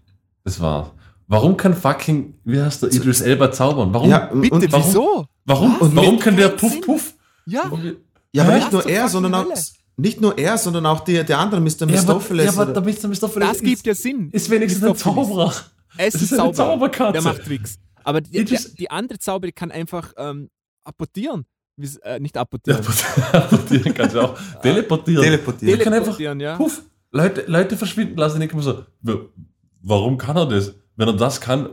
[0.45, 0.91] das war's.
[1.29, 3.93] Warum kann fucking, wie heißt der, Idris Elba zaubern?
[3.95, 4.11] Warum?
[4.11, 5.27] ja, Bitte, und, warum- wieso?
[5.45, 5.77] warum?
[5.79, 6.81] Und warum kann der Puff Sinn.
[6.83, 7.15] Puff?
[7.47, 7.71] Ja,
[8.33, 9.47] ja, aber nicht nur er, sondern auch
[9.97, 11.67] nicht nur er, sondern auch die, der andere Mr.
[11.67, 12.45] Ja, aber, Mistopheles.
[12.47, 13.09] ja, aber oder- der Mr.
[13.09, 14.31] Mistopheles das gibt ja Sinn.
[14.31, 14.97] ist wenigstens ein.
[14.97, 15.53] Zauberer.
[15.99, 16.55] Er ist, Das ist Zauberer.
[16.55, 17.13] Zauberkatze.
[17.13, 17.79] Der macht Tricks.
[18.05, 20.49] Aber die, der, die andere Zauberin kann einfach ähm,
[20.85, 21.45] apportieren.
[22.03, 22.81] Äh, nicht apportieren.
[23.33, 24.39] Apportieren kannst du auch.
[24.61, 25.23] Teleportieren.
[25.25, 25.77] Teleportieren.
[25.77, 26.57] Der kann einfach- Teleportieren, ja.
[26.57, 28.41] Puff, Leute, Leute verschwinden lassen.
[28.43, 29.21] Ich mir so, wa-
[29.83, 30.75] warum kann er das?
[30.97, 31.71] Wenn er das kann,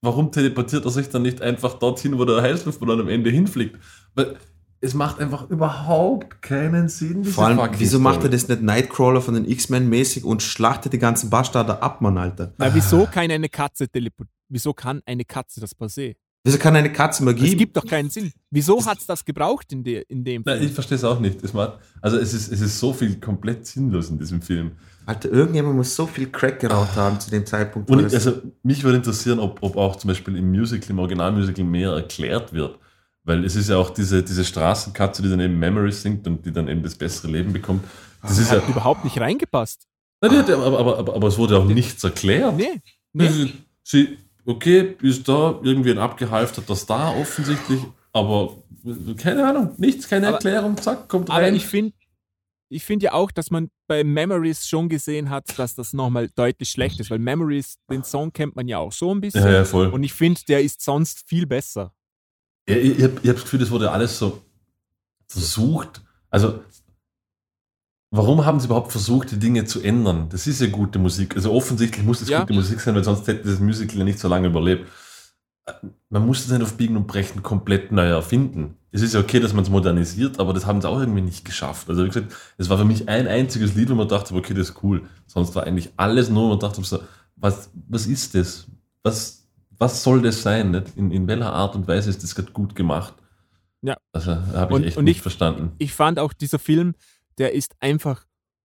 [0.00, 3.78] warum teleportiert er sich dann nicht einfach dorthin, wo der Heißluftballon am Ende hinfliegt?
[4.14, 4.36] Weil
[4.80, 7.24] es macht einfach überhaupt keinen Sinn.
[7.24, 10.98] Vor allem, wieso macht er das nicht Nightcrawler von den X-Men mäßig und schlachtet die
[10.98, 12.54] ganzen Bastarde ab, Mann, Alter?
[12.58, 14.32] Na, wieso kann eine Katze teleportieren?
[14.48, 16.14] Wieso kann eine Katze das per se?
[16.48, 17.46] Wieso kann eine Katze Magie?
[17.52, 18.32] Es gibt doch keinen Sinn.
[18.50, 20.68] Wieso hat es das gebraucht in, de, in dem Nein, Film?
[20.68, 21.42] ich verstehe es auch nicht.
[21.44, 24.72] Es macht, also es ist, es ist so viel komplett sinnlos in diesem Film.
[25.04, 27.90] Alter, irgendjemand muss so viel Crack geraucht haben zu dem Zeitpunkt.
[27.90, 31.64] Und das- also mich würde interessieren, ob, ob auch zum Beispiel im Musical, im Originalmusical
[31.64, 32.78] mehr erklärt wird.
[33.24, 36.52] Weil es ist ja auch diese, diese Straßenkatze, die dann eben Memories singt und die
[36.52, 37.84] dann eben das bessere Leben bekommt.
[38.22, 38.56] Das ist ja.
[38.62, 39.86] Hat überhaupt nicht reingepasst.
[40.22, 42.56] Nein, aber, aber, aber, aber es wurde auch nichts erklärt.
[42.56, 42.80] Nee.
[43.12, 43.28] nee.
[43.28, 43.52] Sie,
[43.82, 44.18] sie,
[44.48, 47.80] okay, ist da irgendwie ein abgehalfterter Star offensichtlich,
[48.12, 48.56] aber
[49.18, 51.54] keine Ahnung, nichts, keine Aber- Erklärung, zack, kommt Aber rein.
[51.54, 51.92] ich finde
[52.70, 56.68] ich find ja auch, dass man bei Memories schon gesehen hat, dass das nochmal deutlich
[56.68, 59.42] schlecht ist, weil Memories, den Song kennt man ja auch so ein bisschen.
[59.42, 59.86] ja, ja, voll.
[59.88, 61.94] Und ich finde, der ist sonst viel besser.
[62.68, 64.42] Ja, ich ich habe hab das Gefühl, das wurde alles so
[65.28, 66.02] versucht.
[66.30, 66.60] Also,
[68.10, 70.28] warum haben sie überhaupt versucht, die Dinge zu ändern?
[70.30, 71.36] Das ist ja gute Musik.
[71.36, 72.40] Also, offensichtlich muss das Ja.
[72.40, 74.86] gute Musik sein, weil sonst hätte das Musical ja nicht so lange überlebt.
[76.08, 78.76] Man muss es nicht auf Biegen und Brechen komplett neu erfinden.
[78.90, 81.44] Es ist ja okay, dass man es modernisiert, aber das haben sie auch irgendwie nicht
[81.44, 81.90] geschafft.
[81.90, 84.70] Also, wie gesagt, es war für mich ein einziges Lied, wo man dachte, okay, das
[84.70, 85.02] ist cool.
[85.26, 86.80] Sonst war eigentlich alles nur, wo man dachte,
[87.36, 88.66] was, was ist das?
[89.02, 90.70] Was, was soll das sein?
[90.70, 90.96] Nicht?
[90.96, 93.12] In, in welcher Art und Weise ist das gerade gut gemacht?
[93.82, 93.96] Ja.
[94.12, 95.72] Also habe ich Und- echt und nicht ich- verstanden.
[95.76, 96.94] Ich fand auch, dieser Film,
[97.38, 98.24] der ist einfach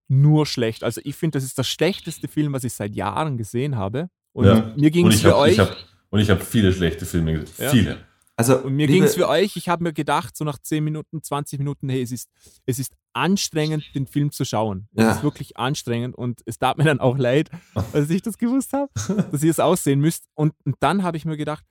[0.10, 0.84] nur schlecht.
[0.84, 4.10] Also ich finde, das ist der schlechteste Film, was ich seit Jahren gesehen habe.
[4.34, 4.74] Und Ja.
[4.76, 5.54] mir ging es ich für habe euch.
[5.54, 5.76] ich hab,
[6.10, 7.64] und ich hab viele schlechte Filme gesehen.
[7.66, 7.70] Ja.
[7.72, 7.98] Viele.
[8.36, 11.22] also, Und mir ging es für euch, ich habe mir gedacht, so nach 10 Minuten,
[11.24, 12.30] 20 Minuten, hey, es ist,
[12.66, 14.88] es ist anstrengend, den Film zu schauen.
[14.95, 15.12] Es Ja.
[15.12, 17.50] ist wirklich anstrengend und es tat mir dann auch leid,
[17.94, 18.91] als ich das gewusst habe,
[19.32, 20.26] dass ihr es aussehen müsst.
[20.36, 21.64] Und, und dann habe ich mir gedacht,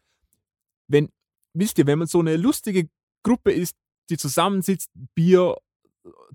[0.89, 1.09] wenn,
[1.53, 2.89] wisst ihr, wenn man so eine lustige
[3.24, 3.77] Gruppe ist,
[4.11, 5.57] die zusammensitzt, Bier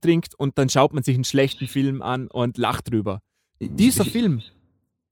[0.01, 3.21] trinkt und dann schaut man sich einen schlechten Film an und lacht drüber.
[3.59, 4.41] Dieser ich, Film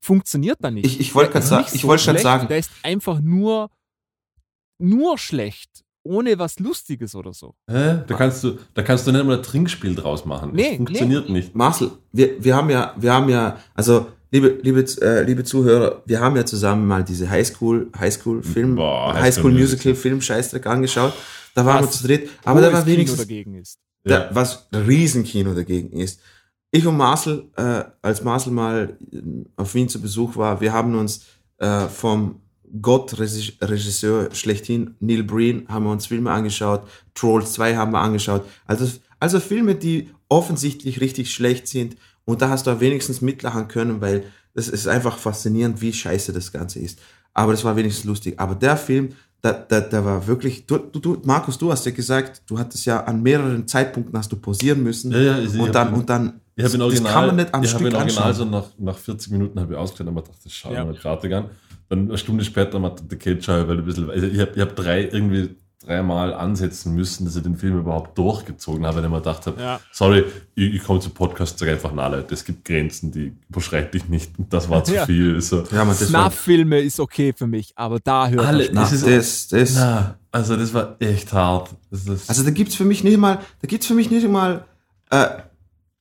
[0.00, 0.86] funktioniert da nicht.
[0.86, 3.20] Ich- ich wollte Der grad ist sa- nicht ich wollte schlecht, sagen- Der ist einfach
[3.20, 3.70] nur,
[4.78, 7.54] nur schlecht, ohne was Lustiges oder so.
[7.68, 8.02] Hä?
[8.06, 10.52] Da kannst du, da kannst du nicht mal ein Trinkspiel draus machen.
[10.54, 11.54] Nee, das funktioniert nicht.
[11.54, 16.20] Marcel, wir, wir haben ja, wir haben ja, also liebe, liebe, äh, liebe Zuhörer, wir
[16.20, 20.66] haben ja zusammen mal diese Highschool, Highschool Film, Boah, High Highschool School Musical Film Scheißdreck
[20.66, 21.12] angespielt
[21.54, 23.80] Da waren wir Was zu dritt, aber da war wenigstens, dagegen ist.
[24.06, 24.28] Da, Ja.
[24.32, 26.20] was ein Riesenkino dagegen ist.
[26.70, 29.20] Ich und Marcel, äh, als Marcel mal äh,
[29.56, 31.24] auf Wien zu Besuch war, wir haben uns
[31.58, 32.40] äh, vom
[32.82, 36.82] Gott-Regisseur schlechthin, Neil Breen, haben wir uns Filme angeschaut,
[37.14, 38.44] Trolls 2 haben wir angeschaut.
[38.66, 44.00] Also, also Filme, die offensichtlich richtig schlecht sind und da hast du wenigstens mitlachen können,
[44.00, 44.24] weil
[44.54, 46.98] das ist einfach faszinierend, wie scheiße das Ganze ist.
[47.34, 48.40] Aber das war wenigstens lustig.
[48.40, 49.10] Aber der Film,
[49.42, 52.84] da, da, da war wirklich, du, du, du, Markus, du hast ja gesagt, du hattest
[52.86, 55.12] ja an mehreren Zeitpunkten hast du pausieren müssen.
[55.12, 57.36] Ja, ja, ich- ich und hab dann, ihn- und dann, Ich das Original, kann man
[57.36, 58.34] nicht am ich Stück in Original anschauen.
[58.34, 60.78] so nach, nach 40 Minuten habe ich ausgeschaut und dachte, das schaut Ja.
[60.78, 60.84] ja.
[60.84, 61.44] mal fertig an.
[61.88, 64.74] Dann eine Stunde später hat der Schau, weil ein bisschen, also ich habe ich hab
[64.74, 65.50] drei irgendwie
[65.86, 69.60] dreimal ansetzen müssen, dass ich den Film überhaupt durchgezogen habe, weil ich mir gedacht habe,
[69.60, 69.80] Ja.
[69.92, 73.96] sorry, ich, ich komme zu Podcast, sag einfach, na Leute, es gibt Grenzen, die überschreite
[73.96, 75.06] ich nicht das war zu Ja.
[75.06, 75.40] viel.
[75.40, 75.58] So.
[75.70, 79.48] ja, das war, Snuff-Filme ist okay für mich, aber da hört Alle- das ist- das,
[79.48, 81.70] das, Na, also das war echt hart.
[81.90, 84.64] Das ist, Also da gibt's für mich nicht mal, da gibt's für mich nicht mal
[85.10, 85.26] äh,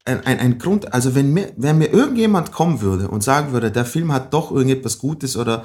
[0.08, 3.72] ein, ein, ein Grund, also wenn mir, wenn mir irgendjemand kommen würde und sagen würde,
[3.72, 5.64] der Film hat doch irgendetwas Gutes oder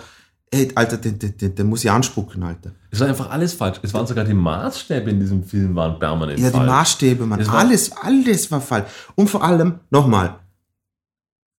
[0.51, 2.73] ey, Alter, den, den, den, den muss ich anspucken, Alter.
[2.91, 3.79] es war einfach alles falsch.
[3.83, 6.67] Es waren sogar die Maßstäbe in diesem Film waren permanent Ja, die falsch.
[6.67, 8.89] Maßstäbe, man, alles, alles war falsch.
[9.15, 10.41] Und vor allem, nochmal,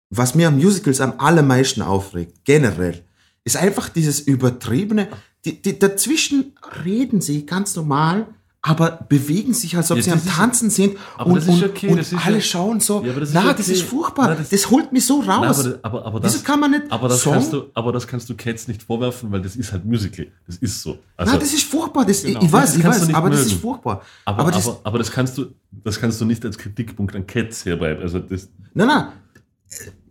[0.09, 3.03] was mir am Musicals am allermeisten aufregt, generell,
[3.43, 5.07] ist einfach dieses übertriebene,
[5.45, 6.53] die, die, dazwischen
[6.85, 8.27] reden sie ganz normal,
[8.64, 11.46] aber bewegen sich, als ob Ja, sie am das ist- Tanzen sind aber und, das
[11.46, 13.62] ist und, okay, und das ist alle ja- schauen so, Ja, das ist na, das
[13.68, 13.72] okay.
[13.74, 15.64] ist furchtbar, Na, das, das- holt mich so raus.
[15.66, 17.34] Nein, aber, aber, aber das, Wieso kann man nicht aber das Song?
[17.34, 20.28] kannst du, aber das kannst du Cats nicht vorwerfen, weil das ist halt Musical.
[20.46, 21.00] Das ist so.
[21.18, 22.40] Also, Nein, das ist furchtbar, das, Genau.
[22.40, 23.52] ich, weiß, Das ich weiß, aber das mögen.
[23.52, 24.02] ist furchtbar.
[24.26, 25.46] aber, aber das, aber, aber das kannst du,
[25.84, 28.04] das kannst du nicht als Kritikpunkt an Cats herbeiben.
[28.04, 29.06] Also das, Nein, nein.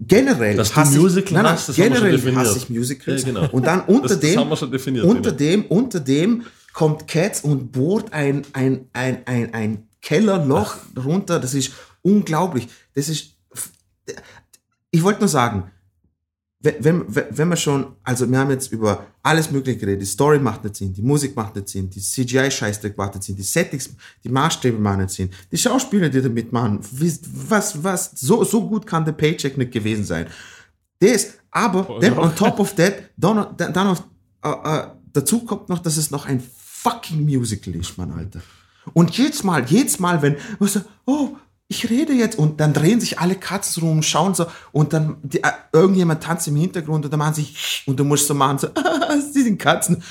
[0.00, 2.46] Generell Dass du hasse Musical ich, nein, nein, hast, das haben wir schon generell definiert.
[2.46, 3.22] hasse ich Musicals.
[3.22, 3.48] Ja, genau.
[3.52, 5.04] Und dann unter das, das dem, haben wir schon definiert.
[5.04, 5.36] unter genau.
[5.36, 11.40] dem, unter dem kommt Cats und bohrt ein, ein, ein, ein, ein Kellerloch runter.
[11.40, 11.72] Das ist
[12.02, 12.68] unglaublich.
[12.94, 13.36] Das ist,
[14.90, 15.70] ich wollte nur sagen,
[16.62, 20.38] wenn, wenn, wenn wir schon, also wir haben jetzt über alles Mögliche geredet, die Story
[20.38, 23.90] macht nicht Sinn, die Musik macht nicht Sinn, die CGI-Scheißdreck macht nicht Sinn, die Settings,
[24.22, 26.80] die Maßstäbe machen nicht Sinn, die Schauspieler, die damit machen,
[27.48, 30.26] was, was, so, so gut kann der Paycheck nicht gewesen sein.
[30.98, 34.04] Das, aber then on top of that, dann, dann, noch,
[34.44, 36.42] äh, äh, dazu kommt noch, dass es noch ein
[36.82, 38.40] fucking Musical ist, Mann, Alter.
[38.94, 41.36] Und jedes Mal, jedes Mal, wenn, was, so, oh,
[41.68, 45.42] ich rede jetzt und dann drehen sich alle Katzen rum, schauen so und dann die,
[45.42, 47.48] äh, irgendjemand tanzt im Hintergrund und dann machen sie
[47.86, 48.68] und du musst so machen, so,
[49.32, 50.02] sie sind Katzen.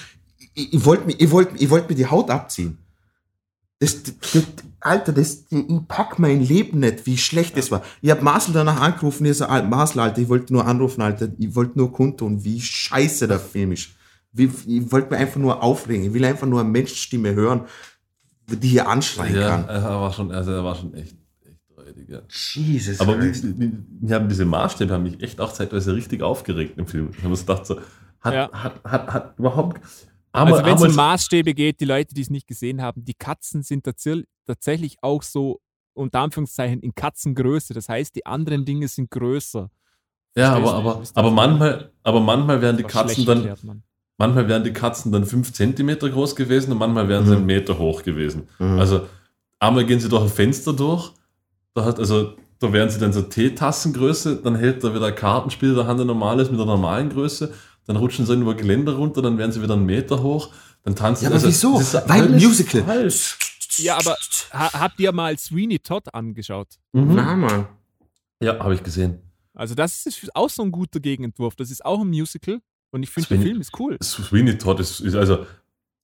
[0.54, 2.78] Ich, wollte mir, ich wollte, ich wollte mir die Haut abziehen.
[3.80, 4.44] Das, das,
[4.82, 7.82] Alter, das, ich pack mein Leben nicht, wie schlecht das war.
[8.02, 11.30] Ich hab Marcel danach angerufen, ich so, "Al- Marcel, Alter, ich wollte nur anrufen, Alter,
[11.38, 13.90] ich wollte nur kundtun, wie scheiße der Film ist.
[14.36, 17.66] Ich wollte mir einfach nur aufregen, ich will einfach nur eine Menschenstimme hören,
[18.48, 19.68] die hier anschreien Ja, kann.
[19.70, 21.16] er war schon, also er war schon echt,
[21.46, 22.22] echt räudig, ja.
[22.30, 23.44] Jesus Aber Christ.
[23.58, 27.10] wir haben diese Maßstäbe haben mich echt auch zeitweise richtig aufgeregt im Film.
[27.12, 27.80] Ich habe mir so gedacht, so,
[28.22, 28.50] hat, Ja.
[28.52, 29.82] hat, hat, hat überhaupt.
[30.32, 33.16] Aber, Also wenn es um Maßstäbe geht, die Leute, die es nicht gesehen haben, die
[33.16, 35.60] Katzen sind tatsächlich- tatsächlich auch so
[35.94, 37.74] unter Anführungszeichen in Katzengröße.
[37.74, 39.70] Das heißt, die anderen Dinge sind größer.
[40.36, 43.64] ja, aber, aber, aber manchmal, aber manchmal wären die Katzen dann, erklärt.
[44.20, 47.38] Manchmal wären die Katzen dann fünf Zentimeter groß gewesen und manchmal wären sie Mhm.
[47.38, 48.48] einen Meter hoch gewesen.
[48.60, 48.78] Mhm.
[48.78, 49.08] Also
[49.58, 51.12] einmal gehen sie durch ein Fenster durch,
[51.74, 55.74] da hat also da wären sie dann so Teetassengröße, dann hält da wieder ein Kartenspiel
[55.76, 57.54] der Hand ein normales mit der normalen Größe,
[57.88, 60.50] dann rutschen sie irgendwo Geländer runter, dann werden sie wieder einen Meter hoch,
[60.84, 61.78] dann tanzen Ja, aber wieso?
[61.80, 62.84] das ist Weil Musical.
[62.84, 63.38] falsch.
[63.78, 64.16] Ja, aber
[64.52, 66.68] ha habt ihr mal Sweeney Todd angeschaut?
[66.92, 67.16] Mhm.
[67.16, 67.68] Na, Mann.
[68.42, 69.20] Ja, habe ich gesehen.
[69.54, 71.56] Also das ist auch so ein guter Gegenentwurf.
[71.56, 72.60] Das ist auch ein Musical
[72.92, 73.98] und ich finde, der Film ist cool.
[74.02, 75.46] Sweeney Todd ist, ist also,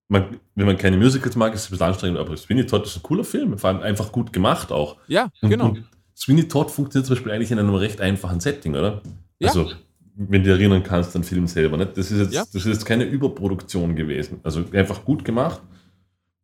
[0.07, 2.95] man, wenn man keine Musicals mag, ist es ein bisschen anstrengend, aber Sweeney Todd ist
[2.97, 4.97] ein cooler Film, vor allem einfach gut gemacht auch.
[5.07, 5.69] Ja, Und, genau.
[5.69, 5.83] und
[6.15, 9.01] Sweeney Todd funktioniert zum Beispiel eigentlich in einem recht einfachen Setting, oder?
[9.39, 9.49] Ja.
[9.49, 9.71] Also,
[10.15, 11.75] wenn du dich erinnern kannst, den Film selber.
[11.77, 11.97] Nicht?
[11.97, 12.41] Das, ist jetzt, Ja.
[12.45, 14.39] das ist jetzt keine Überproduktion gewesen.
[14.43, 15.61] Also einfach gut gemacht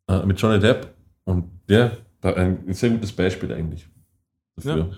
[0.08, 0.92] äh, mit Johnny Depp
[1.24, 3.88] und der, ein, sehr gutes Beispiel eigentlich
[4.56, 4.90] dafür.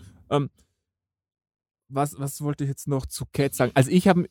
[1.89, 3.73] was, was wollte ich jetzt noch zu Cat sagen?
[3.75, 4.29] Also ich habe,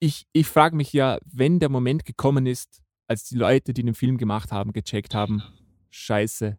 [0.00, 3.94] ich, ich frage mich ja, wenn der Moment gekommen ist, als die Leute, die den
[3.94, 5.42] Film gemacht haben, gecheckt haben,
[5.90, 6.58] scheiße,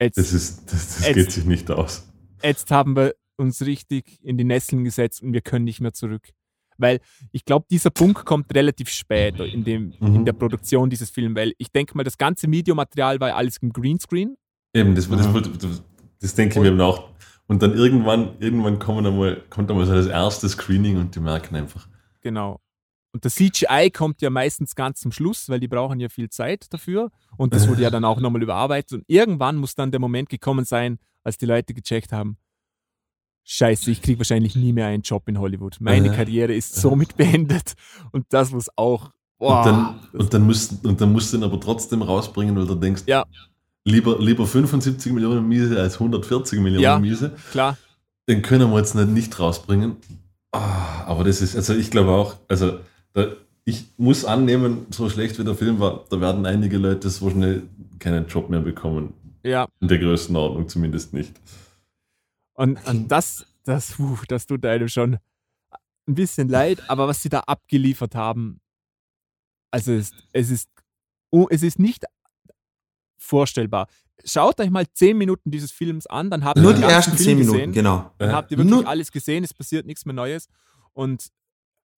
[0.00, 2.08] jetzt, Das, ist, das, das Jetzt- geht sich nicht aus.
[2.42, 6.28] jetzt haben wir uns richtig in die Nesseln gesetzt und wir können nicht mehr zurück.
[6.76, 7.00] Weil
[7.32, 10.24] ich glaube, dieser Punkt kommt relativ spät in, dem, in Mhm.
[10.24, 13.70] der Produktion dieses Films, weil ich denke mal, das ganze Videomaterial war ja alles im
[13.72, 14.36] Greenscreen.
[14.74, 15.82] Eben, das, das, das,
[16.20, 17.10] das denke ich mir eben auch.
[17.46, 21.54] Und dann irgendwann, irgendwann kommen einmal, kommt einmal so das erste Screening und die merken
[21.56, 21.86] einfach,
[22.20, 22.60] Genau.
[23.12, 26.72] Und das CGI kommt ja meistens ganz zum Schluss, weil die brauchen ja viel Zeit
[26.72, 27.10] dafür.
[27.36, 28.92] Und das wurde ja dann auch nochmal überarbeitet.
[29.00, 32.36] Und irgendwann muss dann der Moment gekommen sein, als die Leute gecheckt haben,
[33.42, 35.78] Scheiße, ich kriege wahrscheinlich nie mehr einen Job in Hollywood.
[35.80, 36.14] Meine Äh.
[36.16, 37.72] Karriere ist somit beendet.
[38.12, 39.10] Und das muss auch.
[39.38, 42.66] Boah, und, dann, und, dann musst, und dann musst du ihn aber trotzdem rausbringen, weil
[42.66, 43.24] du denkst, Ja.
[43.84, 46.98] lieber, lieber 75 Millionen Miese als 140 Millionen Ja.
[46.98, 47.34] Miese.
[47.50, 47.76] klar.
[48.28, 49.96] Den können wir jetzt nicht, nicht rausbringen.
[50.52, 52.80] Ah, aber das ist, also ich glaube auch, also
[53.12, 53.32] da,
[53.64, 57.62] ich muss annehmen, so schlecht wie der Film war, da werden einige Leute so schnell
[57.98, 59.14] keinen Job mehr bekommen.
[59.42, 59.68] Ja.
[59.80, 61.40] In der Größenordnung zumindest nicht.
[62.54, 65.18] Und, und das, das, puh, das tut einem schon
[66.06, 68.60] ein bisschen leid, aber was sie da abgeliefert haben,
[69.70, 70.68] also es, es ist,
[71.30, 72.04] oh, es ist nicht
[73.18, 73.86] vorstellbar.
[74.24, 77.12] Schaut euch mal zehn Minuten dieses Films an, dann habt ihr Nur den die ersten
[77.12, 78.10] Film zehn Minuten, gesehen, genau.
[78.18, 78.36] Dann Ja.
[78.36, 80.48] habt ihr wirklich Nur- alles gesehen, es passiert nichts mehr Neues
[80.92, 81.28] und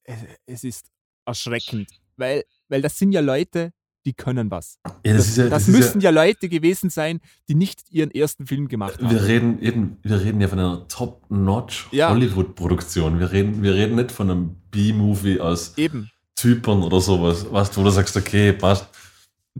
[0.04, 0.86] es, es ist
[1.24, 3.72] erschreckend, weil, weil das sind ja Leute,
[4.04, 4.78] die können was.
[5.06, 8.46] Ja, Das, ist ja- das ist müssen ja, Leute gewesen sein, die nicht ihren ersten
[8.48, 9.10] Film gemacht haben.
[9.10, 12.10] Wir reden eben, wir reden ja von einer Top-Notch Ja.
[12.10, 13.20] Hollywood-Produktion.
[13.20, 16.10] Wir reden, wir reden nicht von einem B-Movie aus Eben.
[16.34, 18.88] Zypern oder sowas, du, wo du sagst, okay, passt.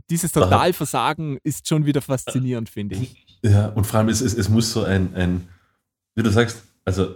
[0.09, 3.25] Dieses Totalversagen ist schon wieder faszinierend, finde ich.
[3.43, 5.47] Ja, und vor allem, es, es, es muss so ein, ein,
[6.15, 7.15] wie du sagst, also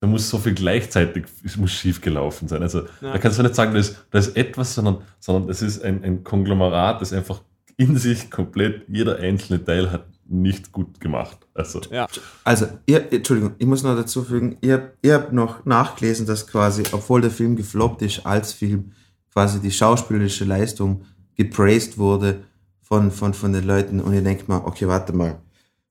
[0.00, 2.62] da muss so viel gleichzeitig, es muss schief gelaufen sein.
[2.62, 3.12] Also Ja.
[3.12, 6.02] da kannst du nicht sagen, da ist, da ist etwas, sondern, sondern es ist ein,
[6.04, 7.42] ein Konglomerat, das einfach
[7.76, 11.38] in sich komplett, jeder einzelne Teil hat nicht gut gemacht.
[11.54, 12.06] Also, Ja.
[12.44, 16.82] Also, ihr, Entschuldigung, ich muss noch dazu fügen, ihr, ihr habt noch nachgelesen, dass quasi,
[16.92, 18.92] obwohl der Film gefloppt ist als Film,
[19.32, 21.04] quasi die schauspielerische Leistung
[21.36, 22.44] gepraised wurde
[22.82, 25.38] von, von, von den Leuten und ihr denkt mal, okay, warte mal,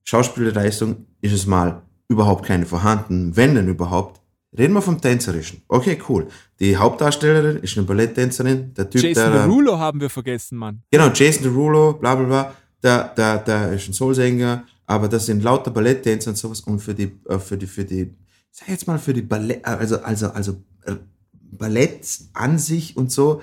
[0.04, 4.20] Schauspielerleistung ist es mal überhaupt keine vorhanden, wenn denn überhaupt.
[4.56, 5.62] Reden wir vom Tänzerischen.
[5.66, 6.28] Okay, cool.
[6.60, 9.46] Die Hauptdarstellerin ist eine Balletttänzerin, der Typ, Jason der...
[9.46, 10.82] Derulo haben wir vergessen, Mann.
[10.92, 15.42] Genau, Jason Derulo, bla bla bla, der, der, der ist ein Soulsänger, aber das sind
[15.42, 18.14] lauter Balletttänzer und sowas und für die, äh, für die, für die
[18.54, 20.52] sag jetzt mal für die Ballett, also, also, also
[20.84, 20.94] äh,
[21.32, 23.42] Ballett an sich und so,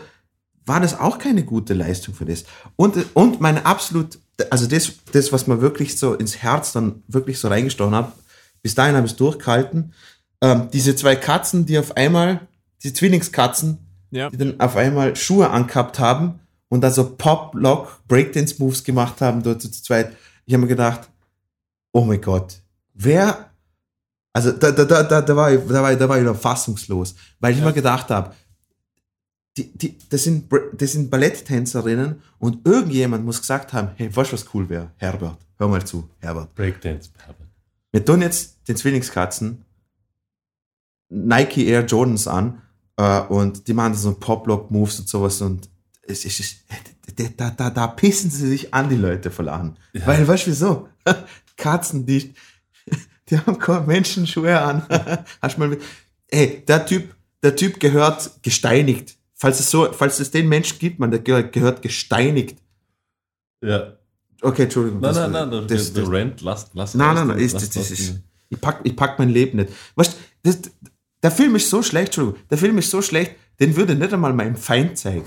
[0.66, 2.44] war das auch keine gute Leistung für das.
[2.76, 4.20] Und, und meine absolut,
[4.50, 8.12] also das, das, was man wirklich so ins Herz dann wirklich so reingestochen hat,
[8.62, 9.94] bis dahin habe ich es durchgehalten.
[10.42, 12.48] Ähm, diese zwei Katzen, die auf einmal,
[12.84, 13.78] diese Zwillingskatzen,
[14.12, 14.30] Ja.
[14.30, 16.40] die dann auf einmal Schuhe angehabt haben
[16.70, 20.16] und da so Pop-Lock, Breakdance-Moves gemacht haben, dort zu zweit.
[20.46, 21.10] Ich habe mir gedacht,
[21.92, 22.62] oh mein Gott,
[22.94, 23.50] wer,
[24.34, 26.36] also da, da, da, da, da, war, ich, da, war, ich- da war ich noch
[26.40, 27.66] fassungslos, weil ich Ja.
[27.66, 28.34] mir gedacht habe,
[29.57, 34.34] die, die, das, sind, das sind Balletttänzerinnen und irgendjemand muss gesagt haben, hey, weißt du,
[34.36, 34.91] was cool wäre?
[34.98, 36.53] Herbert, hör mal zu, Herbert.
[36.56, 37.10] Breakdance.
[37.91, 39.65] Wir tun jetzt den Zwillingskatzen
[41.10, 42.61] Nike Air Jordans an
[42.95, 45.69] äh, und die machen so Pop-Lock-Moves und sowas und
[46.03, 46.56] es ist, es-
[47.36, 49.78] da, da, da, pissen sie sich an, die Leute vor Lachen.
[49.91, 50.07] Ja.
[50.07, 50.90] Weil, weißt du wieso?
[51.57, 52.34] Katzen, die,
[53.30, 54.84] die haben keine Menschenschuhe an.
[55.41, 55.82] Hast du mal, mit-
[56.28, 57.14] ey, der Typ,
[57.44, 59.18] der Typ gehört gesteinigt.
[59.41, 62.59] Falls es so, falls es den Menschen gibt, man, der gehört, gesteinigt.
[63.65, 63.97] Ja.
[64.39, 64.99] Okay, Entschuldigung.
[65.01, 67.55] Nein, das- nein, nein, der, das- der das- Rant, lass, lass Nein, nein, nein, ist,
[67.55, 69.72] das, das ist, ich pack, ich pack mein Leben nicht.
[69.95, 70.59] Weißt, das,
[71.23, 74.31] der Film ist so schlecht, Entschuldigung, der Film ist so schlecht, den würde nicht einmal
[74.34, 75.26] meinem Feind zeigen.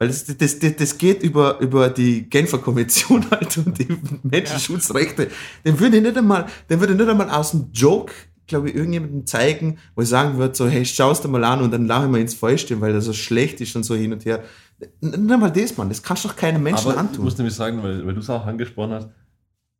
[0.00, 5.30] Weil das, das, das, das geht über, über die Genfer Konvention halt und die Menschenschutzrechte.
[5.64, 8.12] Den würde ich nicht einmal, den würde ich nicht einmal aus dem Joke,
[8.46, 11.72] glaube ich, irgendjemandem zeigen, wo ich sagen würde, so, hey, schau's dir mal an und
[11.72, 14.24] dann lache ich mir ins Fäustchen, weil der so schlecht ist und so hin und
[14.24, 14.42] her.
[15.00, 17.24] Nicht einmal das, Mann, das kannst du doch keinem Menschen Aber ich antun.
[17.24, 19.08] muss nämlich sagen, weil, weil du es auch angesprochen hast,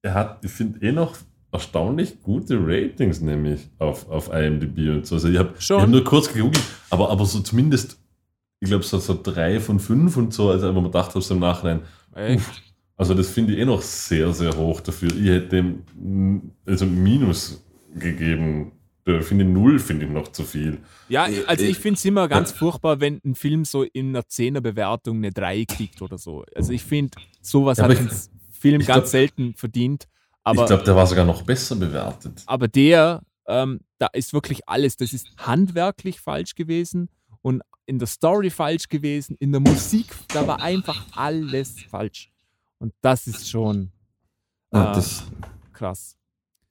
[0.02, 1.16] er hat, ich finde, eh noch
[1.52, 5.16] erstaunlich gute Ratings, nämlich auf, auf IMDb und so.
[5.16, 7.98] Also ich habe hab nur kurz gegoogelt, aber, aber so zumindest,
[8.60, 11.34] ich glaube, so, so drei von fünf und so, also wo man gedacht hat, so
[11.34, 11.80] im Nachhinein,
[12.14, 12.62] Echt?
[12.96, 15.10] also das finde ich eh noch sehr, sehr hoch dafür.
[15.14, 17.62] Ich hätte dem also Minus
[17.98, 18.72] gegeben.
[19.04, 20.78] Da finde null, finde ich noch zu viel.
[21.08, 24.08] Ja, Äh, also äh, ich finde es immer ganz furchtbar, wenn ein Film so in
[24.08, 26.44] einer 10er Bewertung eine 3 kriegt oder so.
[26.56, 28.10] Also ich finde, sowas Ja, hat ein
[28.50, 30.06] Film ich ganz glaub- selten verdient.
[30.42, 32.42] Aber, ich glaube, der war sogar noch besser bewertet.
[32.46, 34.96] aber der, ähm, da ist wirklich alles.
[34.96, 37.08] Das ist handwerklich falsch gewesen
[37.42, 42.32] und in der Story falsch gewesen, in der Musik, da war einfach alles falsch.
[42.78, 43.92] Und das ist schon
[44.72, 45.24] Ja, äh, das,
[45.72, 46.15] krass.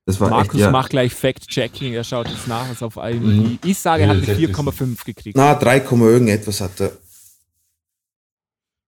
[0.05, 0.71] Das war Markus echt, ja.
[0.71, 3.57] macht gleich Fact-Checking, er schaut jetzt nach, was auf IMDb.
[3.65, 5.35] Ich sage, er hat eine Ja, das ist- 4,5 gekriegt.
[5.37, 6.91] Na, 3, irgendetwas hat er.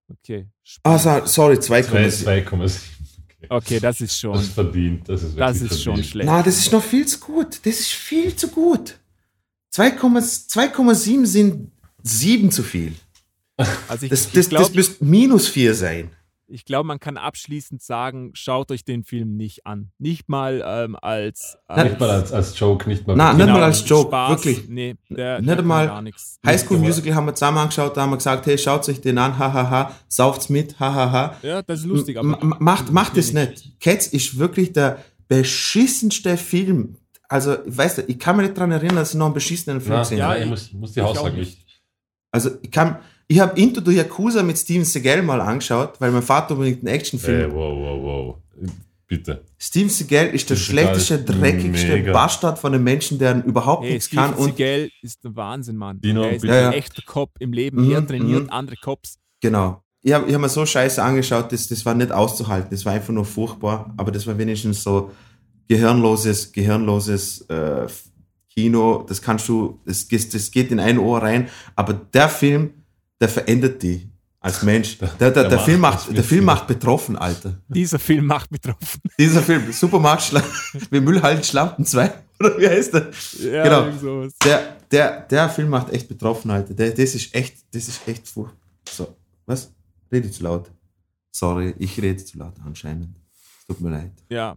[0.10, 0.48] Okay.
[0.84, 2.82] Ah, so- sorry, 2, 2,7.
[3.30, 3.48] Okay.
[3.50, 5.08] Okay, das ist schon, Das ist verdient.
[5.10, 6.06] Das ist, das ist schon verdient.
[6.12, 6.28] schlecht.
[6.28, 7.60] Na, das ist noch viel zu gut.
[7.64, 8.98] Das ist viel zu gut.
[9.74, 9.96] 2,-
[10.48, 11.72] 2,7 sind
[12.04, 12.94] 7 zu viel.
[13.88, 16.12] Also ich, Das, ich das, das glaube, müsste minus 4 sein.
[16.50, 19.92] Ich glaub, man kann abschließend sagen, schaut euch den Film nicht an.
[20.00, 23.16] Nicht mal ähm, als, Nicht mal als, als Joke, nicht mal.
[23.18, 23.46] Na, bitte.
[23.46, 24.30] nicht mal als Joke, Spaß.
[24.30, 24.70] wirklich.
[24.70, 26.40] Nee, der, Nicht der nichts.
[26.46, 29.18] High School Musical haben wir zusammen angeschaut, da haben wir gesagt, hey, schaut euch den
[29.18, 31.36] an, hahaha, sauft's mit, hahaha.
[31.42, 33.80] Ja, das ist lustig, aber M- macht, macht es nicht.
[33.82, 36.98] Cats ist wirklich der beschissenste Film.
[37.30, 39.82] Also, ich weiß nicht, ich kann mich nicht daran erinnern, dass ich noch einen beschissenen
[39.82, 40.38] Film gesehen ja, habe.
[40.38, 41.36] ich ich- muss, muss die nicht.
[41.36, 41.82] nicht.
[42.32, 46.24] Also, ich kann, ich habe Into the Yakuza mit Steven Seagal mal angeschaut, weil mein
[46.24, 48.36] Vater unbedingt einen Actionfilm Ey, wow, wow, wow.
[49.08, 49.46] Bitte.
[49.58, 52.12] Steven Seagal ist der Steven schlechteste, ist dreckigste mega.
[52.12, 54.34] Bastard von den Menschen, der überhaupt hey, nichts kann.
[54.34, 56.02] Steven Seagal ist ein Wahnsinn, Mann.
[56.02, 56.54] Dino, er ist bitte.
[56.54, 56.78] ein Ja, ja.
[56.78, 57.86] echter Cop im Leben.
[57.86, 58.50] Mhm, er trainiert mhm.
[58.50, 59.18] andere Cops.
[59.42, 59.82] genau.
[60.04, 62.70] Ich habe ich hab mir so scheiße angeschaut, das, das war nicht auszuhalten.
[62.72, 63.94] Das war einfach nur furchtbar.
[63.98, 65.12] Aber das war wenigstens so
[65.68, 67.88] gehirnloses, gehirnloses äh,
[68.50, 69.06] Kino.
[69.08, 71.50] Das kannst du, das das geht in ein Ohr rein.
[71.76, 72.72] Aber der Film,
[73.20, 74.98] der verändert die als Mensch.
[75.00, 77.60] Der, der, der, der Film macht der Film macht betroffen, Alter.
[77.68, 79.02] Dieser Film macht betroffen.
[79.20, 80.32] Dieser Film, Supermarkt,
[80.92, 83.10] wie Müllhallen Schlampen 2, oder wie heißt der?
[83.42, 84.28] ja, Genau.
[84.44, 86.74] Der, der, der Film macht echt betroffen, Alter.
[86.74, 88.58] Der, das ist echt, das ist echt furchtbar.
[88.90, 89.16] So,
[89.46, 89.72] was?
[90.12, 90.72] Rede zu laut.
[91.32, 93.10] Sorry, ich rede zu laut anscheinend.
[93.68, 94.12] Tut mir leid.
[94.30, 94.56] Ja.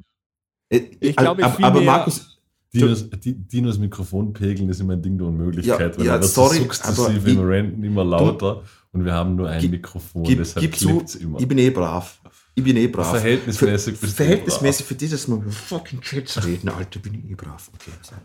[0.69, 2.40] Äh, Ich glaube, aber, viel aber mehr- Markus,
[2.73, 6.25] Dinos, Di- Dinos Mikrofon pegeln ist immer ein Ding der Unmöglichkeit, Ja, weil ja, wird
[6.31, 9.73] sorry, so aber sukzessive ich- im Renten immer lauter und wir haben nur ein Gib-
[9.73, 11.41] Mikrofon, gib, deshalb gib zu, immer.
[11.41, 12.21] ich bin eh brav.
[12.55, 13.11] Ich bin eh brav.
[13.11, 17.15] Verhältnismäßig Für, bist du eh Verhältnismäßig für dieses Mal über fucking Chats reden, Alter, bin
[17.15, 17.71] ich eh brav.
[17.75, 18.21] Okay, sorry.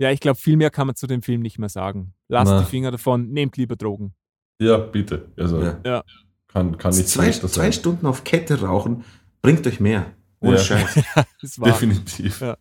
[0.00, 2.14] Ja, ich glaube, viel mehr kann man zu dem Film nicht mehr sagen.
[2.28, 2.60] Lasst Na.
[2.60, 4.14] die Finger davon, nehmt lieber Drogen.
[4.60, 5.26] Ja, bitte.
[5.36, 6.02] Also Ja.
[6.48, 7.72] Kann, kann nicht zwei, zwei.
[7.72, 9.04] Stunden auf Kette rauchen
[9.42, 10.12] bringt euch mehr.
[10.40, 10.62] Ohne Ja.
[10.62, 10.96] Scheiß.
[11.58, 11.68] War.
[11.68, 12.40] Definitiv.
[12.40, 12.56] Ja.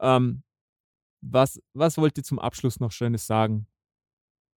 [0.00, 0.42] Ähm,
[1.22, 3.66] was, was wollt ihr zum Abschluss noch Schönes sagen?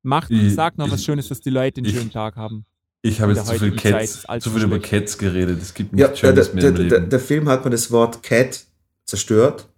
[0.02, 2.66] Macht, Ich- sagt noch was ich- Schönes, dass die Leute einen ich- schönen Tag haben.
[3.02, 4.78] Ich habe In jetzt zu viel Cats, zu viel über.
[4.80, 5.62] Cats geredet.
[5.62, 7.10] Es gibt Ja, nichts der, Schönes der, der, der, Leben.
[7.10, 8.66] der Film hat mir das Wort Cat
[9.06, 9.70] zerstört.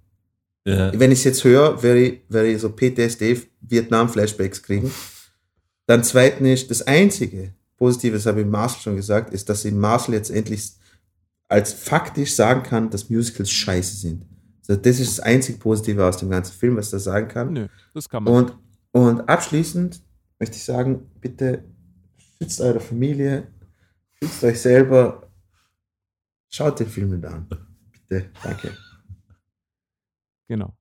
[0.65, 0.91] Ja.
[0.99, 4.91] Wenn ich es jetzt höre, werde ich, werde ich so PTSD, Vietnam-Flashbacks kriegen.
[5.85, 10.13] Dann zweitens, das Einzige Positive, das habe ich Marcel schon gesagt, ist, dass ich Marcel
[10.15, 10.71] jetzt endlich
[11.51, 14.25] als faktisch sagen kann, dass Musicals scheiße sind.
[14.67, 17.51] Also das ist das einzig Positive aus dem ganzen Film, was ich da sagen kann.
[17.51, 18.33] Nö, das kann man.
[18.33, 18.57] Und,
[18.91, 20.01] und abschließend
[20.39, 21.65] möchte ich sagen, bitte
[22.37, 23.47] schützt eure Familie,
[24.13, 25.29] schützt euch selber,
[26.47, 27.47] schaut den Film nicht an.
[27.91, 28.71] Bitte, danke.
[30.47, 30.73] Genau.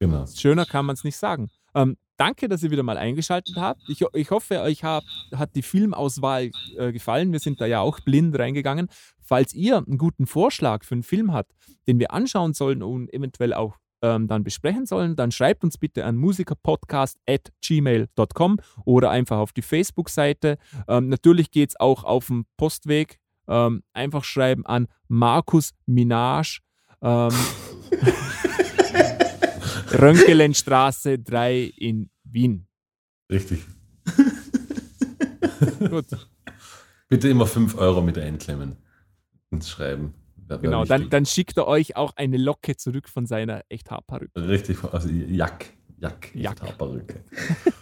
[0.00, 0.26] Genau.
[0.26, 1.48] Schöner kann man es nicht sagen.
[1.74, 3.80] Ähm, danke, dass ihr wieder mal eingeschaltet habt.
[3.88, 7.32] Ich, ich hoffe, euch hab, hat die Filmauswahl äh, gefallen.
[7.32, 8.90] Wir sind da ja auch blind reingegangen.
[9.22, 11.52] Falls ihr einen guten Vorschlag für einen Film habt,
[11.88, 16.04] den wir anschauen sollen und eventuell auch ähm, dann besprechen sollen, dann schreibt uns bitte
[16.04, 20.58] an musikerpodcast.gmail.com oder einfach auf die Facebook-Seite.
[20.88, 23.18] Ähm, natürlich geht es auch auf dem Postweg.
[23.48, 26.60] Ähm, einfach schreiben an Markus Minage.
[29.92, 32.66] Rönkelenstraße 3 in Wien.
[33.30, 33.64] Richtig.
[35.90, 36.06] Gut,
[37.08, 38.76] Bitte immer 5 Euro mit einklemmen
[39.50, 40.14] ins Schreiben.
[40.48, 40.84] Genau.
[40.84, 44.48] Dann, dann schickt er euch auch eine Locke zurück von seiner Echthaarperücke.
[44.48, 45.72] Richtig, also Jack.
[45.98, 46.30] Jack.
[46.34, 46.60] Jack.
[46.62, 47.22] Haarperücke.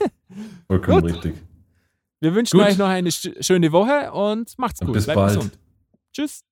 [0.66, 1.12] Vollkommen Gut.
[1.12, 1.34] richtig.
[2.20, 2.68] Wir wünschen Gut.
[2.68, 4.94] euch noch eine sch schöne Woche und macht's Und gut.
[4.94, 5.34] bis Bleibt bald.
[5.36, 5.58] gesund.
[6.12, 6.42] Tschüss.